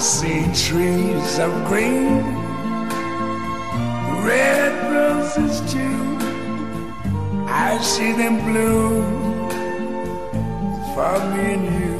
see 0.00 0.44
trees 0.66 1.38
of 1.38 1.52
green, 1.68 2.24
red 4.24 4.72
roses 4.96 5.60
too. 5.72 6.00
I 7.46 7.76
see 7.82 8.12
them 8.12 8.36
bloom 8.46 9.04
for 10.94 11.14
me 11.32 11.44
and 11.54 11.64
you. 11.78 11.96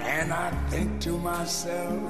And 0.00 0.32
I 0.32 0.48
think 0.70 0.88
to 1.04 1.12
myself, 1.18 2.00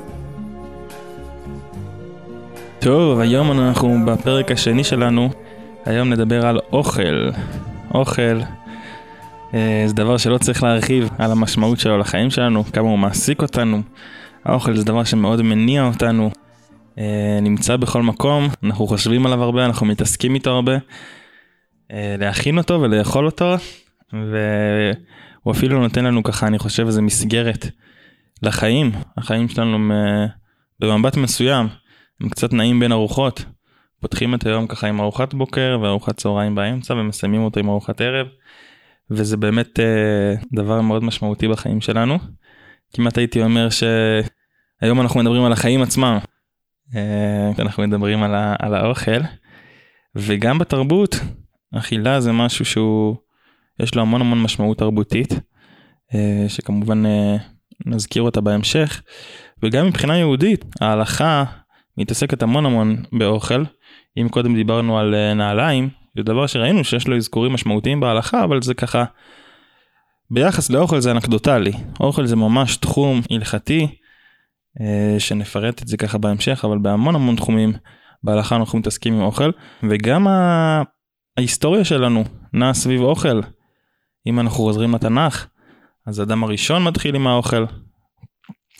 טוב, 2.78 3.20
היום 3.20 3.52
אנחנו 3.52 3.98
בפרק 4.06 4.50
השני 4.50 4.84
שלנו, 4.84 5.30
היום 5.86 6.12
נדבר 6.12 6.46
על 6.46 6.60
אוכל. 6.72 7.30
אוכל 7.94 8.40
אה, 9.54 9.84
זה 9.86 9.94
דבר 9.94 10.16
שלא 10.16 10.38
צריך 10.38 10.62
להרחיב 10.62 11.08
על 11.18 11.30
המשמעות 11.32 11.80
שלו 11.80 11.98
לחיים 11.98 12.30
שלנו, 12.30 12.64
כמה 12.72 12.88
הוא 12.88 12.98
מעסיק 12.98 13.42
אותנו. 13.42 13.82
האוכל 14.48 14.76
זה 14.76 14.84
דבר 14.84 15.04
שמאוד 15.04 15.42
מניע 15.42 15.86
אותנו, 15.86 16.30
אה, 16.98 17.38
נמצא 17.42 17.76
בכל 17.76 18.02
מקום, 18.02 18.48
אנחנו 18.62 18.86
חושבים 18.86 19.26
עליו 19.26 19.42
הרבה, 19.42 19.64
אנחנו 19.64 19.86
מתעסקים 19.86 20.34
איתו 20.34 20.50
הרבה. 20.50 20.72
אה, 21.92 22.14
להכין 22.18 22.58
אותו 22.58 22.80
ולאכול 22.80 23.26
אותו, 23.26 23.54
והוא 24.12 25.52
אפילו 25.52 25.80
נותן 25.80 26.04
לנו 26.04 26.22
ככה, 26.22 26.46
אני 26.46 26.58
חושב, 26.58 26.86
איזה 26.86 27.02
מסגרת 27.02 27.66
לחיים. 28.42 28.92
החיים 29.16 29.48
שלנו 29.48 29.94
במבט 30.80 31.16
מסוים, 31.16 31.66
הם 32.20 32.28
קצת 32.28 32.52
נעים 32.52 32.80
בין 32.80 32.92
ארוחות. 32.92 33.44
פותחים 34.00 34.34
את 34.34 34.46
היום 34.46 34.66
ככה 34.66 34.86
עם 34.86 35.00
ארוחת 35.00 35.34
בוקר 35.34 35.78
וארוחת 35.82 36.16
צהריים 36.16 36.54
באמצע 36.54 36.94
ומסיימים 36.94 37.40
אותו 37.40 37.60
עם 37.60 37.68
ארוחת 37.68 38.00
ערב. 38.00 38.26
וזה 39.10 39.36
באמת 39.36 39.80
אה, 39.80 40.34
דבר 40.52 40.80
מאוד 40.80 41.04
משמעותי 41.04 41.48
בחיים 41.48 41.80
שלנו. 41.80 42.18
כמעט 42.92 43.18
הייתי 43.18 43.42
אומר 43.42 43.68
שהיום 44.80 45.00
אנחנו 45.00 45.20
מדברים 45.20 45.44
על 45.44 45.52
החיים 45.52 45.82
עצמם. 45.82 46.18
אה, 46.96 47.50
אנחנו 47.58 47.82
מדברים 47.82 48.22
על, 48.22 48.34
ה- 48.34 48.54
על 48.58 48.74
האוכל. 48.74 49.20
וגם 50.14 50.58
בתרבות, 50.58 51.20
אכילה 51.74 52.20
זה 52.20 52.32
משהו 52.32 52.64
שהוא, 52.64 53.16
יש 53.80 53.94
לו 53.94 54.02
המון 54.02 54.20
המון 54.20 54.42
משמעות 54.42 54.78
תרבותית, 54.78 55.32
אה, 56.14 56.44
שכמובן 56.48 57.06
אה, 57.06 57.36
נזכיר 57.86 58.22
אותה 58.22 58.40
בהמשך. 58.40 59.02
וגם 59.62 59.86
מבחינה 59.86 60.18
יהודית, 60.18 60.64
ההלכה 60.80 61.44
מתעסקת 61.98 62.42
המון 62.42 62.66
המון 62.66 63.02
באוכל. 63.12 63.64
אם 64.20 64.28
קודם 64.28 64.54
דיברנו 64.54 64.98
על 64.98 65.34
נעליים, 65.34 65.88
זה 66.16 66.22
דבר 66.22 66.46
שראינו 66.46 66.84
שיש 66.84 67.08
לו 67.08 67.16
אזכורים 67.16 67.52
משמעותיים 67.52 68.00
בהלכה, 68.00 68.44
אבל 68.44 68.62
זה 68.62 68.74
ככה, 68.74 69.04
ביחס 70.30 70.70
לאוכל 70.70 71.00
זה 71.00 71.10
אנקדוטלי. 71.10 71.72
אוכל 72.00 72.26
זה 72.26 72.36
ממש 72.36 72.76
תחום 72.76 73.20
הלכתי, 73.30 73.86
שנפרט 75.18 75.82
את 75.82 75.88
זה 75.88 75.96
ככה 75.96 76.18
בהמשך, 76.18 76.64
אבל 76.64 76.78
בהמון 76.78 77.14
המון 77.14 77.36
תחומים 77.36 77.72
בהלכה 78.22 78.56
אנחנו 78.56 78.78
מתעסקים 78.78 79.14
עם 79.14 79.20
אוכל, 79.20 79.50
וגם 79.82 80.28
ה... 80.28 80.82
ההיסטוריה 81.36 81.84
שלנו 81.84 82.24
נעה 82.52 82.74
סביב 82.74 83.00
אוכל. 83.00 83.40
אם 84.26 84.40
אנחנו 84.40 84.56
חוזרים 84.56 84.94
לתנ"ך, 84.94 85.46
אז 86.06 86.18
האדם 86.18 86.44
הראשון 86.44 86.84
מתחיל 86.84 87.14
עם 87.14 87.26
האוכל, 87.26 87.64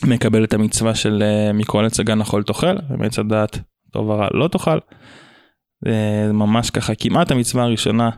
מקבל 0.04 0.44
את 0.44 0.54
המצווה 0.54 0.94
של 0.94 1.22
אה, 1.22 1.52
מכל 1.52 1.84
עץ 1.84 2.00
הגן 2.00 2.20
אכול 2.20 2.42
תאכל, 2.42 2.76
ומעץ 2.90 3.18
הדעת 3.18 3.58
טוב 3.92 4.08
ורע 4.08 4.28
לא 4.34 4.48
תאכל. 4.48 4.78
זה 5.84 6.30
ממש 6.32 6.70
ככה 6.70 6.94
כמעט 6.94 7.30
המצווה 7.30 7.64
הראשונה 7.64 8.10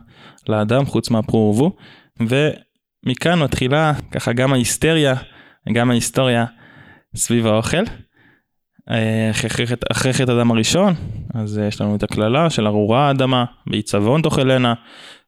לאדם 0.49 0.85
חוץ 0.85 1.09
מהפרו 1.09 1.39
ורבו. 1.39 1.75
ומכאן 2.19 3.39
מתחילה 3.39 3.93
ככה 4.11 4.33
גם 4.33 4.53
ההיסטריה, 4.53 5.15
גם 5.73 5.91
ההיסטוריה 5.91 6.45
סביב 7.15 7.47
האוכל. 7.47 7.83
אה, 8.89 9.31
אחרי 9.91 10.13
חטא- 10.13 10.29
אדם 10.29 10.51
הראשון, 10.51 10.93
אז 11.33 11.59
אה, 11.59 11.67
יש 11.67 11.81
לנו 11.81 11.95
את 11.95 12.03
הקללה 12.03 12.49
של 12.49 12.67
ארורה 12.67 13.07
האדמה, 13.07 13.45
בעיצבון 13.67 14.21
תאכלנה, 14.21 14.73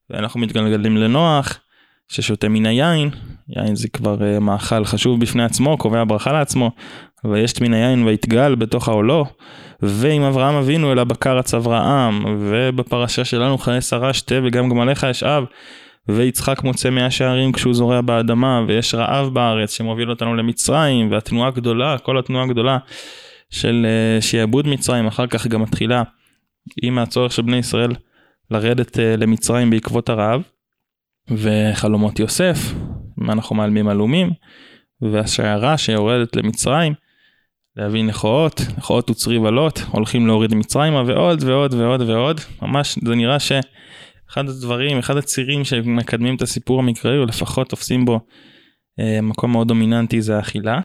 ואנחנו 0.10 0.40
מתגלגלים 0.40 0.98
לנוח, 0.98 1.60
ששותה 2.08 2.50
מן 2.50 2.66
היין, 2.66 3.10
יין 3.50 3.76
זה 3.76 3.88
כבר 3.88 4.24
אה, 4.24 4.40
מאכל 4.40 4.86
חשוב 4.86 5.20
בפני 5.20 5.44
עצמו, 5.44 5.78
קובע 5.78 6.04
ברכה 6.08 6.32
לעצמו, 6.34 6.72
ויש 7.26 7.62
מן 7.62 7.74
היין 7.74 8.04
ויתגל 8.04 8.56
בתוך 8.56 8.88
העולו, 8.88 9.26
ועם 9.82 10.22
אברהם 10.22 10.56
אבינו 10.56 10.92
אל 10.92 11.00
הבקר 11.00 11.40
אברהם, 11.58 12.24
ובפרשה 12.40 13.26
שלנו 13.26 13.58
חיי 13.58 13.82
שרה 13.82 14.14
שתה 14.14 14.36
וגם 14.44 14.70
גמליך 14.70 15.04
אשאב, 15.04 15.44
ויצחק 16.08 16.64
מוצא 16.64 16.90
מאה 16.90 17.12
שערים 17.12 17.52
כשהוא 17.52 17.74
זורע 17.74 18.02
באדמה, 18.02 18.62
ויש 18.68 18.96
רעב 18.96 19.34
בארץ 19.34 19.78
שמוביל 19.78 20.10
אותנו 20.10 20.36
למצרים, 20.36 21.12
והתנועה 21.12 21.48
הגדולה, 21.48 21.98
כל 21.98 22.20
התנועה 22.20 22.44
הגדולה 22.44 22.78
של 23.50 23.86
אה, 23.86 24.22
שיעבוד 24.22 24.68
מצרים, 24.68 25.08
אחר 25.08 25.28
כך 25.28 25.48
גם 25.48 25.62
מתחילה 25.62 26.04
עם 26.82 26.98
הצורך 26.98 27.32
של 27.32 27.42
בני 27.42 27.58
ישראל 27.58 27.92
לרדת 28.52 29.00
אה, 29.00 29.16
למצרים 29.18 29.70
בעקבות 29.70 30.10
הרעב, 30.10 30.42
וחלומות 31.32 32.20
יוסף, 32.20 32.58
אנחנו 33.30 33.56
מעלמים 33.56 33.88
עלומים, 33.88 34.32
והשיירה 35.02 35.78
שיורדת 35.78 36.36
למצרים, 36.36 36.94
להביא 37.76 38.04
נכואות, 38.04 38.62
נכואות 38.78 39.10
וצרי 39.10 39.38
ולות, 39.38 39.84
הולכים 39.92 40.28
להוריד 40.28 40.56
מצרימה 40.56 41.04
ועוד 41.06 41.44
ועוד 41.44 41.74
ועוד 41.74 42.02
ועוד, 42.02 42.42
ממש 42.62 43.00
זה 43.04 43.16
נראה 43.16 43.40
שאחד 44.34 44.50
הדברים, 44.50 44.98
אחד 44.98 45.18
הצירים 45.18 45.64
שמקדמים 45.64 46.36
את 46.36 46.42
הסיפור 46.42 46.80
המקראי, 46.80 47.18
או 47.18 47.26
לפחות 47.26 47.70
תופסים 47.70 48.06
בו 48.06 48.20
אה, 49.00 49.22
מקום 49.22 49.52
מאוד 49.52 49.68
דומיננטי 49.68 50.22
זה 50.22 50.36
האכילה. 50.36 50.80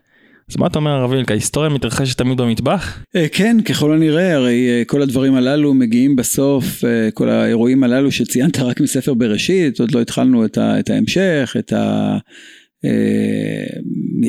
אז 0.51 0.57
מה 0.57 0.67
אתה 0.67 0.79
אומר 0.79 0.91
הרב 0.91 1.11
וילק, 1.11 1.31
ההיסטוריה 1.31 1.71
מתרחשת 1.71 2.19
תמיד 2.19 2.41
במטבח? 2.41 3.03
אה, 3.17 3.27
כן, 3.33 3.57
ככל 3.65 3.93
הנראה, 3.93 4.35
הרי 4.35 4.69
אה, 4.69 4.83
כל 4.87 5.03
הדברים 5.03 5.35
הללו 5.35 5.75
מגיעים 5.75 6.17
בסוף, 6.17 6.85
אה, 6.85 7.11
כל 7.15 7.29
האירועים 7.29 7.85
הללו 7.85 8.13
שציינת 8.13 8.59
רק 8.59 8.81
מספר 8.81 9.15
בראשית, 9.15 9.81
עוד 9.81 9.95
לא 9.95 10.01
התחלנו 10.01 10.45
את, 10.45 10.59
את 10.59 10.91
ההמשך, 10.91 11.57
את, 11.59 11.73
ה, 11.73 12.19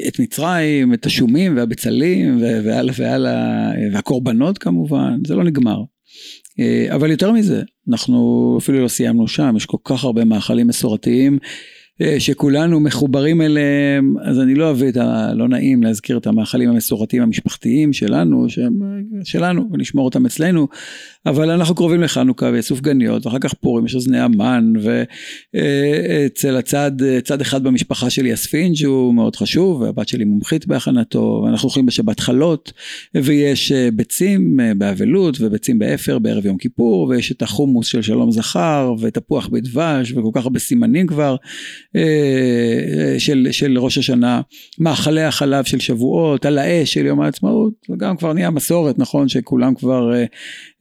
את 0.07 0.19
מצרים, 0.19 0.93
את 0.93 1.05
השומים 1.05 1.57
והבצלים 1.57 2.41
והלאה 2.41 2.93
והלאה, 2.97 3.71
אה, 3.71 3.87
והקורבנות 3.93 4.57
כמובן, 4.57 5.17
זה 5.27 5.35
לא 5.35 5.43
נגמר. 5.43 5.81
אה, 6.59 6.95
אבל 6.95 7.11
יותר 7.11 7.31
מזה, 7.31 7.63
אנחנו 7.89 8.57
אפילו 8.61 8.83
לא 8.83 8.87
סיימנו 8.87 9.27
שם, 9.27 9.53
יש 9.57 9.65
כל 9.65 9.77
כך 9.83 10.03
הרבה 10.03 10.25
מאכלים 10.25 10.67
מסורתיים. 10.67 11.39
אה, 12.01 12.19
שכולנו 12.19 12.79
מחוברים 12.79 13.41
אליהם, 13.41 14.15
אז 14.23 14.39
אני 14.39 14.55
לא 14.55 14.65
אוהב 14.65 14.83
את 14.83 14.97
ה... 14.97 15.33
לא 15.33 15.47
נעים 15.47 15.83
להזכיר 15.83 16.17
את 16.17 16.27
המאכלים 16.27 16.69
המסורתיים 16.69 17.23
המשפחתיים 17.23 17.93
שלנו, 17.93 18.49
שהם 18.49 18.73
אה, 18.83 19.25
שלנו, 19.25 19.69
ונשמור 19.71 20.05
אותם 20.05 20.25
אצלנו, 20.25 20.67
אבל 21.25 21.49
אנחנו 21.49 21.75
קרובים 21.75 22.01
לחנוכה 22.01 22.49
וסופגניות, 22.53 23.25
ואחר 23.25 23.39
כך 23.39 23.53
פורים, 23.53 23.85
יש 23.85 23.95
אוזני 23.95 24.19
המן, 24.19 24.73
ואצל 25.53 26.57
הצד, 26.57 26.91
צד 27.23 27.41
אחד 27.41 27.63
במשפחה 27.63 28.09
שלי 28.09 28.33
הספינג' 28.33 28.85
הוא 28.85 29.13
מאוד 29.13 29.35
חשוב, 29.35 29.81
והבת 29.81 30.07
שלי 30.07 30.25
מומחית 30.25 30.67
בהכנתו, 30.67 31.41
ואנחנו 31.45 31.67
אוכלים 31.67 31.85
בשבת 31.85 32.19
חלות, 32.19 32.73
ויש 33.15 33.71
אה, 33.71 33.89
ביצים 33.93 34.59
אה, 34.59 34.73
באבלות, 34.73 35.37
וביצים 35.39 35.79
באפר 35.79 36.19
בערב 36.19 36.45
יום 36.45 36.57
כיפור, 36.57 37.07
ויש 37.07 37.31
את 37.31 37.41
החומוס 37.41 37.87
של 37.87 38.01
שלום 38.01 38.31
זכר, 38.31 38.93
ותפוח 38.99 39.47
בדבש, 39.47 40.11
וכל 40.11 40.29
כך 40.33 40.43
הרבה 40.43 40.59
סימנים 40.59 41.07
כבר. 41.07 41.35
אה, 41.95 43.15
של, 43.19 43.47
של 43.51 43.79
ראש 43.79 43.97
השנה, 43.97 44.41
מאכלי 44.79 45.23
החלב 45.23 45.63
של 45.63 45.79
שבועות, 45.79 46.45
על 46.45 46.57
האש 46.57 46.93
של 46.93 47.05
יום 47.05 47.21
העצמאות, 47.21 47.73
זה 47.87 47.95
גם 47.97 48.17
כבר 48.17 48.33
נהיה 48.33 48.49
מסורת, 48.49 48.99
נכון, 48.99 49.27
שכולם 49.27 49.75
כבר 49.75 50.13
אה, 50.13 50.19
אה, 50.19 50.25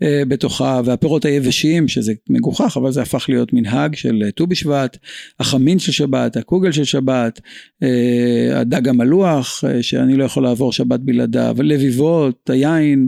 בתוכה, 0.00 0.80
והפירות 0.84 1.24
היבשים, 1.24 1.88
שזה 1.88 2.12
מגוחך, 2.30 2.76
אבל 2.76 2.92
זה 2.92 3.02
הפך 3.02 3.26
להיות 3.28 3.52
מנהג 3.52 3.94
של 3.94 4.22
אה, 4.24 4.30
ט"ו 4.30 4.46
בשבט, 4.46 4.96
החמין 5.40 5.78
של 5.78 5.92
שבת, 5.92 6.36
הקוגל 6.36 6.72
של 6.72 6.84
שבת, 6.84 7.40
אה, 7.82 8.60
הדג 8.60 8.88
המלוח, 8.88 9.64
אה, 9.64 9.82
שאני 9.82 10.16
לא 10.16 10.24
יכול 10.24 10.42
לעבור 10.42 10.72
שבת 10.72 11.00
בלעדיו, 11.00 11.56
לביבות, 11.62 12.50
היין, 12.50 13.06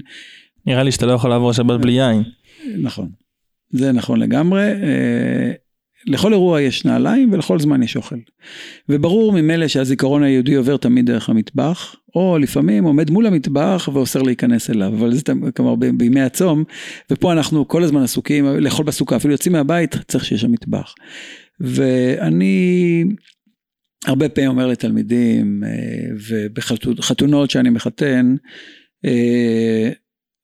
נראה 0.66 0.82
לי 0.82 0.92
שאתה 0.92 1.06
לא 1.06 1.12
יכול 1.12 1.30
לעבור 1.30 1.52
שבת 1.52 1.80
בלי 1.80 1.92
יין. 1.92 2.22
נכון, 2.82 3.08
זה 3.70 3.92
נכון 3.92 4.20
לגמרי. 4.20 4.72
לכל 6.06 6.32
אירוע 6.32 6.60
יש 6.60 6.84
נעליים 6.84 7.32
ולכל 7.32 7.60
זמן 7.60 7.82
יש 7.82 7.96
אוכל. 7.96 8.16
וברור 8.88 9.32
ממילא 9.32 9.68
שהזיכרון 9.68 10.22
היהודי 10.22 10.54
עובר 10.54 10.76
תמיד 10.76 11.06
דרך 11.06 11.28
המטבח, 11.28 11.96
או 12.14 12.38
לפעמים 12.38 12.84
עומד 12.84 13.10
מול 13.10 13.26
המטבח 13.26 13.88
ואוסר 13.92 14.22
להיכנס 14.22 14.70
אליו, 14.70 14.94
אבל 14.94 15.14
זה 15.14 15.22
כלומר 15.56 15.74
ב- 15.74 15.86
בימי 15.86 16.20
הצום, 16.20 16.64
ופה 17.10 17.32
אנחנו 17.32 17.68
כל 17.68 17.82
הזמן 17.82 18.02
עסוקים 18.02 18.46
לאכול 18.46 18.84
בסוכה, 18.84 19.16
אפילו 19.16 19.34
יוצאים 19.34 19.52
מהבית 19.52 19.96
צריך 20.08 20.24
שיש 20.24 20.40
שם 20.40 20.52
מטבח. 20.52 20.94
ואני 21.60 23.04
הרבה 24.06 24.28
פעמים 24.28 24.50
אומר 24.50 24.66
לתלמידים, 24.66 25.64
אה, 25.64 25.70
ובחתונות 26.28 27.50
שאני 27.50 27.70
מחתן, 27.70 28.34
אה, 29.04 29.90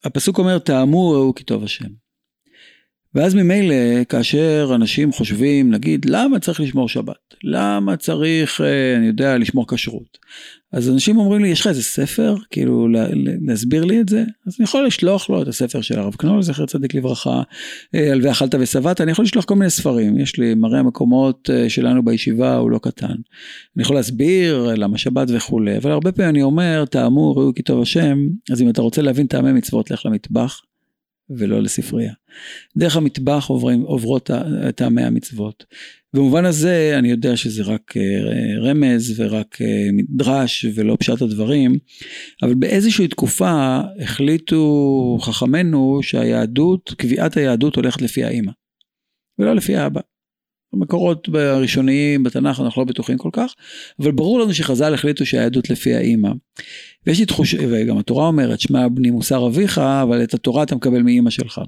הפסוק 0.05 0.39
אומר, 0.39 0.59
טעמו 0.59 1.11
ראו 1.11 1.35
כי 1.35 1.45
טוב 1.45 1.65
השם. 1.65 2.06
ואז 3.17 3.35
ממילא, 3.35 4.05
כאשר 4.09 4.73
אנשים 4.75 5.13
חושבים, 5.13 5.71
נגיד, 5.71 6.05
למה 6.05 6.39
צריך 6.39 6.61
לשמור 6.61 6.89
שבת? 6.89 7.35
למה 7.45 7.97
צריך, 7.97 8.61
אה, 8.61 8.97
אני 8.97 9.07
יודע, 9.07 9.39
לשמור 9.39 9.65
כשרות? 9.69 10.19
אז 10.73 10.91
אנשים 10.91 11.19
אומרים 11.19 11.43
לי, 11.43 11.49
יש 11.49 11.61
לך 11.61 11.67
איזה 11.67 11.83
ספר? 11.83 12.35
כאילו, 12.51 12.89
להסביר 13.47 13.85
לי 13.85 14.01
את 14.01 14.09
זה? 14.09 14.25
אז 14.47 14.57
אני 14.59 14.65
יכול 14.65 14.87
לשלוח 14.87 15.31
לו 15.31 15.43
את 15.43 15.49
הספר 15.49 15.81
של 15.81 15.99
הרב 15.99 16.15
קנול, 16.15 16.43
זכר 16.43 16.67
צדיק 16.67 16.95
לברכה, 16.95 17.43
אה, 17.95 18.13
על 18.13 18.27
ואכלת 18.27 18.55
ושבעת, 18.59 19.01
אני 19.01 19.11
יכול 19.11 19.25
לשלוח 19.25 19.45
כל 19.45 19.55
מיני 19.55 19.71
ספרים. 19.71 20.19
יש 20.19 20.39
לי 20.39 20.55
מראה 20.55 20.79
המקומות 20.79 21.51
אה, 21.53 21.71
שלנו 21.71 22.05
בישיבה, 22.05 22.57
הוא 22.57 22.71
לא 22.71 22.79
קטן. 22.79 23.07
אני 23.77 23.83
יכול 23.83 23.97
להסביר 23.97 24.75
למה 24.77 24.99
שבת 24.99 25.29
וכולי, 25.31 25.77
אבל 25.77 25.91
הרבה 25.91 26.13
פעמים 26.13 26.31
אני 26.31 26.43
אומר, 26.43 26.85
טעמו, 26.91 27.37
ראו 27.37 27.55
כי 27.55 27.63
טוב 27.63 27.83
השם, 27.83 28.19
אז 28.53 28.63
אם 28.63 28.69
אתה 28.69 28.83
רוצה 28.83 29.03
להבין 29.03 29.27
טעמי 29.27 29.53
מצוות, 29.53 29.91
לך 29.91 30.07
למטבח. 30.07 30.61
ולא 31.31 31.63
לספרייה. 31.63 32.13
דרך 32.77 32.97
המטבח 32.97 33.47
עוברים, 33.49 33.81
עוברות 33.81 34.31
טעמי 34.77 35.03
המצוות. 35.03 35.65
במובן 36.15 36.45
הזה 36.45 36.95
אני 36.99 37.11
יודע 37.11 37.37
שזה 37.37 37.63
רק 37.63 37.97
אה, 37.97 38.61
רמז 38.61 39.21
ורק 39.21 39.63
אה, 39.63 39.89
מדרש 39.93 40.67
ולא 40.75 40.97
פשט 41.01 41.23
הדברים, 41.23 41.79
אבל 42.43 42.55
באיזושהי 42.55 43.09
תקופה 43.09 43.81
החליטו 44.01 45.19
חכמינו 45.21 45.99
שהיהדות, 46.03 46.95
קביעת 46.97 47.37
היהדות 47.37 47.77
הולכת 47.77 48.03
לפי 48.03 48.25
האימא, 48.25 48.53
ולא 49.39 49.55
לפי 49.55 49.77
האבא. 49.77 50.01
המקורות 50.77 51.29
הראשוניים 51.35 52.23
בתנ"ך 52.23 52.61
אנחנו 52.61 52.83
לא 52.83 52.89
בטוחים 52.89 53.19
כל 53.19 53.31
כך, 53.33 53.55
אבל 54.01 54.11
ברור 54.11 54.41
לנו 54.41 54.55
שחז"ל 54.55 54.95
החליטו 54.95 55.27
שהיהדות 55.27 55.71
לפי 55.71 55.95
האימא. 55.95 56.31
ויש 57.07 57.21
לי 57.21 57.27
תחושה, 57.27 57.59
וגם 57.71 57.99
התורה 57.99 58.27
אומרת, 58.27 58.61
שמע 58.61 58.89
בני 58.89 59.11
מוסר 59.11 59.47
אביך, 59.47 59.79
אבל 59.79 60.23
את 60.23 60.35
התורה 60.35 60.63
אתה 60.63 60.77
מקבל 60.77 61.03
מאימא 61.03 61.31
שלך. 61.31 61.61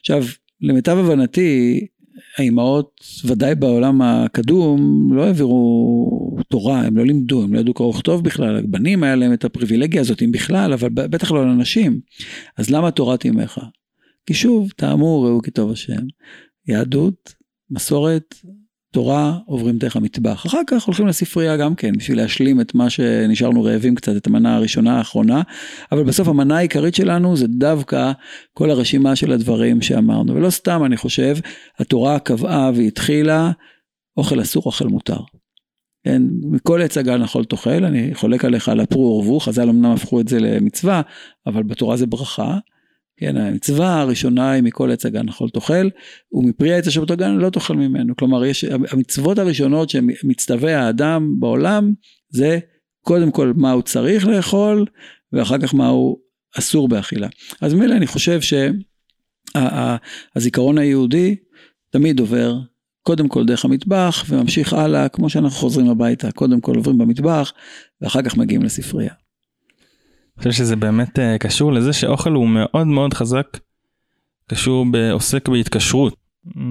עכשיו, 0.00 0.24
למיטב 0.60 0.98
הבנתי, 0.98 1.80
האימהות, 2.38 3.04
ודאי 3.24 3.54
בעולם 3.54 4.02
הקדום, 4.02 5.08
לא 5.12 5.24
העבירו 5.24 6.38
תורה, 6.48 6.80
הם 6.80 6.96
לא 6.96 7.06
לימדו, 7.06 7.42
הם 7.42 7.54
לא 7.54 7.60
ידעו 7.60 7.74
קרוא 7.74 7.88
וכתוב 7.88 8.24
בכלל, 8.24 8.56
הבנים 8.56 9.02
היה 9.02 9.16
להם 9.16 9.32
את 9.32 9.44
הפריבילגיה 9.44 10.00
הזאת, 10.00 10.22
אם 10.22 10.32
בכלל, 10.32 10.72
אבל 10.72 10.88
בטח 10.88 11.32
לא 11.32 11.46
לנשים. 11.46 12.00
אז 12.56 12.70
למה 12.70 12.90
תורת 12.90 13.24
אימך? 13.24 13.60
כי 14.26 14.34
שוב, 14.34 14.70
טעמו 14.76 15.22
ראו 15.22 15.42
כי 15.42 15.50
טוב 15.50 15.72
השם. 15.72 16.02
יהדות, 16.68 17.34
מסורת, 17.70 18.34
תורה, 18.94 19.38
עוברים 19.46 19.78
דרך 19.78 19.96
המטבח. 19.96 20.46
אחר 20.46 20.60
כך 20.66 20.84
הולכים 20.84 21.06
לספרייה 21.06 21.56
גם 21.56 21.74
כן, 21.74 21.92
בשביל 21.96 22.18
להשלים 22.18 22.60
את 22.60 22.74
מה 22.74 22.90
שנשארנו 22.90 23.64
רעבים 23.64 23.94
קצת, 23.94 24.16
את 24.16 24.26
המנה 24.26 24.56
הראשונה 24.56 24.98
האחרונה, 24.98 25.42
אבל 25.92 26.04
בסוף 26.04 26.28
המנה 26.28 26.56
העיקרית 26.56 26.94
שלנו 26.94 27.36
זה 27.36 27.46
דווקא 27.46 28.12
כל 28.52 28.70
הרשימה 28.70 29.16
של 29.16 29.32
הדברים 29.32 29.82
שאמרנו. 29.82 30.34
ולא 30.34 30.50
סתם, 30.50 30.82
אני 30.84 30.96
חושב, 30.96 31.36
התורה 31.78 32.18
קבעה 32.18 32.70
והתחילה, 32.74 33.50
אוכל 34.16 34.42
אסור, 34.42 34.62
אוכל 34.66 34.86
מותר. 34.86 35.18
כן, 36.04 36.22
מכל 36.42 36.82
עץ 36.82 36.98
הגן 36.98 37.22
אכול 37.22 37.44
תאכל, 37.44 37.84
אני 37.84 38.14
חולק 38.14 38.44
עליך 38.44 38.68
על 38.68 38.80
הפרו 38.80 39.06
עורבו, 39.06 39.40
חז"ל 39.40 39.68
אמנם 39.68 39.90
הפכו 39.90 40.20
את 40.20 40.28
זה 40.28 40.40
למצווה, 40.40 41.02
אבל 41.46 41.62
בתורה 41.62 41.96
זה 41.96 42.06
ברכה. 42.06 42.58
כן, 43.16 43.36
המצווה 43.36 44.00
הראשונה 44.00 44.50
היא 44.50 44.62
מכל 44.62 44.90
עץ 44.90 45.06
הגן 45.06 45.28
אכול 45.28 45.50
תאכל, 45.50 45.88
ומפרי 46.32 46.72
העץ 46.72 46.86
אשר 46.86 47.00
בתוך 47.00 47.12
הגן 47.12 47.34
לא 47.34 47.50
תאכל 47.50 47.76
ממנו. 47.76 48.16
כלומר, 48.16 48.44
יש, 48.44 48.64
המצוות 48.64 49.38
הראשונות 49.38 49.90
שמצטווה 49.90 50.80
האדם 50.80 51.34
בעולם, 51.40 51.92
זה 52.30 52.58
קודם 53.00 53.30
כל 53.30 53.52
מה 53.56 53.72
הוא 53.72 53.82
צריך 53.82 54.26
לאכול, 54.26 54.86
ואחר 55.32 55.58
כך 55.58 55.74
מה 55.74 55.88
הוא 55.88 56.18
אסור 56.58 56.88
באכילה. 56.88 57.28
אז 57.60 57.74
מילא 57.74 57.94
אני 57.94 58.06
חושב 58.06 58.40
שהזיכרון 60.34 60.78
היהודי 60.78 61.36
תמיד 61.90 62.20
עובר 62.20 62.58
קודם 63.02 63.28
כל 63.28 63.44
דרך 63.44 63.64
המטבח 63.64 64.24
וממשיך 64.28 64.72
הלאה 64.72 65.08
כמו 65.08 65.30
שאנחנו 65.30 65.58
חוזרים 65.58 65.90
הביתה 65.90 66.32
קודם 66.32 66.60
כל 66.60 66.76
עוברים 66.76 66.98
במטבח 66.98 67.52
ואחר 68.00 68.22
כך 68.22 68.36
מגיעים 68.36 68.62
לספרייה. 68.62 69.23
חושב 70.38 70.52
שזה 70.52 70.76
באמת 70.76 71.18
uh, 71.18 71.38
קשור 71.38 71.72
לזה 71.72 71.92
שאוכל 71.92 72.32
הוא 72.32 72.48
מאוד 72.48 72.86
מאוד 72.86 73.14
חזק, 73.14 73.46
קשור 74.50 74.86
בעוסק 74.90 75.48
בהתקשרות. 75.48 76.14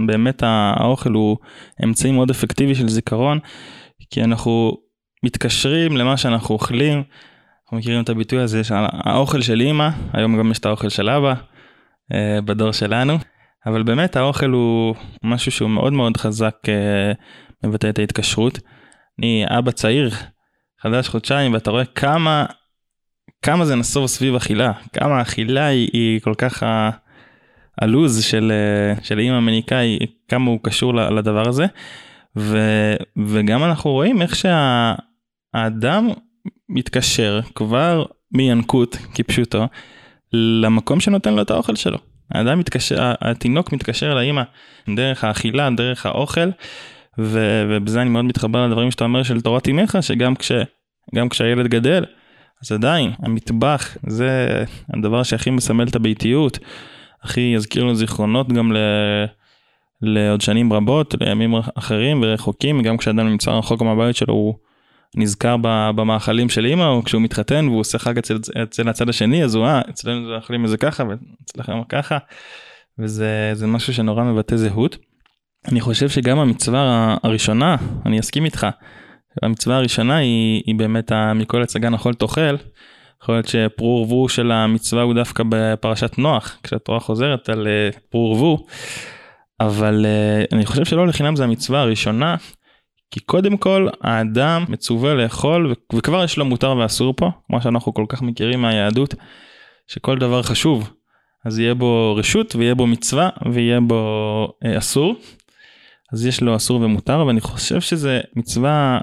באמת 0.07 0.43
האוכל 0.43 1.11
הוא 1.11 1.37
אמצעי 1.83 2.11
מאוד 2.11 2.29
אפקטיבי 2.29 2.75
של 2.75 2.89
זיכרון, 2.89 3.39
כי 4.09 4.23
אנחנו 4.23 4.77
מתקשרים 5.23 5.97
למה 5.97 6.17
שאנחנו 6.17 6.53
אוכלים. 6.53 7.03
אנחנו 7.63 7.77
מכירים 7.77 8.03
את 8.03 8.09
הביטוי 8.09 8.39
הזה 8.39 8.63
של 8.63 8.75
האוכל 8.91 9.41
של 9.41 9.61
אימא, 9.61 9.89
היום 10.13 10.37
גם 10.37 10.51
יש 10.51 10.59
את 10.59 10.65
האוכל 10.65 10.89
של 10.89 11.09
אבא, 11.09 11.33
uh, 11.33 12.41
בדור 12.41 12.71
שלנו. 12.71 13.17
אבל 13.65 13.83
באמת 13.83 14.15
האוכל 14.15 14.49
הוא 14.49 14.95
משהו 15.23 15.51
שהוא 15.51 15.69
מאוד 15.69 15.93
מאוד 15.93 16.17
חזק, 16.17 16.55
uh, 16.65 17.67
מבטא 17.67 17.89
את 17.89 17.99
ההתקשרות. 17.99 18.59
אני 19.19 19.45
אבא 19.47 19.71
צעיר, 19.71 20.09
חדש 20.81 21.07
חודשיים, 21.07 21.53
ואתה 21.53 21.71
רואה 21.71 21.85
כמה 21.85 22.45
כמה 23.43 23.65
זה 23.65 23.75
נסוב 23.75 24.07
סביב 24.07 24.35
אכילה, 24.35 24.71
כמה 24.93 25.19
האכילה 25.19 25.65
היא, 25.65 25.89
היא 25.93 26.21
כל 26.21 26.33
כך 26.37 26.63
ה... 26.63 26.89
הלוז 27.81 28.23
של, 28.23 28.51
של 29.03 29.19
אימא 29.19 29.39
מניקאי, 29.39 29.99
כמה 30.27 30.49
הוא 30.49 30.59
קשור 30.63 30.93
לדבר 30.93 31.49
הזה. 31.49 31.65
ו, 32.37 32.57
וגם 33.25 33.63
אנחנו 33.63 33.91
רואים 33.91 34.21
איך 34.21 34.35
שהאדם 34.35 36.09
מתקשר 36.69 37.39
כבר 37.55 38.05
מינקות 38.31 38.97
כפשוטו 39.13 39.67
למקום 40.33 40.99
שנותן 40.99 41.33
לו 41.33 41.41
את 41.41 41.51
האוכל 41.51 41.75
שלו. 41.75 41.97
האדם 42.31 42.59
מתקשר, 42.59 43.13
התינוק 43.21 43.73
מתקשר 43.73 44.13
לאימא 44.13 44.41
דרך 44.95 45.23
האכילה, 45.23 45.69
דרך 45.77 46.05
האוכל, 46.05 46.49
ו, 47.19 47.63
ובזה 47.69 48.01
אני 48.01 48.09
מאוד 48.09 48.25
מתחבר 48.25 48.67
לדברים 48.67 48.91
שאתה 48.91 49.03
אומר 49.03 49.23
של 49.23 49.41
תורת 49.41 49.67
אימך, 49.67 49.97
שגם 50.01 50.35
כש, 50.35 50.51
כשהילד 51.29 51.67
גדל, 51.67 52.05
אז 52.63 52.71
עדיין, 52.71 53.11
המטבח 53.19 53.97
זה 54.07 54.63
הדבר 54.93 55.23
שהכי 55.23 55.49
מסמל 55.49 55.87
את 55.87 55.95
הביתיות, 55.95 56.59
הכי 57.23 57.41
יזכיר 57.41 57.83
לו 57.83 57.95
זיכרונות 57.95 58.53
גם 58.53 58.71
ל... 58.71 58.77
לעוד 60.01 60.41
שנים 60.41 60.73
רבות, 60.73 61.15
לימים 61.21 61.53
אחרים 61.75 62.19
ורחוקים, 62.23 62.81
גם 62.81 62.97
כשאדם 62.97 63.27
נמצא 63.27 63.51
רחוק 63.51 63.81
מהבית 63.81 64.15
שלו 64.15 64.33
הוא 64.33 64.55
נזכר 65.15 65.55
במאכלים 65.95 66.49
של 66.49 66.65
אימא, 66.65 66.83
או 66.83 67.03
כשהוא 67.03 67.21
מתחתן 67.21 67.67
והוא 67.67 67.79
עושה 67.79 67.99
חג 67.99 68.17
אצל, 68.17 68.37
אצל 68.63 68.89
הצד 68.89 69.09
השני, 69.09 69.43
אז 69.43 69.55
הוא, 69.55 69.65
אה, 69.65 69.81
אצלנו 69.89 70.27
זה 70.27 70.35
אוכלים 70.35 70.63
איזה 70.63 70.77
ככה 70.77 71.03
ואצלכם 71.09 71.83
ככה, 71.89 72.17
וזה 72.99 73.67
משהו 73.67 73.93
שנורא 73.93 74.23
מבטא 74.23 74.55
זהות. 74.55 74.97
אני 75.67 75.81
חושב 75.81 76.09
שגם 76.09 76.39
המצווה 76.39 77.17
הראשונה, 77.23 77.75
אני 78.05 78.19
אסכים 78.19 78.45
איתך, 78.45 78.67
המצווה 79.41 79.77
הראשונה 79.77 80.17
היא, 80.17 80.63
היא 80.65 80.75
באמת 80.75 81.11
מכל 81.35 81.61
הצגה 81.61 81.89
נכון 81.89 82.13
תאכל. 82.13 82.55
יכול 83.23 83.35
להיות 83.35 83.47
שפרו 83.47 83.87
ורבו 83.99 84.29
של 84.29 84.51
המצווה 84.51 85.03
הוא 85.03 85.13
דווקא 85.13 85.43
בפרשת 85.49 86.17
נוח, 86.17 86.57
כשהתורה 86.63 86.99
חוזרת 86.99 87.49
על 87.49 87.67
אה, 87.67 87.89
פרו 88.09 88.31
ורבו. 88.31 88.65
אבל 89.59 90.05
uh, 90.05 90.55
אני 90.55 90.65
חושב 90.65 90.85
שלא 90.85 91.07
לחינם 91.07 91.35
זה 91.35 91.43
המצווה 91.43 91.81
הראשונה, 91.81 92.35
כי 93.11 93.19
קודם 93.19 93.57
כל 93.57 93.87
האדם 94.01 94.65
מצווה 94.69 95.13
לאכול 95.13 95.73
וכבר 95.95 96.23
יש 96.23 96.37
לו 96.37 96.45
מותר 96.45 96.77
ואסור 96.77 97.13
פה, 97.17 97.31
כמו 97.47 97.61
שאנחנו 97.61 97.93
כל 97.93 98.05
כך 98.09 98.21
מכירים 98.21 98.61
מהיהדות, 98.61 99.15
שכל 99.87 100.17
דבר 100.17 100.43
חשוב, 100.43 100.89
אז 101.45 101.59
יהיה 101.59 101.73
בו 101.73 102.15
רשות 102.17 102.55
ויהיה 102.55 102.75
בו 102.75 102.87
מצווה 102.87 103.29
ויהיה 103.51 103.79
בו 103.79 104.47
uh, 104.63 104.77
אסור. 104.77 105.15
אז 106.13 106.25
יש 106.25 106.41
לו 106.41 106.55
אסור 106.55 106.81
ומותר 106.81 107.25
ואני 107.27 107.41
חושב 107.41 107.81
שזה 107.81 108.21
מצווה 108.35 108.99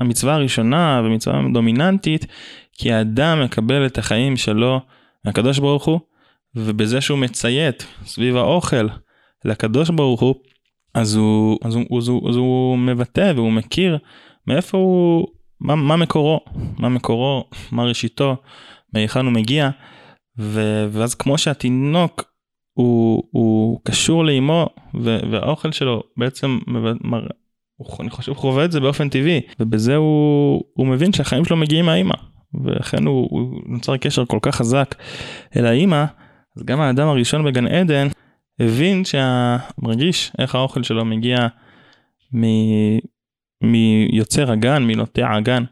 המצווה 0.00 0.34
הראשונה 0.34 1.02
ומצווה 1.04 1.40
דומיננטית, 1.52 2.26
כי 2.72 2.92
האדם 2.92 3.42
מקבל 3.44 3.86
את 3.86 3.98
החיים 3.98 4.36
שלו 4.36 4.80
מהקדוש 5.24 5.58
ברוך 5.58 5.84
הוא, 5.84 6.00
ובזה 6.56 7.00
שהוא 7.00 7.18
מציית 7.18 7.86
סביב 8.04 8.36
האוכל 8.36 8.88
לקדוש 9.44 9.90
ברוך 9.90 10.20
הוא, 10.20 10.34
אז 10.94 11.14
הוא, 11.14 11.58
אז 11.62 11.74
הוא, 11.74 11.98
אז 11.98 12.08
הוא, 12.08 12.30
אז 12.30 12.36
הוא 12.36 12.78
מבטא 12.78 13.32
והוא 13.36 13.52
מכיר 13.52 13.98
מאיפה 14.46 14.78
הוא, 14.78 15.26
מה, 15.60 15.74
מה 15.74 15.96
מקורו, 15.96 16.40
מה 16.78 16.88
מקורו, 16.88 17.44
מה 17.72 17.84
ראשיתו, 17.84 18.36
מהיכן 18.92 19.24
הוא 19.24 19.32
מגיע, 19.32 19.70
ו, 20.38 20.86
ואז 20.90 21.14
כמו 21.14 21.38
שהתינוק 21.38 22.24
הוא, 22.72 23.22
הוא 23.30 23.80
קשור 23.84 24.24
לאמו 24.24 24.66
והאוכל 25.30 25.72
שלו 25.72 26.02
בעצם 26.16 26.58
הוא, 26.66 27.18
אני 28.00 28.10
חושב 28.10 28.34
חווה 28.34 28.64
את 28.64 28.72
זה 28.72 28.80
באופן 28.80 29.08
טבעי 29.08 29.40
ובזה 29.60 29.96
הוא, 29.96 30.64
הוא 30.74 30.86
מבין 30.86 31.12
שהחיים 31.12 31.44
שלו 31.44 31.56
מגיעים 31.56 31.84
מהאימא 31.84 32.14
ולכן 32.64 33.06
הוא, 33.06 33.28
הוא 33.30 33.60
נוצר 33.66 33.96
קשר 33.96 34.24
כל 34.26 34.38
כך 34.42 34.56
חזק 34.56 34.94
אל 35.56 35.66
האימא 35.66 36.04
אז 36.56 36.62
גם 36.64 36.80
האדם 36.80 37.08
הראשון 37.08 37.44
בגן 37.44 37.66
עדן 37.66 38.08
הבין 38.60 39.02
שמרגיש 39.04 40.32
איך 40.38 40.54
האוכל 40.54 40.82
שלו 40.82 41.04
מגיע 41.04 41.46
מ... 42.34 42.44
מיוצר 43.62 44.52
הגן, 44.52 44.82
מנוטע 44.82 45.34
הגן. 45.34 45.64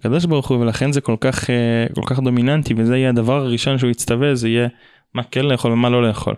הקדוש 0.00 0.24
ברוך 0.24 0.48
הוא 0.48 0.58
ולכן 0.58 0.92
זה 0.92 1.00
כל 1.00 1.16
כך 1.20 1.50
כל 1.94 2.02
כך 2.06 2.20
דומיננטי 2.20 2.74
וזה 2.76 2.96
יהיה 2.96 3.08
הדבר 3.08 3.36
הראשון 3.36 3.78
שהוא 3.78 3.90
יצטווה 3.90 4.34
זה 4.34 4.48
יהיה 4.48 4.68
מה 5.14 5.22
כן 5.22 5.44
לאכול 5.44 5.72
ומה 5.72 5.90
לא 5.90 6.08
לאכול. 6.08 6.34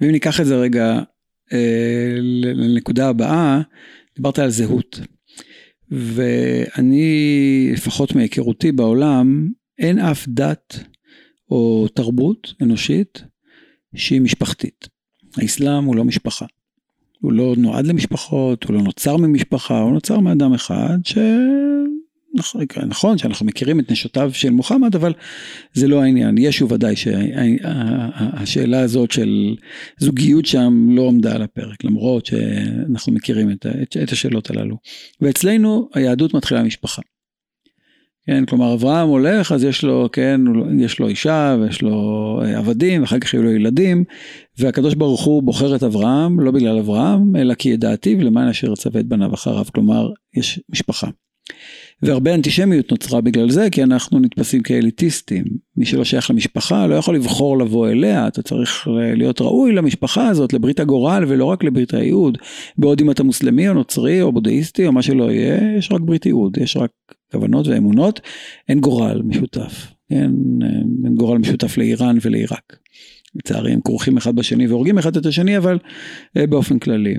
ואם 0.00 0.10
ניקח 0.10 0.40
את 0.40 0.46
זה 0.46 0.56
רגע 0.56 1.00
אה, 1.52 2.16
לנקודה 2.54 3.08
הבאה, 3.08 3.60
דיברת 4.16 4.38
על 4.38 4.50
זהות. 4.50 5.00
ואני, 5.90 7.70
לפחות 7.72 8.14
מהיכרותי 8.14 8.72
בעולם, 8.72 9.48
אין 9.78 9.98
אף 9.98 10.28
דת 10.28 10.78
או 11.50 11.88
תרבות 11.94 12.54
אנושית 12.62 13.22
שהיא 13.94 14.20
משפחתית. 14.20 14.88
האסלאם 15.36 15.84
הוא 15.84 15.96
לא 15.96 16.04
משפחה. 16.04 16.46
הוא 17.20 17.32
לא 17.32 17.54
נועד 17.58 17.86
למשפחות, 17.86 18.64
הוא 18.64 18.74
לא 18.74 18.82
נוצר 18.82 19.16
ממשפחה, 19.16 19.80
הוא 19.80 19.92
נוצר 19.92 20.18
מאדם 20.20 20.54
אחד 20.54 20.98
ש... 21.04 21.18
נכון, 22.34 22.64
נכון 22.86 23.18
שאנחנו 23.18 23.46
מכירים 23.46 23.80
את 23.80 23.90
נשותיו 23.90 24.30
של 24.34 24.50
מוחמד, 24.50 24.94
אבל 24.94 25.12
זה 25.72 25.88
לא 25.88 26.02
העניין. 26.02 26.38
ישו 26.38 26.68
ודאי 26.68 26.94
שהשאלה 26.96 28.80
הזאת 28.80 29.10
של 29.10 29.54
זוגיות 29.98 30.46
שם 30.46 30.86
לא 30.90 31.08
עמדה 31.08 31.34
על 31.34 31.42
הפרק, 31.42 31.84
למרות 31.84 32.26
שאנחנו 32.26 33.12
מכירים 33.12 33.50
את, 33.50 33.66
את 34.02 34.12
השאלות 34.12 34.50
הללו. 34.50 34.76
ואצלנו 35.20 35.88
היהדות 35.94 36.34
מתחילה 36.34 36.62
משפחה. 36.62 37.02
כן, 38.26 38.46
כלומר 38.46 38.74
אברהם 38.74 39.08
הולך 39.08 39.52
אז 39.52 39.64
יש 39.64 39.84
לו, 39.84 40.08
כן, 40.12 40.40
יש 40.78 40.98
לו 40.98 41.08
אישה 41.08 41.56
ויש 41.60 41.82
לו 41.82 42.40
אה, 42.44 42.58
עבדים 42.58 43.00
ואחר 43.00 43.18
כך 43.18 43.34
יהיו 43.34 43.42
לו 43.42 43.50
ילדים 43.50 44.04
והקדוש 44.58 44.94
ברוך 44.94 45.24
הוא 45.24 45.42
בוחר 45.42 45.76
את 45.76 45.82
אברהם 45.82 46.40
לא 46.40 46.50
בגלל 46.50 46.78
אברהם 46.78 47.36
אלא 47.36 47.54
כי 47.54 47.68
ידעתיו 47.68 48.20
למען 48.20 48.48
אשר 48.48 48.72
יצווה 48.72 49.00
את 49.00 49.06
בניו 49.06 49.34
אחריו, 49.34 49.64
כלומר 49.74 50.08
יש 50.36 50.60
משפחה. 50.68 51.08
והרבה 52.02 52.34
אנטישמיות 52.34 52.90
נוצרה 52.90 53.20
בגלל 53.20 53.50
זה, 53.50 53.70
כי 53.70 53.82
אנחנו 53.82 54.18
נתפסים 54.18 54.62
כאליטיסטים. 54.62 55.44
מי 55.76 55.86
שלא 55.86 56.04
שייך 56.04 56.30
למשפחה 56.30 56.86
לא 56.86 56.94
יכול 56.94 57.16
לבחור 57.16 57.58
לבוא 57.58 57.88
אליה, 57.88 58.28
אתה 58.28 58.42
צריך 58.42 58.88
להיות 59.16 59.40
ראוי 59.40 59.72
למשפחה 59.72 60.28
הזאת, 60.28 60.52
לברית 60.52 60.80
הגורל 60.80 61.24
ולא 61.28 61.44
רק 61.44 61.64
לברית 61.64 61.94
הייעוד. 61.94 62.38
בעוד 62.78 63.00
אם 63.00 63.10
אתה 63.10 63.22
מוסלמי 63.22 63.68
או 63.68 63.74
נוצרי 63.74 64.22
או 64.22 64.32
בודהיסטי 64.32 64.86
או 64.86 64.92
מה 64.92 65.02
שלא 65.02 65.30
יהיה, 65.30 65.76
יש 65.78 65.92
רק 65.92 66.00
ברית 66.00 66.26
ייעוד, 66.26 66.58
יש 66.58 66.76
רק 66.76 66.90
כוונות 67.32 67.66
ואמונות, 67.66 68.20
אין 68.68 68.80
גורל 68.80 69.22
משותף. 69.24 69.92
כן, 70.08 70.30
אין 71.04 71.14
גורל 71.14 71.38
משותף 71.38 71.78
לאיראן 71.78 72.18
ולעיראק. 72.22 72.76
לצערי 73.34 73.72
הם 73.72 73.80
כרוכים 73.80 74.16
אחד 74.16 74.36
בשני 74.36 74.66
והורגים 74.66 74.98
אחד 74.98 75.16
את 75.16 75.26
השני, 75.26 75.56
אבל 75.56 75.78
אה, 76.36 76.46
באופן 76.46 76.78
כללי. 76.78 77.14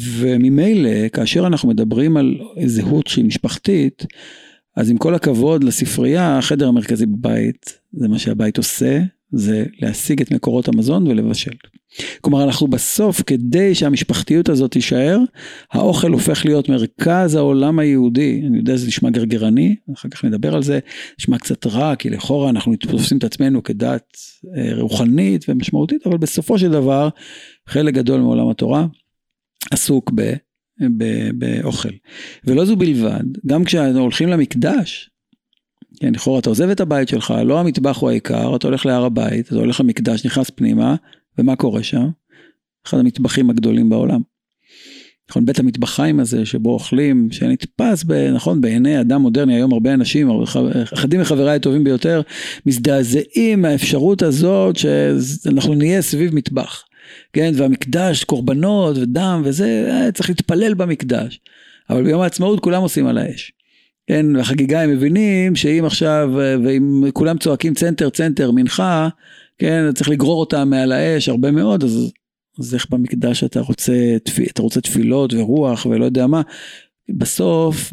וממילא, 0.00 1.08
כאשר 1.08 1.46
אנחנו 1.46 1.68
מדברים 1.68 2.16
על 2.16 2.38
זהות 2.66 3.06
שהיא 3.06 3.24
משפחתית, 3.24 4.06
אז 4.76 4.90
עם 4.90 4.96
כל 4.96 5.14
הכבוד 5.14 5.64
לספרייה, 5.64 6.38
החדר 6.38 6.68
המרכזי 6.68 7.06
בבית, 7.06 7.78
זה 7.92 8.08
מה 8.08 8.18
שהבית 8.18 8.58
עושה, 8.58 9.00
זה 9.32 9.64
להשיג 9.80 10.20
את 10.20 10.30
מקורות 10.30 10.68
המזון 10.68 11.06
ולבשל. 11.06 11.54
כלומר, 12.20 12.44
אנחנו 12.44 12.68
בסוף, 12.68 13.22
כדי 13.22 13.74
שהמשפחתיות 13.74 14.48
הזאת 14.48 14.70
תישאר, 14.70 15.18
האוכל 15.72 16.12
הופך 16.12 16.44
להיות 16.44 16.68
מרכז 16.68 17.34
העולם 17.34 17.78
היהודי. 17.78 18.42
אני 18.46 18.58
יודע 18.58 18.76
שזה 18.76 18.86
נשמע 18.86 19.10
גרגרני, 19.10 19.76
אחר 19.94 20.08
כך 20.08 20.24
נדבר 20.24 20.54
על 20.54 20.62
זה, 20.62 20.78
נשמע 21.20 21.38
קצת 21.38 21.66
רע, 21.66 21.96
כי 21.96 22.10
לכאורה 22.10 22.50
אנחנו 22.50 22.76
תופסים 22.76 23.18
את 23.18 23.24
עצמנו 23.24 23.62
כדת 23.62 24.16
אה, 24.56 24.74
רוחנית 24.74 25.44
ומשמעותית, 25.48 26.06
אבל 26.06 26.16
בסופו 26.16 26.58
של 26.58 26.70
דבר, 26.70 27.08
חלק 27.68 27.94
גדול 27.94 28.20
מעולם 28.20 28.48
התורה 28.48 28.86
עסוק 29.70 30.10
ב, 30.14 30.32
ב, 30.98 31.30
באוכל. 31.34 31.88
ולא 32.44 32.64
זו 32.64 32.76
בלבד, 32.76 33.24
גם 33.46 33.64
כשאנחנו 33.64 34.00
הולכים 34.00 34.28
למקדש, 34.28 35.10
כן, 36.00 36.14
לכאורה 36.14 36.38
אתה 36.38 36.48
עוזב 36.48 36.68
את 36.68 36.80
הבית 36.80 37.08
שלך, 37.08 37.34
לא 37.44 37.60
המטבח 37.60 37.98
הוא 37.98 38.10
העיקר, 38.10 38.56
אתה 38.56 38.66
הולך 38.66 38.86
להר 38.86 39.04
הבית, 39.04 39.46
אתה 39.46 39.54
הולך 39.54 39.80
למקדש, 39.80 40.26
נכנס 40.26 40.50
פנימה, 40.50 40.94
ומה 41.38 41.56
קורה 41.56 41.82
שם? 41.82 42.08
אחד 42.86 42.98
המטבחים 42.98 43.50
הגדולים 43.50 43.88
בעולם. 43.88 44.20
נכון, 45.30 45.46
בית 45.46 45.58
המטבחיים 45.58 46.20
הזה 46.20 46.46
שבו 46.46 46.70
אוכלים, 46.70 47.28
שנתפס, 47.30 48.04
ב, 48.04 48.12
נכון, 48.12 48.60
בעיני 48.60 49.00
אדם 49.00 49.22
מודרני, 49.22 49.54
היום 49.54 49.72
הרבה 49.72 49.94
אנשים, 49.94 50.28
אחדים 50.94 51.20
מחבריי 51.20 51.56
הטובים 51.56 51.84
ביותר, 51.84 52.22
מזדעזעים 52.66 53.62
מהאפשרות 53.62 54.22
הזאת 54.22 54.76
שאנחנו 54.76 55.74
נהיה 55.74 56.02
סביב 56.02 56.34
מטבח. 56.34 56.84
כן, 57.32 57.52
והמקדש, 57.56 58.24
קורבנות 58.24 58.96
ודם 58.98 59.42
וזה, 59.44 59.88
אה, 59.90 60.12
צריך 60.12 60.28
להתפלל 60.28 60.74
במקדש. 60.74 61.40
אבל 61.90 62.04
ביום 62.04 62.20
העצמאות 62.20 62.60
כולם 62.60 62.82
עושים 62.82 63.06
על 63.06 63.18
האש. 63.18 63.52
כן, 64.06 64.26
בחגיגה 64.40 64.82
הם 64.82 64.90
מבינים 64.90 65.56
שאם 65.56 65.84
עכשיו, 65.84 66.40
אה, 66.40 66.56
ואם 66.64 67.04
כולם 67.12 67.38
צועקים 67.38 67.74
צנטר, 67.74 68.10
צנטר, 68.10 68.50
מנחה, 68.50 69.08
כן, 69.58 69.92
צריך 69.92 70.08
לגרור 70.08 70.40
אותם 70.40 70.70
מעל 70.70 70.92
האש 70.92 71.28
הרבה 71.28 71.50
מאוד, 71.50 71.84
אז, 71.84 72.12
אז 72.58 72.74
איך 72.74 72.86
במקדש 72.90 73.44
אתה 73.44 73.60
רוצה, 73.60 74.16
אתה 74.50 74.62
רוצה 74.62 74.80
תפילות 74.80 75.34
ורוח 75.34 75.86
ולא 75.86 76.04
יודע 76.04 76.26
מה. 76.26 76.42
בסוף, 77.08 77.92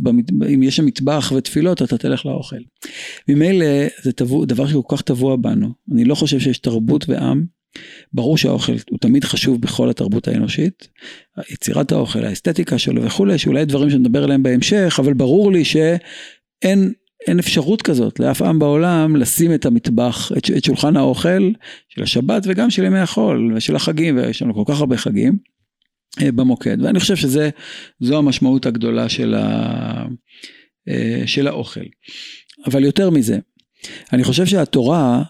אם 0.54 0.64
יש 0.64 0.76
שם 0.76 0.86
מטבח 0.86 1.32
ותפילות, 1.36 1.82
אתה 1.82 1.98
תלך 1.98 2.26
לאוכל. 2.26 2.56
ממילא 3.28 3.66
זה 4.04 4.12
טבוע, 4.12 4.46
דבר 4.46 4.68
שכל 4.68 4.96
כך 4.96 5.02
טבוע 5.02 5.36
בנו. 5.36 5.70
אני 5.94 6.06
לא 6.06 6.16
חושב 6.16 6.40
שיש 6.40 6.58
תרבות 6.58 7.10
ועם 7.10 7.46
ברור 8.14 8.38
שהאוכל 8.38 8.74
הוא 8.90 9.00
תמיד 9.00 9.24
חשוב 9.24 9.62
בכל 9.62 9.90
התרבות 9.90 10.28
האנושית, 10.28 10.88
יצירת 11.50 11.92
האוכל, 11.92 12.26
האסתטיקה 12.26 12.78
שלו 12.78 13.04
וכולי, 13.04 13.38
שאולי 13.38 13.66
דברים 13.66 13.90
שנדבר 13.90 14.24
עליהם 14.24 14.44
בהמשך, 14.44 15.00
אבל 15.00 15.14
ברור 15.14 15.52
לי 15.52 15.66
שאין 15.66 16.94
אין 17.28 17.40
אפשרות 17.40 17.82
כזאת 17.82 18.20
לאף 18.20 18.42
עם 18.42 18.60
בעולם 18.60 19.16
לשים 19.16 19.54
את 19.54 19.66
המטבח, 19.66 20.32
את, 20.38 20.52
את 20.58 20.64
שולחן 20.64 20.98
האוכל 20.98 21.52
של 21.90 22.04
השבת 22.04 22.44
וגם 22.46 22.70
של 22.70 22.84
ימי 22.84 23.00
החול 23.00 23.54
ושל 23.56 23.76
החגים, 23.76 24.18
ויש 24.18 24.42
לנו 24.42 24.54
כל 24.54 24.74
כך 24.74 24.80
הרבה 24.80 24.98
חגים 24.98 25.38
אה, 26.22 26.32
במוקד, 26.32 26.82
ואני 26.82 27.00
חושב 27.00 27.16
שזו 27.16 28.18
המשמעות 28.18 28.66
הגדולה 28.66 29.10
של, 29.10 29.36
ה, 29.36 30.06
אה, 30.90 31.24
של 31.26 31.48
האוכל. 31.48 31.86
אבל 32.66 32.84
יותר 32.84 33.10
מזה, 33.10 33.40
אני 34.14 34.24
חושב 34.24 34.46
שהתורה, 34.46 35.24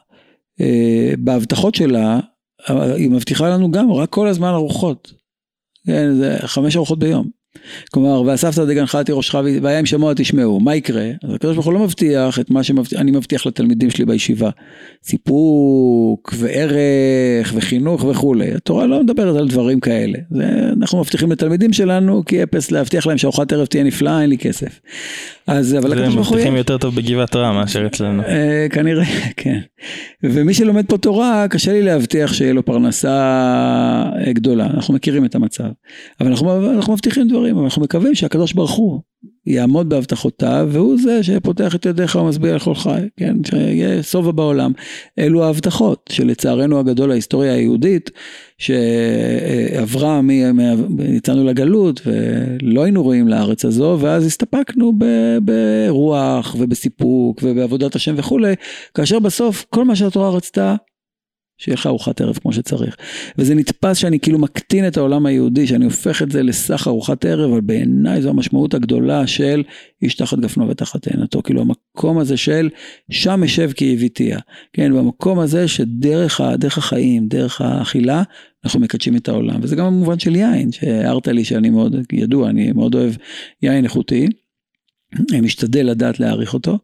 אה, 0.61 1.13
בהבטחות 1.19 1.75
שלה, 1.75 2.19
היא 2.67 3.09
מבטיחה 3.09 3.49
לנו 3.49 3.71
גם 3.71 3.91
רק 3.91 4.09
כל 4.09 4.27
הזמן 4.27 4.49
ארוחות. 4.49 5.13
כן, 5.87 6.13
זה 6.15 6.37
חמש 6.45 6.75
ארוחות 6.75 6.99
ביום. 6.99 7.41
כלומר, 7.91 8.21
ואספת 8.21 8.61
דגנך 8.61 8.95
תירושך 8.95 9.35
והיה 9.61 9.79
אם 9.79 9.85
שמוע 9.85 10.13
תשמעו, 10.15 10.59
מה 10.59 10.75
יקרה? 10.75 11.09
אז 11.23 11.33
הקדוש 11.33 11.53
ברוך 11.53 11.65
הוא 11.65 11.73
לא 11.73 11.79
מבטיח 11.79 12.39
את 12.39 12.49
מה 12.49 12.63
שאני 12.63 13.11
מבטיח 13.11 13.45
לתלמידים 13.45 13.89
שלי 13.89 14.05
בישיבה. 14.05 14.49
סיפוק 15.03 16.33
וערך 16.37 17.53
וחינוך 17.55 18.03
וכולי. 18.03 18.53
התורה 18.53 18.87
לא 18.87 19.03
מדברת 19.03 19.35
על 19.35 19.47
דברים 19.47 19.79
כאלה. 19.79 20.19
זה, 20.31 20.49
אנחנו 20.81 20.99
מבטיחים 20.99 21.31
לתלמידים 21.31 21.73
שלנו 21.73 22.25
כי 22.25 22.43
אפס 22.43 22.71
להבטיח 22.71 23.07
להם 23.07 23.17
שארוחת 23.17 23.53
ערב 23.53 23.65
תהיה 23.65 23.83
נפלאה, 23.83 24.21
אין 24.21 24.29
לי 24.29 24.37
כסף. 24.37 24.79
אז 25.47 25.77
אבל 25.77 25.93
הקדוש 25.93 26.15
ברוך 26.15 26.27
הוא... 26.27 26.35
מבטיחים 26.35 26.55
יותר 26.55 26.77
טוב 26.77 26.95
בגבעת 26.95 27.35
רם 27.35 27.55
מאשר 27.55 27.85
אצלנו. 27.85 28.23
אה, 28.23 28.67
כנראה, 28.69 29.05
כן. 29.37 29.59
ומי 30.23 30.53
שלומד 30.53 30.85
פה 30.85 30.97
תורה, 30.97 31.45
קשה 31.49 31.71
לי 31.71 31.81
להבטיח 31.81 32.33
שיהיה 32.33 32.53
לו 32.53 32.65
פרנסה 32.65 33.09
אה, 34.27 34.33
גדולה. 34.33 34.65
אנחנו 34.65 34.93
מכירים 34.93 35.25
את 35.25 35.35
המצב. 35.35 35.63
אבל 36.21 36.29
אנחנו, 36.29 36.71
אנחנו 36.71 36.93
מבטיחים 36.93 37.27
דברים, 37.27 37.55
אבל 37.55 37.63
אנחנו 37.63 37.81
מקווים 37.81 38.15
שהקדוש 38.15 38.53
ברוך 38.53 38.71
הוא 38.71 39.01
יעמוד 39.45 39.89
בהבטחותיו, 39.89 40.69
והוא 40.71 40.97
זה 41.03 41.23
שפותח 41.23 41.75
את 41.75 41.85
ידיך 41.85 42.15
ומשביע 42.15 42.55
לכל 42.55 42.75
חי, 42.75 43.01
כן, 43.17 43.35
שיהיה 43.45 44.03
שובע 44.03 44.31
בעולם. 44.31 44.71
אלו 45.19 45.43
ההבטחות 45.43 46.09
שלצערנו 46.11 46.79
הגדול 46.79 47.11
ההיסטוריה 47.11 47.53
היהודית, 47.53 48.09
שעברה, 48.57 50.21
יצאנו 50.99 51.45
לגלות 51.45 52.01
ולא 52.05 52.83
היינו 52.83 53.03
רואים 53.03 53.27
לארץ 53.27 53.65
הזו, 53.65 53.97
ואז 54.01 54.25
הסתפקנו 54.25 54.93
ברוח 55.41 56.55
ובסיפוק 56.59 57.39
ובעבודת 57.43 57.95
השם 57.95 58.13
וכולי, 58.17 58.53
כאשר 58.95 59.19
בסוף 59.19 59.65
כל 59.69 59.85
מה 59.85 59.95
שהתורה 59.95 60.29
רצתה 60.29 60.75
שיהיה 61.61 61.73
לך 61.73 61.87
ארוחת 61.87 62.21
ערב 62.21 62.37
כמו 62.41 62.53
שצריך. 62.53 62.95
וזה 63.37 63.55
נתפס 63.55 63.97
שאני 63.97 64.19
כאילו 64.19 64.39
מקטין 64.39 64.87
את 64.87 64.97
העולם 64.97 65.25
היהודי, 65.25 65.67
שאני 65.67 65.85
הופך 65.85 66.21
את 66.21 66.31
זה 66.31 66.43
לסך 66.43 66.87
ארוחת 66.87 67.25
ערב, 67.25 67.51
אבל 67.51 67.61
בעיניי 67.61 68.21
זו 68.21 68.29
המשמעות 68.29 68.73
הגדולה 68.73 69.27
של 69.27 69.63
איש 70.01 70.15
תחת 70.15 70.39
גפנו 70.39 70.69
ותחת 70.69 71.01
תאנתו. 71.07 71.43
כאילו 71.43 71.61
המקום 71.61 72.17
הזה 72.17 72.37
של 72.37 72.69
שם 73.11 73.43
אשב 73.43 73.71
כי 73.71 73.93
הביתיה. 73.93 74.39
כן, 74.73 74.93
במקום 74.93 75.39
הזה 75.39 75.67
שדרך 75.67 76.41
דרך 76.57 76.77
החיים, 76.77 77.27
דרך 77.27 77.61
האכילה, 77.61 78.23
אנחנו 78.65 78.79
מקדשים 78.79 79.15
את 79.15 79.29
העולם. 79.29 79.59
וזה 79.61 79.75
גם 79.75 79.85
המובן 79.85 80.19
של 80.19 80.35
יין, 80.35 80.71
שהערת 80.71 81.27
לי 81.27 81.45
שאני 81.45 81.69
מאוד, 81.69 81.95
ידוע, 82.13 82.49
אני 82.49 82.71
מאוד 82.71 82.95
אוהב 82.95 83.13
יין 83.61 83.83
איכותי. 83.83 84.27
משתדל 85.41 85.89
לדעת 85.89 86.19
להעריך 86.19 86.53
אותו, 86.53 86.77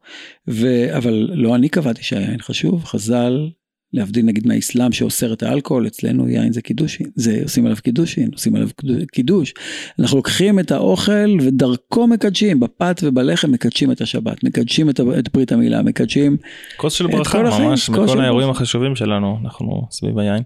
ו... 0.48 0.86
אבל 0.98 1.30
לא 1.34 1.56
אני 1.56 1.70
קבעתי 1.70 2.04
שהיין 2.04 2.42
חשוב, 2.42 2.84
חז"ל 2.84 3.50
להבדיל 3.98 4.26
נגיד 4.26 4.48
מהאסלאם 4.48 4.92
שאוסר 4.92 5.34
את 5.34 5.44
האלכוהול, 5.44 5.88
אצלנו 5.88 6.30
יין 6.30 6.54
זה 6.54 6.62
קידושין, 6.62 7.08
זה 7.16 7.40
עושים 7.44 7.66
עליו 7.66 7.78
קידושין, 7.84 8.30
עושים 8.34 8.56
עליו 8.56 8.70
קידוש. 9.12 9.54
אנחנו 10.00 10.18
לוקחים 10.18 10.60
את 10.60 10.72
האוכל 10.72 11.38
ודרכו 11.42 12.08
מקדשים, 12.08 12.60
בפת 12.60 13.02
ובלחם 13.04 13.52
מקדשים 13.52 13.92
את 13.92 14.02
השבת, 14.02 14.44
מקדשים 14.44 14.90
את, 14.90 15.00
את 15.20 15.34
ברית 15.34 15.52
המילה, 15.52 15.82
מקדשים 15.82 16.38
כוס 16.78 16.94
של 16.94 17.08
ברכה 17.08 17.44
ממש, 17.44 17.90
בכל 17.90 18.22
האירועים 18.22 18.50
החשובים 18.50 18.96
שלנו, 18.96 19.40
אנחנו 19.44 19.88
סביב 19.92 20.20
היין. 20.20 20.44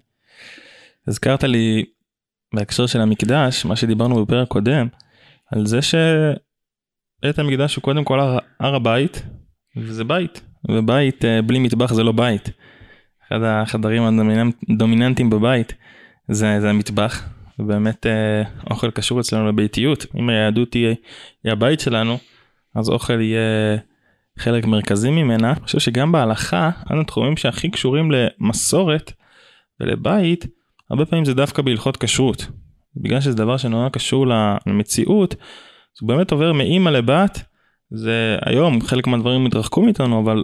הזכרת 1.07 1.43
לי 1.43 1.85
בהקשר 2.53 2.85
של 2.85 3.01
המקדש, 3.01 3.65
מה 3.65 3.75
שדיברנו 3.75 4.25
בפרק 4.25 4.47
קודם, 4.47 4.87
על 5.51 5.65
זה 5.65 5.79
שבית 5.81 7.39
המקדש 7.39 7.75
הוא 7.75 7.81
קודם 7.81 8.03
כל 8.03 8.19
הר, 8.19 8.37
הר 8.59 8.75
הבית, 8.75 9.23
וזה 9.77 10.03
בית, 10.03 10.41
ובית 10.69 11.25
אה, 11.25 11.41
בלי 11.41 11.59
מטבח 11.59 11.93
זה 11.93 12.03
לא 12.03 12.11
בית. 12.11 12.49
אחד 13.31 13.43
החדרים 13.43 14.19
הדומיננטיים 14.69 15.29
בבית 15.29 15.73
זה, 16.27 16.61
זה 16.61 16.69
המטבח, 16.69 17.23
ובאמת 17.59 18.05
אה, 18.05 18.43
אוכל 18.69 18.91
קשור 18.91 19.19
אצלנו 19.19 19.47
לביתיות. 19.47 20.05
אם 20.15 20.29
היהדות 20.29 20.71
תהיה 20.71 20.93
היא 21.43 21.51
הבית 21.51 21.79
שלנו, 21.79 22.17
אז 22.75 22.89
אוכל 22.89 23.21
יהיה 23.21 23.77
חלק 24.39 24.65
מרכזי 24.65 25.09
ממנה. 25.09 25.51
אני 25.51 25.59
חושב 25.63 25.79
שגם 25.79 26.11
בהלכה, 26.11 26.69
אחד 26.87 27.01
התחומים 27.01 27.37
שהכי 27.37 27.69
קשורים 27.69 28.11
למסורת 28.11 29.13
ולבית, 29.79 30.45
הרבה 30.89 31.05
פעמים 31.05 31.25
זה 31.25 31.33
דווקא 31.33 31.61
בהלכות 31.61 31.97
כשרות. 31.97 32.47
בגלל 32.95 33.21
שזה 33.21 33.35
דבר 33.35 33.57
שנורא 33.57 33.89
קשור 33.89 34.25
למציאות, 34.67 35.35
זה 35.99 36.07
באמת 36.07 36.31
עובר 36.31 36.53
מאימא 36.53 36.89
לבת, 36.89 37.41
זה 37.91 38.37
היום 38.45 38.81
חלק 38.81 39.07
מהדברים 39.07 39.45
התרחקו 39.45 39.81
מאיתנו, 39.81 40.23
אבל 40.23 40.43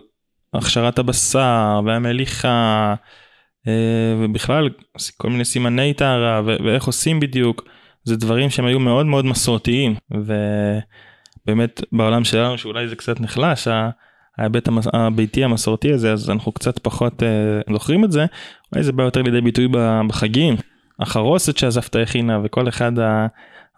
הכשרת 0.54 1.00
הבשר 1.00 1.82
והמליחה, 1.86 2.96
אה, 3.68 4.16
ובכלל 4.20 4.70
כל 5.18 5.30
מיני 5.30 5.46
סימני 5.46 5.94
טהרה 5.94 6.42
ואיך 6.46 6.86
עושים 6.86 7.20
בדיוק, 7.20 7.64
זה 8.04 8.16
דברים 8.16 8.50
שהם 8.50 8.66
היו 8.66 8.80
מאוד 8.80 9.06
מאוד 9.06 9.26
מסורתיים, 9.26 9.96
ובאמת 10.12 11.82
בעולם 11.92 12.24
שלנו 12.24 12.58
שאולי 12.58 12.88
זה 12.88 12.96
קצת 12.96 13.20
נחלש, 13.22 13.68
ההיבט 14.38 14.70
הביתי 14.94 15.44
המסורתי 15.44 15.94
הזה, 15.94 16.14
אז 16.14 16.30
אנחנו 16.30 16.52
קצת 16.52 16.80
פחות 16.80 17.24
אה, 17.24 17.74
זוכרים 17.74 18.06
את 18.06 18.12
זה, 18.12 18.26
אולי 18.74 18.84
זה 18.84 18.92
בא 18.92 19.04
יותר 19.04 19.22
לידי 19.22 19.42
ביטוי 19.42 19.68
בחגים, 20.08 20.56
החרוסת 21.00 21.58
שעזבת 21.58 21.96
הכינה 21.96 22.40
וכל 22.44 22.70
אחד 22.70 22.92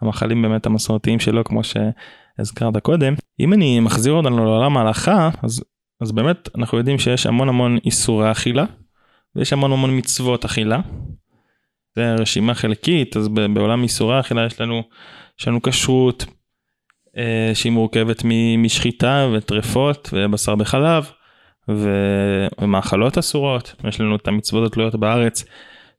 המאכלים 0.00 0.42
באמת 0.42 0.66
המסורתיים 0.66 1.20
שלו 1.20 1.44
כמו 1.44 1.60
שהזכרת 1.64 2.76
קודם. 2.76 3.14
אם 3.40 3.52
אני 3.52 3.80
מחזיר 3.80 4.12
אותנו 4.12 4.44
לעולם 4.44 4.76
ההלכה, 4.76 5.30
אז, 5.42 5.64
אז 6.00 6.12
באמת 6.12 6.48
אנחנו 6.54 6.78
יודעים 6.78 6.98
שיש 6.98 7.26
המון 7.26 7.48
המון 7.48 7.78
איסורי 7.84 8.30
אכילה, 8.30 8.64
ויש 9.36 9.52
המון 9.52 9.72
המון 9.72 9.98
מצוות 9.98 10.44
אכילה. 10.44 10.80
זה 11.96 12.14
רשימה 12.14 12.54
חלקית, 12.54 13.16
אז 13.16 13.28
בעולם 13.28 13.82
איסורי 13.82 14.20
אכילה 14.20 14.46
יש 14.46 14.60
לנו, 14.60 14.82
יש 15.40 15.48
לנו 15.48 15.62
כשרות, 15.62 16.24
אה, 17.16 17.50
שהיא 17.54 17.72
מורכבת 17.72 18.22
משחיטה 18.58 19.28
וטרפות 19.32 20.08
ובשר 20.12 20.54
בחלב 20.54 21.10
ומאכלות 21.68 23.18
אסורות. 23.18 23.74
יש 23.88 24.00
לנו 24.00 24.16
את 24.16 24.28
המצוות 24.28 24.66
התלויות 24.66 24.94
בארץ 24.94 25.44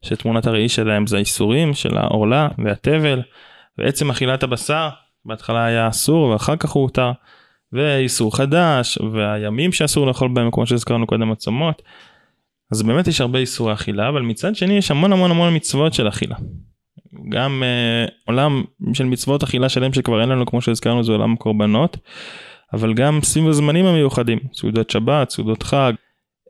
שתמונת 0.02 0.46
הראי 0.46 0.68
שלהם 0.68 1.06
זה 1.06 1.16
האיסורים 1.16 1.74
של 1.74 1.98
העורלה 1.98 2.48
והתבל 2.64 3.22
ועצם 3.78 4.10
אכילת 4.10 4.42
הבשר 4.42 4.88
בהתחלה 5.24 5.64
היה 5.64 5.88
אסור 5.88 6.28
ואחר 6.28 6.56
כך 6.56 6.70
הוא 6.70 6.82
הותר 6.82 7.12
ואיסור 7.72 8.36
חדש 8.36 8.98
והימים 9.12 9.72
שאסור 9.72 10.06
לאכול 10.06 10.28
בהם 10.28 10.50
כמו 10.52 10.66
שהזכרנו 10.66 11.06
קודם 11.06 11.32
הצומות. 11.32 11.82
אז 12.72 12.82
באמת 12.82 13.06
יש 13.06 13.20
הרבה 13.20 13.38
איסורי 13.38 13.72
אכילה 13.72 14.08
אבל 14.08 14.22
מצד 14.22 14.56
שני 14.56 14.76
יש 14.76 14.90
המון 14.90 15.12
המון 15.12 15.30
המון 15.30 15.56
מצוות 15.56 15.94
של 15.94 16.08
אכילה. 16.08 16.36
גם 17.28 17.62
אה, 17.62 18.06
עולם 18.26 18.64
של 18.92 19.04
מצוות 19.04 19.42
אכילה 19.42 19.68
שלם 19.68 19.92
שכבר 19.92 20.20
אין 20.20 20.28
לנו 20.28 20.46
כמו 20.46 20.62
שהזכרנו 20.62 21.04
זה 21.04 21.12
עולם 21.12 21.36
קורבנות. 21.36 21.96
אבל 22.72 22.94
גם 22.94 23.18
סביב 23.22 23.48
הזמנים 23.48 23.86
המיוחדים 23.86 24.38
סעודות 24.54 24.90
שבת 24.90 25.30
סעודות 25.30 25.62
חג 25.62 25.92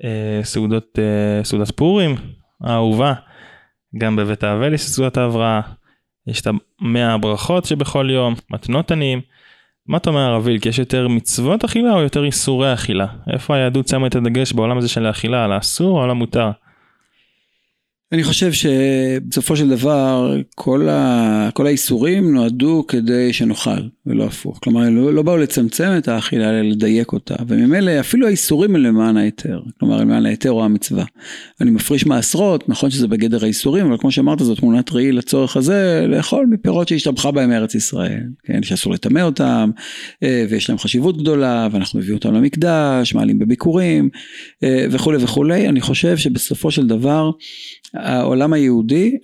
אה, 0.04 0.40
סעודות 0.44 0.98
אה, 0.98 1.44
סעודת 1.44 1.70
פורים 1.70 2.14
האהובה 2.60 3.14
גם 3.98 4.16
בבית 4.16 4.44
האבל 4.44 4.74
יש 4.74 4.82
סעודת 4.82 5.16
ההבראה 5.16 5.60
יש 6.26 6.40
את 6.40 6.46
המאה 6.80 7.14
הברכות 7.14 7.64
שבכל 7.64 8.08
יום 8.10 8.34
מתנות 8.50 8.90
עניים. 8.90 9.20
מה 9.88 9.96
אתה 9.96 10.10
אומר 10.10 10.20
הרב 10.20 10.48
כי 10.60 10.68
יש 10.68 10.78
יותר 10.78 11.08
מצוות 11.08 11.64
אכילה 11.64 11.94
או 11.94 12.00
יותר 12.00 12.24
איסורי 12.24 12.74
אכילה? 12.74 13.06
איפה 13.32 13.54
היהדות 13.56 13.88
שמה 13.88 14.06
את 14.06 14.14
הדגש 14.14 14.52
בעולם 14.52 14.78
הזה 14.78 14.88
של 14.88 15.06
האכילה 15.06 15.44
על 15.44 15.52
האסור 15.52 15.98
או 15.98 16.02
על 16.02 16.10
המותר? 16.10 16.50
אני 18.12 18.24
חושב 18.24 18.52
שבסופו 18.52 19.56
של 19.56 19.68
דבר 19.68 20.36
כל, 20.54 20.88
ה, 20.88 21.50
כל 21.54 21.66
האיסורים 21.66 22.34
נועדו 22.34 22.84
כדי 22.88 23.32
שנאכל 23.32 23.80
ולא 24.06 24.24
הפוך. 24.24 24.58
כלומר 24.62 24.90
לא, 24.90 25.14
לא 25.14 25.22
באו 25.22 25.36
לצמצם 25.36 25.90
את 25.98 26.08
האכילה 26.08 26.50
אלא 26.50 26.60
לדייק 26.60 27.12
אותה 27.12 27.34
וממילא 27.48 28.00
אפילו 28.00 28.26
האיסורים 28.26 28.76
הם 28.76 28.82
למען 28.82 29.16
ההיתר. 29.16 29.60
כלומר 29.80 29.96
למען 29.96 30.26
ההיתר 30.26 30.50
או 30.50 30.64
המצווה. 30.64 31.04
אני 31.60 31.70
מפריש 31.70 32.06
מעשרות 32.06 32.68
נכון 32.68 32.90
שזה 32.90 33.08
בגדר 33.08 33.44
האיסורים 33.44 33.86
אבל 33.86 33.98
כמו 33.98 34.10
שאמרת 34.10 34.38
זאת 34.38 34.58
תמונת 34.58 34.92
ראי 34.92 35.12
לצורך 35.12 35.56
הזה 35.56 36.06
לאכול 36.08 36.46
מפירות 36.50 36.88
שהשתבחה 36.88 37.30
בהם 37.30 37.52
ארץ 37.52 37.74
ישראל. 37.74 38.22
כן 38.44 38.62
שאסור 38.62 38.92
לטמא 38.92 39.20
אותם 39.20 39.70
אה, 40.22 40.46
ויש 40.50 40.68
להם 40.68 40.78
חשיבות 40.78 41.18
גדולה 41.18 41.68
ואנחנו 41.72 41.98
מביאים 41.98 42.16
אותם 42.16 42.34
למקדש 42.34 43.14
מעלים 43.14 43.38
בביקורים 43.38 44.08
אה, 44.62 44.86
וכולי 44.90 45.24
וכולי. 45.24 45.68
אני 45.68 45.80
חושב 45.80 46.16
שבסופו 46.16 46.70
של 46.70 46.86
דבר 46.86 47.30
העולם 47.94 48.52
היהודי, 48.52 49.18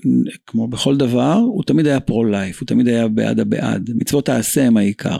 כמו 0.47 0.69
בכל 0.69 0.97
דבר, 0.97 1.35
הוא 1.35 1.63
תמיד 1.63 1.87
היה 1.87 2.01
פרו-לייף, 2.01 2.61
הוא 2.61 2.67
תמיד 2.67 2.89
היה 2.89 3.09
בעד 3.09 3.41
הבעד. 3.41 3.91
מצוות 3.95 4.27
תעשה 4.27 4.67
הם 4.67 4.77
העיקר. 4.77 5.19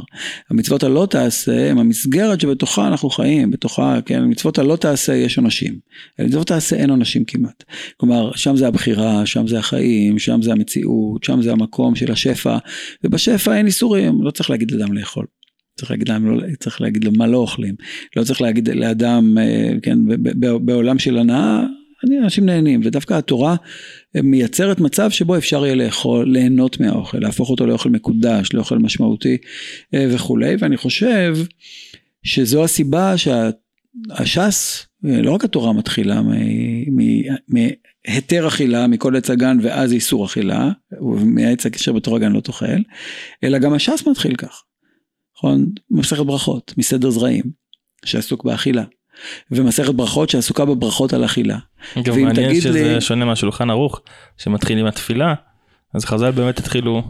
המצוות 0.51 0.83
הלא 0.83 1.07
תעשה 1.11 1.71
הם 1.71 1.79
המסגרת 1.79 2.41
שבתוכה 2.41 2.89
אנחנו 2.89 3.11
חיים, 3.11 3.51
בתוכה, 3.51 3.99
כן, 4.05 4.25
מצוות 4.25 4.59
הלא 4.59 4.77
תעשה 4.77 5.15
יש 5.15 5.39
עונשים. 5.39 5.79
מצוות 6.19 6.47
תעשה 6.47 6.77
אין 6.77 6.91
עונשים 6.91 7.25
כמעט. 7.25 7.65
כלומר, 7.97 8.33
שם 8.37 8.57
זה 8.57 8.69
הבחירה, 8.69 9.27
שם 9.27 9.47
זה 9.47 9.59
החיים, 9.59 10.19
שם 10.19 10.43
זה 10.43 10.53
המציאות, 10.53 11.25
שם 11.25 11.43
זה 11.43 11.53
המקום 11.53 11.95
של 11.95 12.13
השפע, 12.13 12.59
ובשפע 13.05 13.57
אין 13.57 13.67
איסורים, 13.67 14.23
לא 14.23 14.31
צריך 14.31 14.51
להגיד 14.51 14.71
לאדם 14.71 14.93
לאכול. 14.93 15.27
צריך 15.79 15.91
להגיד 15.91 16.09
להם, 16.09 16.31
לא, 16.31 16.47
צריך 16.61 16.81
להגיד 16.81 17.05
לו 17.05 17.13
מה 17.17 17.27
לא 17.27 17.37
אוכלים, 17.37 17.75
לא 18.17 18.25
צריך 18.25 18.41
להגיד 18.41 18.69
לאדם, 18.69 19.39
אה, 19.39 19.71
כן, 19.83 19.99
בעולם 20.65 20.99
של 20.99 21.19
הנאה, 21.19 21.65
אנשים 22.05 22.47
נהנים 22.47 22.81
ודווקא 22.85 23.15
התורה 23.15 23.57
מייצרת 24.15 24.81
מצב 24.81 25.11
שבו 25.11 25.37
אפשר 25.37 25.67
יהיה 25.67 25.75
לאכול, 25.75 26.33
ליהנות 26.33 26.81
מהאוכל, 26.81 27.19
להפוך 27.19 27.51
אותו 27.51 27.67
לאוכל 27.67 27.91
מקודש, 27.91 28.53
לאוכל 28.53 28.79
משמעותי 28.79 29.37
אה, 29.95 30.07
וכולי 30.15 30.57
ואני 30.59 30.77
חושב 30.77 31.37
שזו 32.23 32.65
הסיבה 32.65 33.15
שהש"ס, 33.19 34.87
אה, 35.07 35.23
לא 35.23 35.31
רק 35.31 35.45
התורה 35.45 35.73
מתחילה 35.73 36.23
מהיתר 37.49 38.49
אכילה, 38.49 38.87
מכל 38.87 39.17
עץ 39.17 39.31
הגן 39.31 39.59
ואז 39.63 39.93
איסור 39.93 40.27
אכילה, 40.27 40.71
ומהעץ 41.01 41.67
אשר 41.67 41.93
בתור 41.93 42.17
הגן 42.17 42.33
לא 42.33 42.41
תאכל, 42.41 42.81
אלא 43.45 43.59
גם 43.59 43.73
הש"ס 43.73 44.07
מתחיל 44.07 44.37
כך, 44.37 44.63
נכון? 45.37 45.67
מסכת 45.91 46.27
ברכות, 46.27 46.75
מסדר 46.77 47.11
זרעים, 47.11 47.45
שעסוק 48.05 48.45
באכילה. 48.45 48.85
ומסכת 49.51 49.95
ברכות 49.95 50.31
שעסוקה 50.31 50.65
בברכות 50.65 51.13
על 51.13 51.25
אכילה. 51.25 51.59
גם 52.03 52.23
מעניין 52.23 52.61
שזה 52.61 52.95
לי... 52.95 53.01
שונה 53.01 53.25
מהשולחן 53.25 53.71
ערוך 53.71 54.01
שמתחיל 54.37 54.79
עם 54.79 54.87
התפילה 54.87 55.35
אז 55.95 56.05
חז"ל 56.05 56.31
באמת 56.31 56.59
התחילו. 56.59 57.03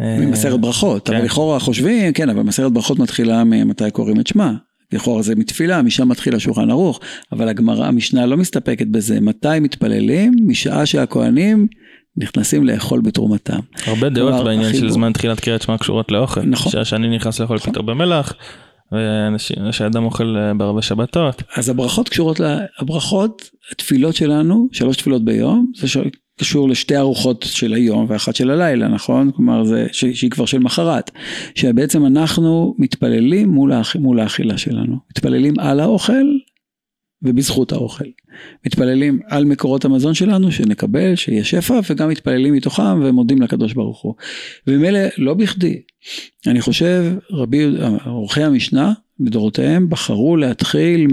אה, 0.00 0.16
ממסכת 0.18 0.58
ברכות 0.58 1.08
כן. 1.08 1.16
אבל 1.16 1.24
לכאורה 1.24 1.60
חושבים 1.60 2.12
כן 2.12 2.28
אבל 2.28 2.42
מסכת 2.42 2.70
ברכות 2.72 2.98
מתחילה 2.98 3.44
ממתי 3.44 3.90
קוראים 3.90 4.20
את 4.20 4.26
שמה. 4.26 4.52
לכאורה 4.92 5.22
זה 5.22 5.34
מתפילה 5.34 5.82
משם 5.82 6.08
מתחיל 6.08 6.36
השולחן 6.36 6.70
ערוך 6.70 7.00
אבל 7.32 7.48
הגמרא 7.48 7.86
המשנה 7.86 8.26
לא 8.26 8.36
מסתפקת 8.36 8.86
בזה 8.86 9.20
מתי 9.20 9.60
מתפללים 9.60 10.32
משעה 10.46 10.86
שהכוהנים 10.86 11.66
נכנסים 12.16 12.66
לאכול 12.66 13.00
בתרומתם. 13.00 13.58
הרבה 13.86 14.08
דעות 14.08 14.44
בעניין 14.44 14.74
של 14.74 14.90
זמן 14.90 15.12
תחילת 15.12 15.40
קריאת 15.40 15.62
שמע 15.62 15.78
קשורות 15.78 16.12
לאוכל. 16.12 16.42
נכון. 16.42 16.72
שעה 16.72 16.84
שאני 16.84 17.16
נכנס 17.16 17.40
לאכול 17.40 17.56
נכון. 17.56 17.72
פתר 17.72 17.82
במלח. 17.82 18.34
שאדם 19.70 20.04
אוכל 20.04 20.36
אה, 20.36 20.54
בהרבה 20.54 20.82
שבתות. 20.82 21.42
אז 21.56 21.68
הברכות 21.68 22.08
קשורות, 22.08 22.40
לה, 22.40 22.58
הברכות, 22.78 23.50
התפילות 23.72 24.14
שלנו, 24.14 24.68
שלוש 24.72 24.96
תפילות 24.96 25.24
ביום, 25.24 25.72
זה 25.76 25.86
קשור 26.40 26.68
לשתי 26.68 26.96
ארוחות 26.96 27.46
של 27.48 27.72
היום 27.72 28.06
ואחת 28.08 28.36
של 28.36 28.50
הלילה, 28.50 28.88
נכון? 28.88 29.30
כלומר, 29.30 29.64
זה, 29.64 29.86
שהיא 29.92 30.30
כבר 30.30 30.46
של 30.46 30.58
מחרת. 30.58 31.10
שבעצם 31.54 32.06
אנחנו 32.06 32.74
מתפללים 32.78 33.48
מול, 33.48 33.72
האכ, 33.72 33.96
מול 33.96 34.20
האכילה 34.20 34.58
שלנו. 34.58 34.96
מתפללים 35.10 35.54
על 35.58 35.80
האוכל 35.80 36.24
ובזכות 37.22 37.72
האוכל. 37.72 38.04
מתפללים 38.66 39.20
על 39.26 39.44
מקורות 39.44 39.84
המזון 39.84 40.14
שלנו 40.14 40.52
שנקבל, 40.52 41.16
שיהיה 41.16 41.44
שפע, 41.44 41.80
וגם 41.90 42.08
מתפללים 42.08 42.54
מתוכם 42.54 43.00
ומודים 43.02 43.42
לקדוש 43.42 43.72
ברוך 43.72 44.00
הוא. 44.00 44.14
וממילא 44.66 45.00
לא 45.18 45.34
בכדי, 45.34 45.80
אני 46.46 46.60
חושב 46.60 47.04
רבי, 47.30 47.66
עורכי 48.04 48.42
המשנה 48.42 48.92
לדורותיהם 49.20 49.90
בחרו 49.90 50.36
להתחיל 50.36 51.06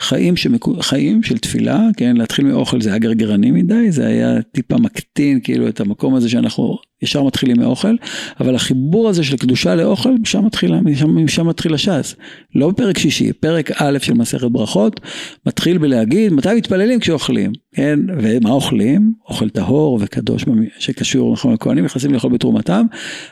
חיים, 0.00 0.36
שמקו... 0.36 0.74
חיים 0.80 1.22
של 1.22 1.38
תפילה, 1.38 1.88
כן, 1.96 2.16
להתחיל 2.16 2.44
מאוכל 2.44 2.80
זה 2.80 2.88
היה 2.88 2.98
גרגרני 2.98 3.50
מדי, 3.50 3.90
זה 3.90 4.06
היה 4.06 4.42
טיפה 4.42 4.76
מקטין 4.76 5.40
כאילו 5.40 5.68
את 5.68 5.80
המקום 5.80 6.14
הזה 6.14 6.28
שאנחנו 6.28 6.78
ישר 7.02 7.22
מתחילים 7.22 7.56
מאוכל, 7.60 7.96
אבל 8.40 8.54
החיבור 8.54 9.08
הזה 9.08 9.24
של 9.24 9.36
קדושה 9.36 9.74
לאוכל, 9.74 10.12
משם 10.20 10.44
מתחיל, 10.44 10.80
משם, 10.80 11.24
משם 11.24 11.48
מתחיל 11.48 11.74
הש"ס. 11.74 12.14
לא 12.54 12.70
בפרק 12.70 12.98
שישי, 12.98 13.32
פרק 13.32 13.70
א' 13.76 13.98
של 14.02 14.14
מסכת 14.14 14.50
ברכות, 14.50 15.00
מתחיל 15.46 15.78
בלהגיד 15.78 16.32
מתי 16.32 16.54
מתפללים 16.56 17.00
כשאוכלים, 17.00 17.52
כן, 17.74 18.00
ומה 18.18 18.50
אוכלים? 18.50 19.12
אוכל 19.28 19.48
טהור 19.48 19.98
וקדוש 20.02 20.44
שקשור, 20.78 21.32
נכון, 21.32 21.54
הכהנים 21.54 21.84
נכנסים 21.84 22.14
לאכול 22.14 22.32
בתרומתם, 22.32 22.86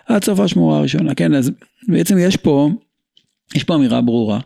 עד 0.06 0.24
סוף 0.24 0.40
השמורה 0.40 0.78
הראשונה, 0.78 1.14
כן, 1.14 1.34
אז 1.34 1.50
בעצם 1.88 2.18
יש 2.18 2.36
פה, 2.36 2.70
יש 3.54 3.64
פה 3.64 3.74
אמירה 3.74 4.00
ברורה, 4.00 4.40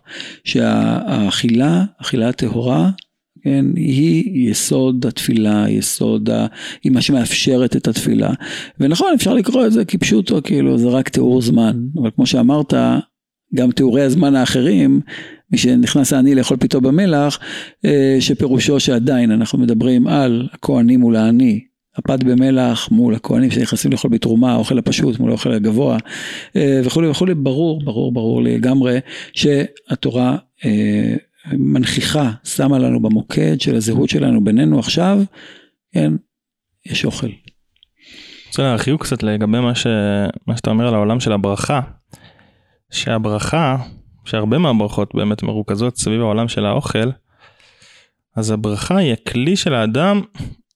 שהאכילה, 0.44 1.84
אכילה 1.98 2.28
הטהורה, 2.28 2.90
כן, 3.42 3.64
היא 3.76 4.50
יסוד 4.50 5.06
התפילה, 5.06 5.64
יסוד, 5.68 6.30
ה... 6.30 6.46
היא 6.82 6.92
מה 6.92 7.00
שמאפשרת 7.00 7.76
את 7.76 7.88
התפילה. 7.88 8.30
ונכון, 8.80 9.12
אפשר 9.14 9.34
לקרוא 9.34 9.66
את 9.66 9.72
זה 9.72 9.84
כפשוטו, 9.84 10.42
כאילו, 10.44 10.78
זה 10.78 10.88
רק 10.88 11.08
תיאור 11.08 11.42
זמן. 11.42 11.82
אבל 12.02 12.10
כמו 12.14 12.26
שאמרת, 12.26 12.74
גם 13.54 13.70
תיאורי 13.70 14.02
הזמן 14.02 14.36
האחרים, 14.36 15.00
מי 15.50 15.58
שנכנס 15.58 16.12
העני 16.12 16.34
לאכול 16.34 16.56
פיתו 16.56 16.80
במלח, 16.80 17.38
אה, 17.84 18.16
שפירושו 18.20 18.80
שעדיין 18.80 19.30
אנחנו 19.30 19.58
מדברים 19.58 20.06
על 20.06 20.48
הכהנים 20.52 21.00
מול 21.00 21.16
העני, 21.16 21.60
הפת 21.96 22.22
במלח 22.22 22.88
מול 22.90 23.14
הכהנים 23.14 23.50
שנכנסים 23.50 23.92
לאכול 23.92 24.11
בתרומה, 24.11 24.52
האוכל 24.52 24.78
הפשוט 24.78 25.18
מול 25.18 25.31
האוכל 25.31 25.52
הגבוה 25.52 25.96
אה, 26.57 26.81
וכולי 26.85 27.09
וכולי, 27.09 27.35
ברור, 27.35 27.85
ברור, 27.85 28.12
ברור 28.12 28.42
לגמרי 28.42 28.98
שהתורה 29.33 30.37
אה, 30.64 31.14
מנכיחה, 31.52 32.31
שמה 32.44 32.78
לנו 32.78 33.02
במוקד 33.02 33.61
של 33.61 33.76
הזהות 33.76 34.11
שלנו 34.11 34.44
בינינו 34.44 34.78
עכשיו, 34.78 35.22
כן, 35.94 36.12
יש 36.87 37.05
אוכל. 37.05 37.28
רוצה 38.48 38.62
להרחיב 38.62 38.96
קצת 38.96 39.22
לגבי 39.22 39.61
מה, 39.61 39.74
ש... 39.74 39.87
מה 40.46 40.57
שאתה 40.57 40.70
אומר 40.70 40.88
על 40.88 40.94
העולם 40.94 41.20
של 41.20 41.33
הברכה, 41.33 41.81
שהברכה, 42.90 43.76
שהרבה 44.24 44.59
מהברכות 44.59 45.14
באמת 45.14 45.42
מרוכזות 45.42 45.96
סביב 45.96 46.20
העולם 46.20 46.48
של 46.48 46.66
האוכל, 46.66 47.11
אז 48.37 48.50
הברכה 48.50 48.96
היא 48.96 49.12
הכלי 49.12 49.57
של 49.57 49.74
האדם, 49.74 50.22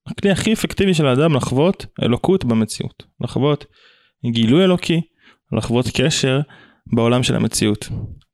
הכלי 0.07 0.31
הכי 0.31 0.53
אפקטיבי 0.53 0.95
של 0.95 1.07
האדם 1.07 1.35
לחוות 1.35 1.87
אלוקות 2.03 2.45
במציאות, 2.45 3.03
לחוות 3.21 3.65
גילוי 4.27 4.65
אלוקי, 4.65 5.01
לחוות 5.53 5.87
קשר 5.95 6.41
בעולם 6.93 7.23
של 7.23 7.37
המציאות. 7.37 7.89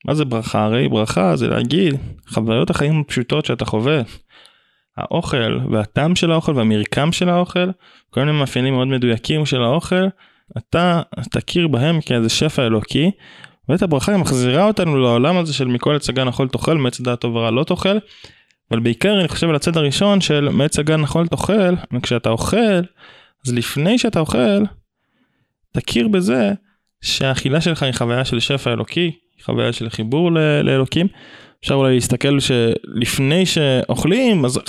מה 0.07 0.15
זה 0.15 0.25
ברכה? 0.25 0.65
הרי 0.65 0.89
ברכה 0.89 1.37
זה 1.37 1.49
להגיד 1.49 1.95
חוויות 2.29 2.71
החיים 2.71 3.01
הפשוטות 3.01 3.45
שאתה 3.45 3.65
חווה. 3.65 4.03
האוכל 4.97 5.59
והטעם 5.73 6.17
של 6.17 6.33
האוכל 6.33 6.57
והמרקם 6.57 7.13
של 7.13 7.29
האוכל, 7.29 7.71
כל 8.11 8.21
מיני 8.21 8.39
מאפיינים 8.39 8.75
מאוד 8.75 8.89
מדויקים 8.89 9.47
של 9.47 9.63
האוכל, 9.63 10.05
אתה 10.59 11.03
תכיר 11.31 11.69
בהם 11.69 12.01
כאיזה 12.01 12.29
שפע 12.29 12.67
אלוקי, 12.67 13.11
ואת 13.69 13.83
הברכה 13.83 14.13
היא 14.13 14.21
מחזירה 14.21 14.65
אותנו 14.65 14.99
לעולם 14.99 15.37
הזה 15.37 15.55
של 15.55 15.65
מכל 15.65 15.97
עץ 15.97 16.09
הגן 16.09 16.29
אכול 16.29 16.49
תאכל, 16.49 16.77
מעץ 16.77 17.01
הדעת 17.01 17.21
טוב 17.21 17.35
ורע 17.35 17.51
לא 17.51 17.65
תאכל, 17.65 17.99
אבל 18.73 18.81
בעיקר 18.81 19.21
אני 19.21 19.29
חושב 19.29 19.49
על 19.49 19.55
הצד 19.55 19.77
הראשון 19.77 20.21
של 20.21 20.49
מעץ 20.49 20.79
הגן 20.79 21.03
אכול 21.03 21.27
תאכל, 21.27 21.75
וכשאתה 21.93 22.31
אוכל, 22.31 22.81
אז 23.47 23.53
לפני 23.53 23.99
שאתה 23.99 24.21
אוכל, 24.21 24.65
תכיר 25.73 26.09
בזה 26.09 26.53
שהאכילה 27.01 27.61
שלך 27.61 27.83
היא 27.83 27.93
חוויה 27.93 28.25
של 28.25 28.41
שפע 28.41 28.73
אלוקי, 28.73 29.11
חוויה 29.43 29.73
של 29.73 29.91
חיבור 29.91 30.31
לאלוקים. 30.63 31.07
אפשר 31.61 31.75
אולי 31.75 31.95
להסתכל 31.95 32.39
שלפני 32.41 33.47
שאוכלים, 33.47 34.45
אז 34.45 34.61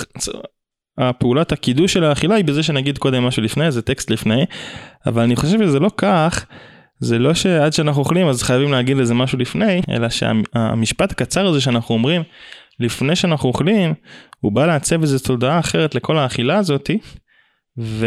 הפעולת 0.98 1.52
הקידוש 1.52 1.92
של 1.92 2.04
האכילה 2.04 2.34
היא 2.34 2.44
בזה 2.44 2.62
שנגיד 2.62 2.98
קודם 2.98 3.24
משהו 3.24 3.42
לפני, 3.42 3.70
זה 3.70 3.82
טקסט 3.82 4.10
לפני, 4.10 4.44
אבל 5.06 5.22
אני 5.22 5.36
חושב 5.36 5.58
שזה 5.58 5.80
לא 5.80 5.90
כך, 5.96 6.46
זה 6.98 7.18
לא 7.18 7.34
שעד 7.34 7.72
שאנחנו 7.72 8.00
אוכלים 8.02 8.28
אז 8.28 8.42
חייבים 8.42 8.72
להגיד 8.72 8.96
לזה 8.96 9.14
משהו 9.14 9.38
לפני, 9.38 9.82
אלא 9.90 10.08
שהמשפט 10.08 11.12
הקצר 11.12 11.46
הזה 11.46 11.60
שאנחנו 11.60 11.94
אומרים, 11.94 12.22
לפני 12.80 13.16
שאנחנו 13.16 13.48
אוכלים, 13.48 13.94
הוא 14.40 14.52
בא 14.52 14.66
לעצב 14.66 15.00
איזו 15.00 15.18
תודעה 15.18 15.58
אחרת 15.58 15.94
לכל 15.94 16.18
האכילה 16.18 16.56
הזאתי, 16.56 16.98
ו, 17.78 18.06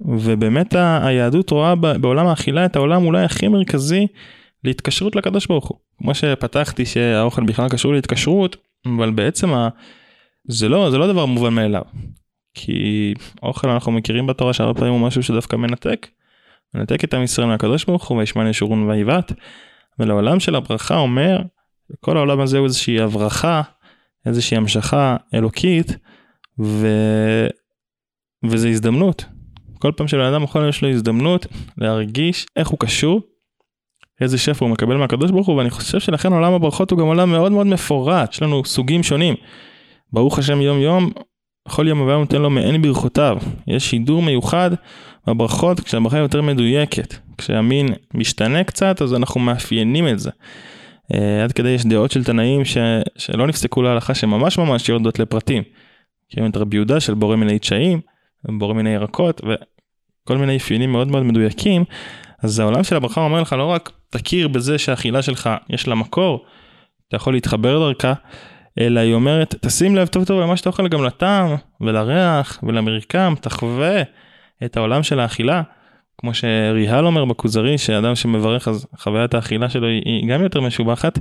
ובאמת 0.00 0.74
היהדות 1.02 1.50
רואה 1.50 1.74
בעולם 1.74 2.26
האכילה 2.26 2.66
את 2.66 2.76
העולם 2.76 3.06
אולי 3.06 3.24
הכי 3.24 3.48
מרכזי 3.48 4.06
להתקשרות 4.64 5.16
לקדוש 5.16 5.46
ברוך 5.46 5.66
הוא. 5.66 5.78
כמו 5.98 6.14
שפתחתי 6.14 6.86
שהאוכל 6.86 7.44
בכלל 7.44 7.68
קשור 7.68 7.92
להתקשרות, 7.92 8.56
אבל 8.96 9.10
בעצם 9.10 9.54
ה... 9.54 9.68
זה 10.48 10.68
לא, 10.68 10.90
זה 10.90 10.98
לא 10.98 11.12
דבר 11.12 11.26
מובן 11.26 11.54
מאליו. 11.54 11.82
כי 12.54 13.14
אוכל 13.42 13.70
אנחנו 13.70 13.92
מכירים 13.92 14.26
בתורה 14.26 14.52
שהרבה 14.52 14.78
פעמים 14.78 14.94
הוא 14.94 15.06
משהו 15.06 15.22
שדווקא 15.22 15.56
מנתק. 15.56 16.06
מנתק 16.74 17.04
את 17.04 17.14
עם 17.14 17.22
ישראל 17.22 17.46
מהקדוש 17.46 17.84
ברוך 17.84 18.08
הוא 18.08 18.18
וישמן 18.18 18.46
ישורון 18.46 18.90
ויבעט. 18.90 19.32
ולעולם 19.98 20.40
של 20.40 20.54
הברכה 20.54 20.96
אומר, 20.96 21.38
כל 22.00 22.16
העולם 22.16 22.40
הזה 22.40 22.58
הוא 22.58 22.64
איזושהי 22.64 23.00
הברכה, 23.00 23.62
איזושהי 24.26 24.56
המשכה 24.56 25.16
אלוקית, 25.34 25.96
ו... 26.60 26.88
וזה 28.44 28.68
הזדמנות. 28.68 29.24
כל 29.78 29.92
פעם 29.96 30.08
שלבן 30.08 30.24
אדם 30.24 30.42
יכול 30.42 30.68
יש 30.68 30.82
לו 30.82 30.88
הזדמנות 30.88 31.46
להרגיש 31.78 32.46
איך 32.56 32.68
הוא 32.68 32.78
קשור 32.78 33.20
איזה 34.20 34.38
שפע 34.38 34.64
הוא 34.64 34.72
מקבל 34.72 34.96
מהקדוש 34.96 35.30
ברוך 35.30 35.46
הוא, 35.46 35.56
ואני 35.56 35.70
חושב 35.70 36.00
שלכן 36.00 36.32
עולם 36.32 36.52
הברכות 36.52 36.90
הוא 36.90 36.98
גם 36.98 37.06
עולם 37.06 37.30
מאוד 37.30 37.52
מאוד 37.52 37.66
מפורט, 37.66 38.32
יש 38.32 38.42
לנו 38.42 38.64
סוגים 38.64 39.02
שונים. 39.02 39.34
ברוך 40.12 40.38
השם 40.38 40.60
יום 40.60 40.80
יום, 40.80 41.10
כל 41.68 41.88
יום 41.88 42.02
הבא 42.02 42.16
נותן 42.16 42.42
לו 42.42 42.50
מעין 42.50 42.82
ברכותיו. 42.82 43.38
יש 43.66 43.90
שידור 43.90 44.22
מיוחד 44.22 44.70
בברכות 45.26 45.80
כשהברכה 45.80 46.18
יותר 46.18 46.42
מדויקת. 46.42 47.14
כשהמין 47.38 47.88
משתנה 48.14 48.64
קצת, 48.64 49.02
אז 49.02 49.14
אנחנו 49.14 49.40
מאפיינים 49.40 50.08
את 50.08 50.18
זה. 50.18 50.30
Uh, 51.12 51.16
עד 51.44 51.52
כדי 51.52 51.68
יש 51.68 51.86
דעות 51.86 52.10
של 52.10 52.24
תנאים 52.24 52.64
ש... 52.64 52.76
שלא 53.16 53.46
נפסקו 53.46 53.82
להלכה 53.82 54.14
שממש 54.14 54.58
ממש 54.58 54.88
יורדות 54.88 55.18
לפרטים. 55.18 55.62
כאילו 56.28 56.46
את 56.46 56.56
רבי 56.56 56.76
יהודה 56.76 57.00
של 57.00 57.14
בורא 57.14 57.36
מיני 57.36 57.58
תשעים, 57.58 58.00
בורא 58.58 58.74
מיני 58.74 58.90
ירקות 58.90 59.40
וכל 59.40 60.38
מיני 60.38 60.56
אפיונים 60.56 60.92
מאוד 60.92 61.08
מאוד 61.08 61.22
מדויקים. 61.22 61.84
אז 62.42 62.58
העולם 62.58 62.84
של 62.84 62.96
הברכה 62.96 63.20
אומר 63.20 63.40
לך 63.40 63.52
לא 63.52 63.64
רק 63.64 63.92
תכיר 64.10 64.48
בזה 64.48 64.78
שהאכילה 64.78 65.22
שלך 65.22 65.50
יש 65.70 65.88
לה 65.88 65.94
מקור, 65.94 66.44
אתה 67.08 67.16
יכול 67.16 67.32
להתחבר 67.32 67.78
דרכה, 67.78 68.12
אלא 68.80 69.00
היא 69.00 69.14
אומרת, 69.14 69.54
תשים 69.60 69.96
לב 69.96 70.06
טוב 70.06 70.24
טוב 70.24 70.40
למה 70.40 70.56
שאתה 70.56 70.68
אוכל 70.68 70.88
גם 70.88 71.04
לטעם 71.04 71.54
ולריח 71.80 72.58
ולמרקם, 72.62 73.34
תחווה 73.40 74.02
את 74.64 74.76
העולם 74.76 75.02
של 75.02 75.20
האכילה. 75.20 75.62
כמו 76.18 76.34
שריהל 76.34 77.06
אומר 77.06 77.24
בכוזרי, 77.24 77.78
שאדם 77.78 78.14
שמברך 78.14 78.68
אז 78.68 78.86
חוויית 78.98 79.34
האכילה 79.34 79.68
שלו 79.68 79.86
היא 79.86 80.28
גם 80.28 80.42
יותר 80.42 80.60
משובחת, 80.60 81.18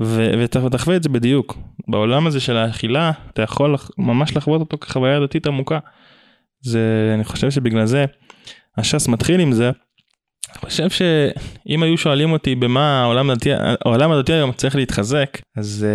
ותחווה 0.00 0.96
את 0.96 1.02
זה 1.02 1.08
בדיוק. 1.08 1.58
בעולם 1.88 2.26
הזה 2.26 2.40
של 2.40 2.56
האכילה, 2.56 3.10
אתה 3.30 3.42
יכול 3.42 3.76
ממש 3.98 4.36
לחוות 4.36 4.60
אותו 4.60 4.78
כחוויה 4.78 5.20
דתית 5.20 5.46
עמוקה. 5.46 5.78
זה, 6.60 7.12
אני 7.14 7.24
חושב 7.24 7.50
שבגלל 7.50 7.86
זה, 7.86 8.04
הש"ס 8.78 9.08
מתחיל 9.08 9.40
עם 9.40 9.52
זה, 9.52 9.70
אני 10.50 10.70
חושב 10.70 10.90
שאם 10.90 11.82
היו 11.82 11.98
שואלים 11.98 12.32
אותי 12.32 12.54
במה 12.54 13.02
העולם 13.02 13.30
הדתי, 13.30 13.50
העולם 13.84 14.12
הדתי 14.12 14.32
היום 14.32 14.52
צריך 14.52 14.76
להתחזק, 14.76 15.40
אז 15.56 15.86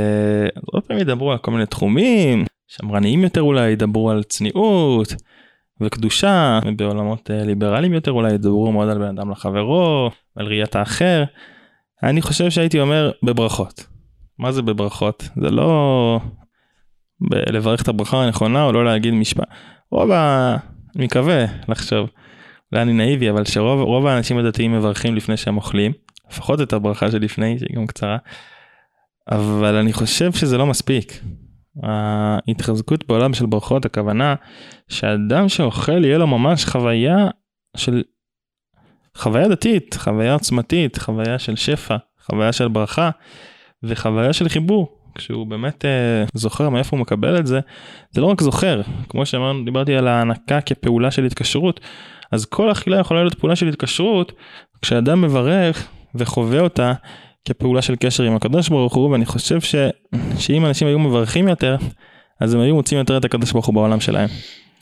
uh, 0.55 0.61
עוד 0.65 0.83
פעם 0.83 0.97
ידברו 0.97 1.31
על 1.31 1.37
כל 1.37 1.51
מיני 1.51 1.65
תחומים, 1.65 2.45
שמרניים 2.67 3.23
יותר 3.23 3.41
אולי 3.41 3.69
ידברו 3.69 4.11
על 4.11 4.23
צניעות 4.23 5.15
וקדושה, 5.81 6.59
ובעולמות 6.65 7.29
uh, 7.29 7.45
ליברליים 7.45 7.93
יותר 7.93 8.11
אולי 8.11 8.33
ידברו 8.33 8.71
מאוד 8.71 8.89
על 8.89 8.97
בן 8.97 9.17
אדם 9.17 9.31
לחברו, 9.31 10.09
על 10.35 10.45
ראיית 10.45 10.75
האחר. 10.75 11.23
אני 12.03 12.21
חושב 12.21 12.49
שהייתי 12.49 12.79
אומר 12.79 13.11
בברכות. 13.23 13.87
מה 14.39 14.51
זה 14.51 14.61
בברכות? 14.61 15.29
זה 15.41 15.49
לא 15.49 16.19
ב- 17.29 17.49
לברך 17.49 17.81
את 17.81 17.87
הברכה 17.87 18.23
הנכונה 18.23 18.63
או 18.63 18.71
לא 18.71 18.85
להגיד 18.85 19.13
משפט. 19.13 19.43
רוב 19.91 20.11
ה... 20.11 20.57
אני 20.95 21.05
מקווה 21.05 21.45
לחשוב. 21.67 22.09
אולי 22.71 22.81
אני 22.81 22.93
נאיבי 22.93 23.29
אבל 23.29 23.45
שרוב 23.45 24.05
האנשים 24.05 24.37
הדתיים 24.37 24.73
מברכים 24.73 25.15
לפני 25.15 25.37
שהם 25.37 25.57
אוכלים 25.57 25.91
לפחות 26.31 26.61
את 26.61 26.73
הברכה 26.73 27.11
שלפני 27.11 27.59
שהיא 27.59 27.75
גם 27.75 27.87
קצרה. 27.87 28.17
אבל 29.31 29.75
אני 29.75 29.93
חושב 29.93 30.31
שזה 30.31 30.57
לא 30.57 30.65
מספיק. 30.65 31.21
ההתחזקות 31.83 33.07
בעולם 33.07 33.33
של 33.33 33.45
ברכות 33.45 33.85
הכוונה 33.85 34.35
שאדם 34.87 35.49
שאוכל 35.49 36.05
יהיה 36.05 36.17
לו 36.17 36.27
ממש 36.27 36.65
חוויה 36.65 37.27
של 37.77 38.03
חוויה 39.17 39.47
דתית 39.47 39.97
חוויה 39.99 40.33
עוצמתית 40.33 40.97
חוויה 40.97 41.39
של 41.39 41.55
שפע 41.55 41.97
חוויה 42.25 42.51
של 42.51 42.67
ברכה 42.67 43.09
וחוויה 43.83 44.33
של 44.33 44.49
חיבור. 44.49 44.97
כשהוא 45.15 45.47
באמת 45.47 45.85
אה, 45.85 46.23
זוכר 46.33 46.69
מאיפה 46.69 46.97
הוא 46.97 47.01
מקבל 47.01 47.39
את 47.39 47.47
זה 47.47 47.59
זה 48.11 48.21
לא 48.21 48.25
רק 48.25 48.41
זוכר 48.41 48.81
כמו 49.09 49.25
שאמרנו 49.25 49.65
דיברתי 49.65 49.95
על 49.95 50.07
ההענקה 50.07 50.61
כפעולה 50.61 51.11
של 51.11 51.25
התקשרות 51.25 51.79
אז 52.31 52.45
כל 52.45 52.71
אכילה 52.71 52.99
יכולה 52.99 53.21
להיות 53.21 53.39
פעולה 53.39 53.55
של 53.55 53.67
התקשרות, 53.67 54.31
כשאדם 54.81 55.21
מברך 55.21 55.87
וחווה 56.15 56.59
אותה 56.59 56.93
כפעולה 57.45 57.81
של 57.81 57.95
קשר 57.99 58.23
עם 58.23 58.35
הקדוש 58.35 58.69
ברוך 58.69 58.95
הוא, 58.95 59.09
ואני 59.09 59.25
חושב 59.25 59.59
שאם 60.39 60.65
אנשים 60.65 60.87
היו 60.87 60.99
מברכים 60.99 61.47
יותר, 61.47 61.75
אז 62.39 62.53
הם 62.53 62.59
היו 62.59 62.75
מוצאים 62.75 62.99
יותר 62.99 63.17
את 63.17 63.25
הקדוש 63.25 63.51
ברוך 63.51 63.65
הוא 63.65 63.75
בעולם 63.75 63.99
שלהם. 63.99 64.29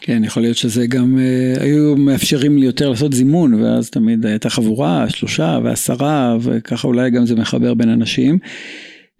כן, 0.02 0.24
יכול 0.24 0.43
להיות 0.43 0.58
שזה 0.58 0.88
גם, 0.88 1.19
אה, 1.19 1.63
היו 1.63 1.95
מאפשרים 1.98 2.58
לי 2.58 2.65
יותר 2.65 2.89
לעשות 2.89 3.13
זימון, 3.13 3.54
ואז 3.54 3.89
תמיד 3.89 4.26
הייתה 4.26 4.50
חבורה, 4.50 5.10
שלושה 5.10 5.60
ועשרה, 5.63 6.38
וככה 6.41 6.88
אולי 6.88 7.10
גם 7.10 7.26
זה 7.26 7.36
מחבר 7.36 7.74
בין 7.74 7.89
אנשים. 7.89 8.38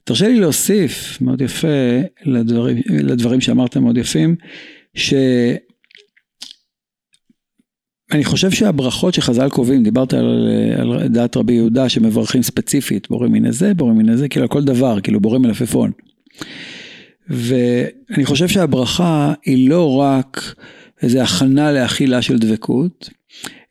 תרשה 0.04 0.28
לי 0.28 0.40
להוסיף, 0.40 1.18
מאוד 1.22 1.42
יפה, 1.42 1.68
לדברים, 2.26 2.78
לדברים 2.90 3.42
שאמרת 3.42 3.78
מאוד 3.78 3.98
יפים, 3.98 4.36
ש... 4.96 5.14
אני 8.12 8.24
חושב 8.24 8.52
שהברכות 8.52 9.14
שחז"ל 9.14 9.50
קובעים, 9.50 9.84
דיברת 9.84 10.14
על, 10.14 10.48
על 10.78 11.08
דעת 11.08 11.38
רבי 11.38 11.54
יהודה 11.54 11.90
שמברכים 11.90 12.44
ספציפית, 12.44 13.10
בורא 13.10 13.28
מן 13.28 13.46
הזה, 13.46 13.74
בורא 13.74 13.94
מן 13.94 14.10
הזה, 14.10 14.28
כאילו 14.28 14.50
כל 14.50 14.64
דבר, 14.64 15.02
כאילו 15.02 15.20
בורא 15.20 15.40
מלפפון. 15.40 15.92
ואני 17.30 18.26
חושב 18.26 18.48
שהברכה 18.48 19.34
היא 19.46 19.70
לא 19.70 19.96
רק 19.96 20.56
איזה 21.02 21.24
הכנה 21.24 21.72
לאכילה 21.72 22.22
של 22.22 22.40
דבקות, 22.40 23.10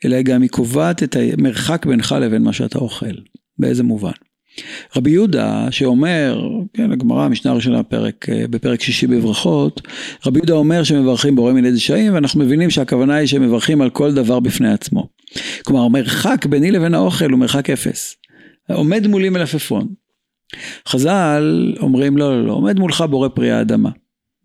אלא 0.05 0.23
גם 0.23 0.43
היא 0.43 0.51
קובעת 0.51 1.03
את 1.03 1.17
המרחק 1.17 1.87
בינך 1.87 2.15
לבין 2.21 2.43
מה 2.43 2.53
שאתה 2.53 2.79
אוכל. 2.79 3.15
באיזה 3.59 3.83
מובן? 3.83 4.11
רבי 4.97 5.11
יהודה 5.11 5.67
שאומר, 5.71 6.41
כן, 6.75 6.93
הגמרא, 6.93 7.25
המשנה 7.25 7.51
הראשונה 7.51 7.83
בפרק, 7.83 8.27
בפרק 8.51 8.83
שישי 8.83 9.07
בברכות, 9.07 9.81
רבי 10.27 10.39
יהודה 10.39 10.55
אומר 10.55 10.83
שמברכים 10.83 11.37
בורא 11.37 11.53
מיני 11.53 11.73
דשאים, 11.73 12.15
ואנחנו 12.15 12.41
מבינים 12.41 12.71
שהכוונה 12.71 13.15
היא 13.15 13.27
שמברכים 13.27 13.81
על 13.81 13.91
כל 13.91 14.15
דבר 14.15 14.41
בפני 14.41 14.73
עצמו. 14.73 15.09
כלומר, 15.63 15.83
המרחק 15.83 16.47
ביני 16.47 16.71
לבין 16.71 16.95
האוכל 16.95 17.31
הוא 17.31 17.39
מרחק 17.39 17.71
אפס. 17.71 18.17
עומד 18.73 19.07
מולי 19.07 19.29
מלפפון. 19.29 19.89
חז"ל 20.89 21.75
אומרים, 21.81 22.17
לא, 22.17 22.31
לא, 22.31 22.47
לא, 22.47 22.53
עומד 22.53 22.79
מולך 22.79 23.05
בורא 23.11 23.29
פרי 23.29 23.51
האדמה. 23.51 23.91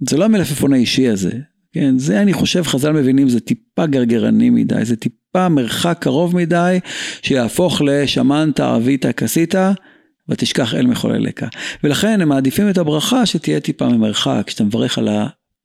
זה 0.10 0.18
לא 0.18 0.26
המלפפון 0.26 0.74
האישי 0.74 1.08
הזה, 1.08 1.32
כן, 1.74 1.98
זה 1.98 2.22
אני 2.22 2.34
חושב 2.34 2.64
חז"ל 2.64 2.92
מבינים 2.92 3.30
זה 3.30 3.40
טיפה 3.40 3.86
גרגרני 3.86 4.50
מדי, 4.50 4.86
זה 4.86 4.96
טיפה 4.96 5.50
מרחק 5.50 5.98
קרוב 6.02 6.36
מדי 6.36 6.80
שיהפוך 7.22 7.82
לשמנת, 7.86 8.60
עבית, 8.60 9.06
כסית, 9.06 9.56
ותשכח 10.30 10.74
אל 10.74 10.88
מחולליך. 10.88 11.46
ולכן 11.84 12.22
הם 12.22 12.30
מעדיפים 12.30 12.70
את 12.70 12.78
הברכה 12.78 13.26
שתהיה 13.26 13.60
טיפה 13.60 13.88
ממרחק, 13.88 14.44
כשאתה 14.46 14.64
מברך 14.64 14.98
על 14.98 15.10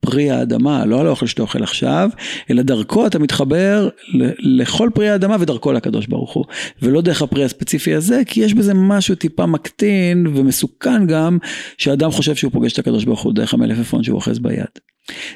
פרי 0.00 0.30
האדמה, 0.30 0.86
לא 0.86 1.00
על 1.00 1.06
האוכל 1.06 1.26
שאתה 1.26 1.42
אוכל 1.42 1.62
עכשיו, 1.62 2.10
אלא 2.50 2.62
דרכו 2.62 3.06
אתה 3.06 3.18
מתחבר 3.18 3.88
לכל 4.38 4.90
פרי 4.94 5.08
האדמה 5.08 5.36
ודרכו 5.40 5.72
לקדוש 5.72 6.06
ברוך 6.06 6.32
הוא. 6.32 6.44
ולא 6.82 7.00
דרך 7.00 7.22
הפרי 7.22 7.44
הספציפי 7.44 7.94
הזה, 7.94 8.22
כי 8.26 8.40
יש 8.40 8.54
בזה 8.54 8.74
משהו 8.74 9.14
טיפה 9.14 9.46
מקטין 9.46 10.26
ומסוכן 10.26 11.06
גם, 11.06 11.38
שאדם 11.78 12.10
חושב 12.10 12.34
שהוא 12.34 12.52
פוגש 12.52 12.72
את 12.72 12.78
הקדוש 12.78 13.04
ברוך 13.04 13.22
הוא 13.22 13.34
דרך 13.34 13.54
המלפפון 13.54 14.02
שהוא 14.02 14.16
אוחז 14.16 14.38
ביד. 14.38 14.64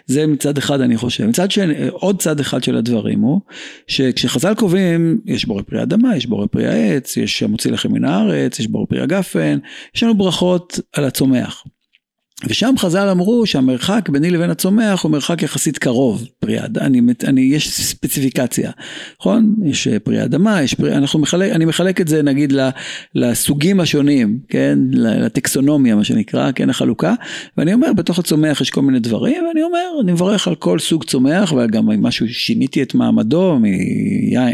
זה 0.07 0.27
מצד 0.27 0.59
אחד 0.59 0.81
אני 0.81 0.97
חושב. 0.97 1.27
מצד 1.27 1.51
שני, 1.51 1.75
עוד 1.89 2.23
צד 2.23 2.41
אחד 2.41 2.63
של 2.63 2.77
הדברים 2.77 3.21
הוא, 3.21 3.41
שכשחז"ל 3.87 4.55
קובעים, 4.55 5.21
יש 5.27 5.45
בורא 5.45 5.63
פרי 5.63 5.83
אדמה, 5.83 6.17
יש 6.17 6.27
בורא 6.27 6.47
פרי 6.47 6.67
העץ, 6.67 7.17
יש 7.17 7.43
המוציא 7.43 7.73
לחם 7.73 7.93
מן 7.93 8.05
הארץ, 8.05 8.59
יש 8.59 8.67
בורא 8.67 8.87
פרי 8.87 9.01
הגפן, 9.01 9.59
יש 9.95 10.03
לנו 10.03 10.15
ברכות 10.15 10.81
על 10.93 11.05
הצומח. 11.05 11.65
ושם 12.49 12.75
חז"ל 12.79 13.09
אמרו 13.09 13.47
שהמרחק 13.47 14.09
ביני 14.09 14.31
לבין 14.31 14.51
הצומח 14.51 15.03
הוא 15.03 15.13
מרחק 15.13 15.43
יחסית 15.43 15.79
קרוב, 15.79 16.29
פרי 16.41 16.65
אדמה, 16.65 16.87
אני, 16.87 17.01
אני, 17.25 17.41
יש 17.41 17.71
ספציפיקציה, 17.71 18.71
נכון? 19.21 19.55
יש 19.65 19.89
אה, 19.89 19.99
פרי 19.99 20.25
אדמה, 20.25 20.63
יש 20.63 20.75
פרי, 20.75 20.97
אנחנו 20.97 21.19
מחלק, 21.19 21.53
אני 21.53 21.65
מחלק 21.65 22.01
את 22.01 22.09
זה 22.09 22.23
נגיד 22.23 22.53
לסוגים 23.15 23.81
השונים, 23.81 24.39
כן? 24.49 24.79
לטקסונומיה 24.93 25.97
מה 25.97 26.05
שנקרא, 26.05 26.53
כן? 26.53 26.71
החלוקה, 26.71 27.15
ואני 27.57 27.75
אומר 27.75 27.93
בתוך 27.93 28.19
הצומח 28.19 28.61
יש 28.61 28.71
כל 28.71 28.83
מיני 28.83 28.99
דברים, 28.99 29.45
ואני 29.49 29.63
אומר, 29.63 29.89
אני 30.03 30.13
מברך 30.13 30.49
על 30.49 30.55
כל 30.55 30.79
סוג 30.79 31.05
צומח, 31.05 31.53
וגם 31.53 32.03
משהו, 32.03 32.29
שיניתי 32.29 32.83
את 32.83 32.95
מעמדו 32.95 33.59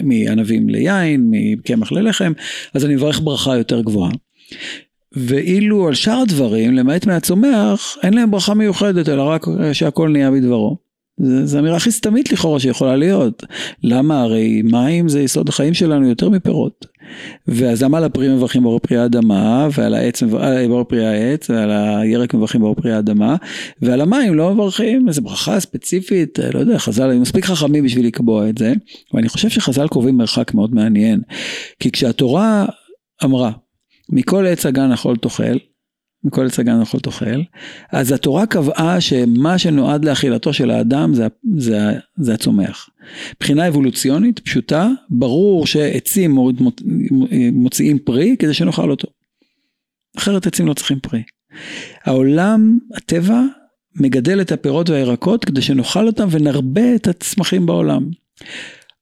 מענבים 0.02 0.68
ליין, 0.68 1.30
מקמח 1.30 1.92
ללחם, 1.92 2.32
אז 2.74 2.84
אני 2.84 2.94
מברך 2.94 3.20
ברכה 3.20 3.56
יותר 3.56 3.80
גבוהה. 3.80 4.10
ואילו 5.18 5.88
על 5.88 5.94
שאר 5.94 6.18
הדברים, 6.18 6.74
למעט 6.74 7.06
מהצומח, 7.06 7.96
אין 8.02 8.14
להם 8.14 8.30
ברכה 8.30 8.54
מיוחדת, 8.54 9.08
אלא 9.08 9.22
רק 9.22 9.46
שהכל 9.72 10.08
נהיה 10.08 10.30
בדברו. 10.30 10.88
זו 11.44 11.58
אמירה 11.58 11.76
הכי 11.76 11.90
סתמית 11.90 12.32
לכאורה 12.32 12.60
שיכולה 12.60 12.96
להיות. 12.96 13.42
למה? 13.82 14.22
הרי 14.22 14.62
מים 14.62 15.08
זה 15.08 15.20
יסוד 15.20 15.48
החיים 15.48 15.74
שלנו 15.74 16.08
יותר 16.08 16.28
מפירות. 16.28 16.86
ואז 17.48 17.82
למה 17.82 17.98
על 17.98 18.04
הפרי 18.04 18.28
מברכים 18.28 18.62
בור 18.62 18.78
פרי 18.78 18.98
האדמה, 18.98 19.68
ועל 19.78 19.94
העץ 19.94 20.22
בור 20.68 20.84
פרי 20.84 21.06
העץ, 21.06 21.50
ועל 21.50 21.70
הירק 21.70 22.34
מברכים 22.34 22.60
בור 22.60 22.74
פרי 22.74 22.92
האדמה, 22.92 23.36
ועל 23.82 24.00
המים 24.00 24.34
לא 24.34 24.54
מברכים 24.54 25.08
איזה 25.08 25.20
ברכה 25.20 25.60
ספציפית, 25.60 26.38
לא 26.54 26.58
יודע, 26.58 26.78
חז"ל 26.78 27.10
היו 27.10 27.20
מספיק 27.20 27.44
חכמים 27.44 27.84
בשביל 27.84 28.06
לקבוע 28.06 28.48
את 28.48 28.58
זה, 28.58 28.72
ואני 29.14 29.28
חושב 29.28 29.48
שחז"ל 29.48 29.88
קובעים 29.88 30.16
מרחק 30.16 30.54
מאוד 30.54 30.74
מעניין. 30.74 31.20
כי 31.80 31.90
כשהתורה 31.90 32.66
אמרה, 33.24 33.50
מכל 34.08 34.46
עץ 34.46 34.66
הגן 34.66 34.92
אכול 34.92 35.16
תאכל, 35.16 35.56
מכל 36.24 36.46
עץ 36.46 36.58
הגן 36.58 36.80
אכול 36.80 37.00
תאכל, 37.00 37.42
אז 37.92 38.12
התורה 38.12 38.46
קבעה 38.46 39.00
שמה 39.00 39.58
שנועד 39.58 40.04
לאכילתו 40.04 40.52
של 40.52 40.70
האדם 40.70 41.14
זה, 41.14 41.26
זה, 41.56 41.78
זה 42.16 42.34
הצומח. 42.34 42.88
מבחינה 43.36 43.68
אבולוציונית 43.68 44.38
פשוטה, 44.38 44.88
ברור 45.10 45.66
שעצים 45.66 46.38
מוציאים 47.52 47.98
פרי 47.98 48.36
כדי 48.38 48.54
שנאכל 48.54 48.90
אותו. 48.90 49.08
אחרת 50.16 50.46
עצים 50.46 50.66
לא 50.66 50.74
צריכים 50.74 51.00
פרי. 51.00 51.22
העולם, 52.04 52.78
הטבע, 52.94 53.42
מגדל 53.94 54.40
את 54.40 54.52
הפירות 54.52 54.90
והירקות 54.90 55.44
כדי 55.44 55.62
שנאכל 55.62 56.06
אותם 56.06 56.28
ונרבה 56.30 56.94
את 56.94 57.08
הצמחים 57.08 57.66
בעולם. 57.66 58.10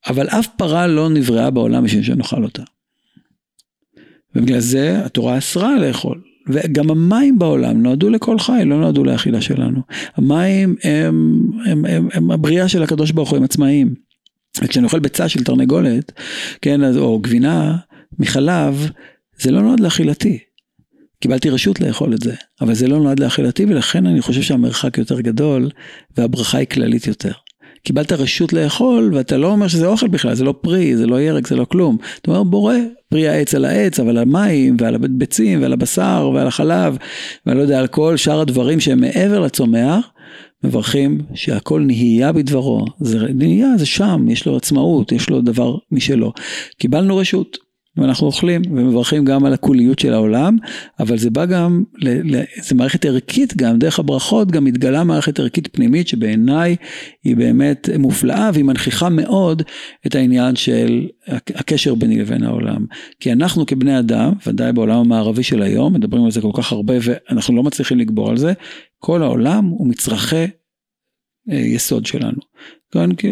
אבל 0.08 0.28
אף 0.28 0.48
פרה 0.56 0.86
לא 0.86 1.08
נבראה 1.08 1.50
בעולם 1.50 1.84
בשביל 1.84 2.02
שנאכל 2.02 2.44
אותה. 2.44 2.62
ובגלל 4.36 4.60
זה 4.60 5.04
התורה 5.04 5.38
אסרה 5.38 5.78
לאכול. 5.78 6.20
וגם 6.48 6.90
המים 6.90 7.38
בעולם 7.38 7.82
נועדו 7.82 8.10
לכל 8.10 8.38
חי, 8.38 8.62
לא 8.66 8.80
נועדו 8.80 9.04
לאכילה 9.04 9.40
שלנו. 9.40 9.80
המים 10.16 10.76
הם, 10.82 11.42
הם, 11.66 11.84
הם, 11.84 12.08
הם 12.12 12.30
הבריאה 12.30 12.68
של 12.68 12.82
הקדוש 12.82 13.10
ברוך 13.10 13.30
הוא, 13.30 13.36
הם 13.36 13.44
עצמאיים. 13.44 13.94
וכשאני 14.62 14.84
אוכל 14.84 14.98
ביצה 14.98 15.28
של 15.28 15.44
תרנגולת, 15.44 16.12
כן, 16.62 16.96
או 16.96 17.18
גבינה 17.18 17.76
מחלב, 18.18 18.90
זה 19.38 19.50
לא 19.50 19.62
נועד 19.62 19.80
לאכילתי. 19.80 20.38
קיבלתי 21.20 21.50
רשות 21.50 21.80
לאכול 21.80 22.14
את 22.14 22.20
זה, 22.20 22.34
אבל 22.60 22.74
זה 22.74 22.88
לא 22.88 22.98
נועד 22.98 23.20
לאכילתי 23.20 23.64
ולכן 23.64 24.06
אני 24.06 24.20
חושב 24.20 24.42
שהמרחק 24.42 24.98
יותר 24.98 25.20
גדול 25.20 25.70
והברכה 26.16 26.58
היא 26.58 26.66
כללית 26.66 27.06
יותר. 27.06 27.32
קיבלת 27.86 28.12
רשות 28.12 28.52
לאכול 28.52 29.10
ואתה 29.14 29.36
לא 29.36 29.46
אומר 29.48 29.68
שזה 29.68 29.86
אוכל 29.86 30.08
בכלל, 30.08 30.34
זה 30.34 30.44
לא 30.44 30.54
פרי, 30.60 30.96
זה 30.96 31.06
לא 31.06 31.20
ירק, 31.20 31.46
זה 31.46 31.56
לא 31.56 31.64
כלום. 31.64 31.96
אתה 32.20 32.30
אומר 32.30 32.42
בורא, 32.42 32.74
פרי 33.08 33.28
העץ 33.28 33.54
על 33.54 33.64
העץ, 33.64 34.00
אבל 34.00 34.10
על 34.10 34.18
המים 34.18 34.76
ועל 34.80 34.94
הביצים 34.94 35.62
ועל 35.62 35.72
הבשר 35.72 36.30
ועל 36.34 36.46
החלב, 36.46 36.96
ואני 37.46 37.58
לא 37.58 37.62
יודע, 37.62 37.78
על 37.78 37.86
כל 37.86 38.16
שאר 38.16 38.40
הדברים 38.40 38.80
שהם 38.80 39.00
מעבר 39.00 39.40
לצומח, 39.40 40.10
מברכים 40.64 41.18
שהכל 41.34 41.80
נהייה 41.80 42.32
בדברו. 42.32 42.84
זה 43.00 43.18
נהייה 43.34 43.68
זה 43.78 43.86
שם, 43.86 44.26
יש 44.28 44.46
לו 44.46 44.56
עצמאות, 44.56 45.12
יש 45.12 45.30
לו 45.30 45.40
דבר 45.40 45.76
משלו. 45.92 46.32
קיבלנו 46.78 47.16
רשות. 47.16 47.65
ואנחנו 47.96 48.26
אוכלים 48.26 48.62
ומברכים 48.70 49.24
גם 49.24 49.44
על 49.44 49.52
הקוליות 49.52 49.98
של 49.98 50.12
העולם, 50.12 50.56
אבל 51.00 51.18
זה 51.18 51.30
בא 51.30 51.44
גם, 51.44 51.84
זה 52.62 52.74
מערכת 52.74 53.04
ערכית 53.04 53.56
גם, 53.56 53.78
דרך 53.78 53.98
הברכות 53.98 54.50
גם 54.50 54.64
מתגלה 54.64 55.04
מערכת 55.04 55.40
ערכית 55.40 55.68
פנימית 55.72 56.08
שבעיניי 56.08 56.76
היא 57.24 57.36
באמת 57.36 57.88
מופלאה 57.98 58.50
והיא 58.52 58.64
מנכיחה 58.64 59.08
מאוד 59.08 59.62
את 60.06 60.14
העניין 60.14 60.56
של 60.56 61.06
הקשר 61.28 61.94
ביני 61.94 62.18
לבין 62.18 62.42
העולם. 62.42 62.86
כי 63.20 63.32
אנחנו 63.32 63.66
כבני 63.66 63.98
אדם, 63.98 64.32
ודאי 64.46 64.72
בעולם 64.72 64.98
המערבי 64.98 65.42
של 65.42 65.62
היום, 65.62 65.94
מדברים 65.94 66.24
על 66.24 66.30
זה 66.30 66.40
כל 66.40 66.52
כך 66.54 66.72
הרבה 66.72 66.94
ואנחנו 67.02 67.56
לא 67.56 67.62
מצליחים 67.62 67.98
לגבור 67.98 68.30
על 68.30 68.36
זה, 68.36 68.52
כל 68.98 69.22
העולם 69.22 69.64
הוא 69.64 69.86
מצרכי 69.88 70.46
אה, 71.50 71.56
יסוד 71.56 72.06
שלנו. 72.06 72.38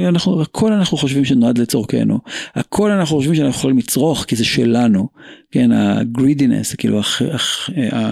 אנחנו, 0.08 0.42
הכל 0.42 0.72
אנחנו 0.72 0.96
חושבים 0.98 1.24
שנועד 1.24 1.58
לצורכנו, 1.58 2.18
הכל 2.54 2.90
אנחנו 2.90 3.16
חושבים 3.16 3.34
שאנחנו 3.34 3.58
יכולים 3.58 3.78
לצרוך 3.78 4.24
כי 4.24 4.36
זה 4.36 4.44
שלנו, 4.44 5.08
כן, 5.50 5.72
ה-greediness, 5.72 6.76
כאילו 6.78 6.98
הח, 6.98 7.22
הח, 7.22 7.70
ה, 7.92 8.10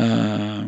ה, 0.00 0.62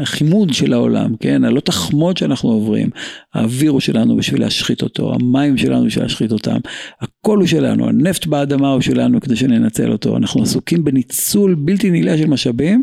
החימוד 0.00 0.52
של 0.52 0.72
העולם, 0.72 1.16
כן, 1.20 1.44
הלא 1.44 1.60
תחמוד 1.60 2.16
שאנחנו 2.16 2.50
עוברים, 2.50 2.90
האוויר 3.34 3.70
הוא 3.70 3.80
שלנו 3.80 4.16
בשביל 4.16 4.40
להשחית 4.40 4.82
אותו, 4.82 5.14
המים 5.14 5.58
שלנו 5.58 5.86
בשביל 5.86 6.04
להשחית 6.04 6.32
אותם, 6.32 6.56
הכל 7.00 7.38
הוא 7.38 7.46
שלנו, 7.46 7.88
הנפט 7.88 8.26
באדמה 8.26 8.72
הוא 8.72 8.80
שלנו 8.80 9.20
כדי 9.20 9.36
שננצל 9.36 9.92
אותו, 9.92 10.16
אנחנו 10.16 10.42
עסוקים 10.42 10.84
בניצול 10.84 11.54
בלתי 11.54 11.90
נלאה 11.90 12.18
של 12.18 12.26
משאבים, 12.26 12.82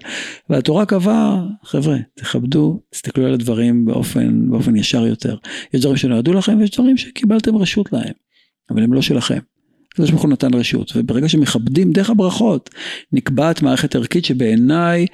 והתורה 0.50 0.86
קבעה, 0.86 1.46
חבר'ה, 1.64 1.98
תכבדו, 2.16 2.80
תסתכלו 2.90 3.26
על 3.26 3.34
הדברים 3.34 3.86
באופן, 3.86 4.50
באופן 4.50 4.76
ישר 4.76 5.06
יותר. 5.06 5.36
יש 5.74 5.82
דברים 5.82 5.98
שנועדו 5.98 6.34
לכם 6.34 6.60
ויש 6.60 6.72
דברים 6.72 6.98
שקיבלתם 6.98 7.56
רשות 7.56 7.94
להם, 7.94 8.14
אבל 8.70 8.84
הם 8.84 8.94
לא 8.94 9.02
שלכם. 9.02 9.40
הקדוש 9.94 10.10
ברוך 10.10 10.22
הוא 10.22 10.32
נתן 10.32 10.54
רשות, 10.54 10.92
וברגע 10.96 11.30
שמכבדים 11.30 11.92
דרך 11.92 12.10
הברכות, 12.10 12.70
נקבעת 13.12 13.62
מערכת 13.62 13.96
ערכית 13.96 14.26
שבעיניי 14.26 15.06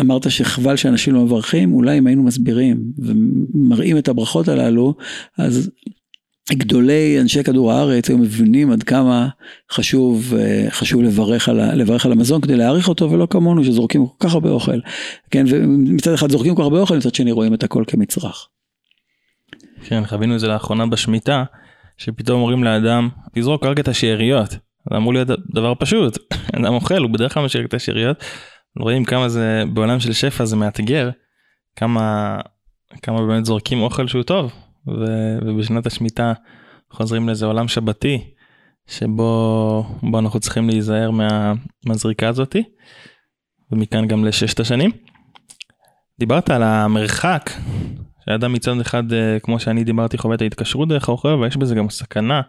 אמרת 0.00 0.30
שחבל 0.30 0.76
שאנשים 0.76 1.14
לא 1.14 1.20
מברכים, 1.20 1.72
אולי 1.72 1.98
אם 1.98 2.06
היינו 2.06 2.22
מסבירים 2.22 2.82
ומראים 2.98 3.98
את 3.98 4.08
הברכות 4.08 4.48
הללו, 4.48 4.94
אז 5.38 5.70
גדולי 6.52 7.20
אנשי 7.20 7.42
כדור 7.44 7.72
הארץ 7.72 8.08
היו 8.08 8.18
מבינים 8.18 8.72
עד 8.72 8.82
כמה 8.82 9.28
חשוב, 9.72 10.34
אה, 10.38 10.66
חשוב 10.70 11.02
לברך 11.02 11.48
על, 11.48 11.74
לברך 11.74 12.06
על 12.06 12.12
המזון 12.12 12.40
כדי 12.40 12.56
להעריך 12.56 12.88
אותו 12.88 13.10
ולא 13.10 13.26
כמונו 13.30 13.64
שזורקים 13.64 14.06
כל 14.06 14.28
כך 14.28 14.34
הרבה 14.34 14.50
אוכל. 14.50 14.78
כן, 15.30 15.44
ומצד 15.48 16.12
אחד 16.12 16.30
זורקים 16.30 16.54
כל 16.54 16.62
כך 16.62 16.64
הרבה 16.64 16.80
אוכל, 16.80 16.96
מצד 16.96 17.14
שני 17.14 17.32
רואים 17.32 17.54
את 17.54 17.62
הכל 17.62 17.84
כמצרך. 17.86 18.48
כן, 19.84 20.06
חווינו 20.06 20.34
את 20.34 20.40
זה 20.40 20.48
לאחרונה 20.48 20.86
בשמיטה, 20.86 21.44
שפתאום 21.98 22.40
אומרים 22.40 22.64
לאדם, 22.64 23.08
תזרוק 23.34 23.64
רק 23.64 23.80
את 23.80 23.88
השאריות. 23.88 24.50
זה 24.90 24.96
אמור 24.96 25.14
להיות 25.14 25.28
דבר 25.54 25.72
פשוט, 25.78 26.18
אדם 26.56 26.74
אוכל, 26.74 27.02
הוא 27.02 27.10
בדרך 27.10 27.34
כלל 27.34 27.44
משאיר 27.44 27.64
את 27.64 27.74
השאריות. 27.74 28.24
רואים 28.78 29.04
כמה 29.04 29.28
זה, 29.28 29.62
בעולם 29.72 30.00
של 30.00 30.12
שפע 30.12 30.44
זה 30.44 30.56
מאתגר, 30.56 31.10
כמה, 31.76 32.38
כמה 33.02 33.26
באמת 33.26 33.44
זורקים 33.44 33.80
אוכל 33.80 34.08
שהוא 34.08 34.22
טוב. 34.22 34.52
ו, 34.88 35.04
ובשנת 35.46 35.86
השמיטה 35.86 36.32
חוזרים 36.92 37.26
לאיזה 37.26 37.46
עולם 37.46 37.68
שבתי, 37.68 38.24
שבו 38.86 39.84
אנחנו 40.18 40.40
צריכים 40.40 40.68
להיזהר 40.68 41.10
מה, 41.10 41.52
מהזריקה 41.86 42.28
הזאתי, 42.28 42.62
ומכאן 43.72 44.08
גם 44.08 44.24
לששת 44.24 44.60
השנים. 44.60 44.90
דיברת 46.18 46.50
על 46.50 46.62
המרחק, 46.62 47.50
שאדם 48.24 48.52
מצד 48.52 48.80
אחד, 48.80 49.12
אה, 49.12 49.38
כמו 49.42 49.60
שאני 49.60 49.84
דיברתי, 49.84 50.18
חווה 50.18 50.34
את 50.34 50.42
ההתקשרות 50.42 50.88
דרך 50.88 51.08
האוכל, 51.08 51.28
ויש 51.28 51.56
בזה 51.56 51.74
גם 51.74 51.90
סכנה, 51.90 52.40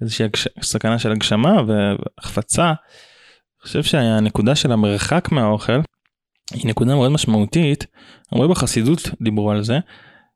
איזושהי 0.00 0.24
הגש... 0.24 0.48
סכנה 0.62 0.98
של 0.98 1.12
הגשמה 1.12 1.62
והחפצה. 1.66 2.72
חושב 3.62 3.82
שהנקודה 3.82 4.54
של 4.54 4.72
המרחק 4.72 5.28
מהאוכל 5.32 5.80
היא 6.52 6.66
נקודה 6.66 6.94
מאוד 6.94 7.12
משמעותית, 7.12 7.86
הרבה 8.32 8.48
בחסידות 8.48 9.10
דיברו 9.20 9.50
על 9.50 9.62
זה, 9.62 9.78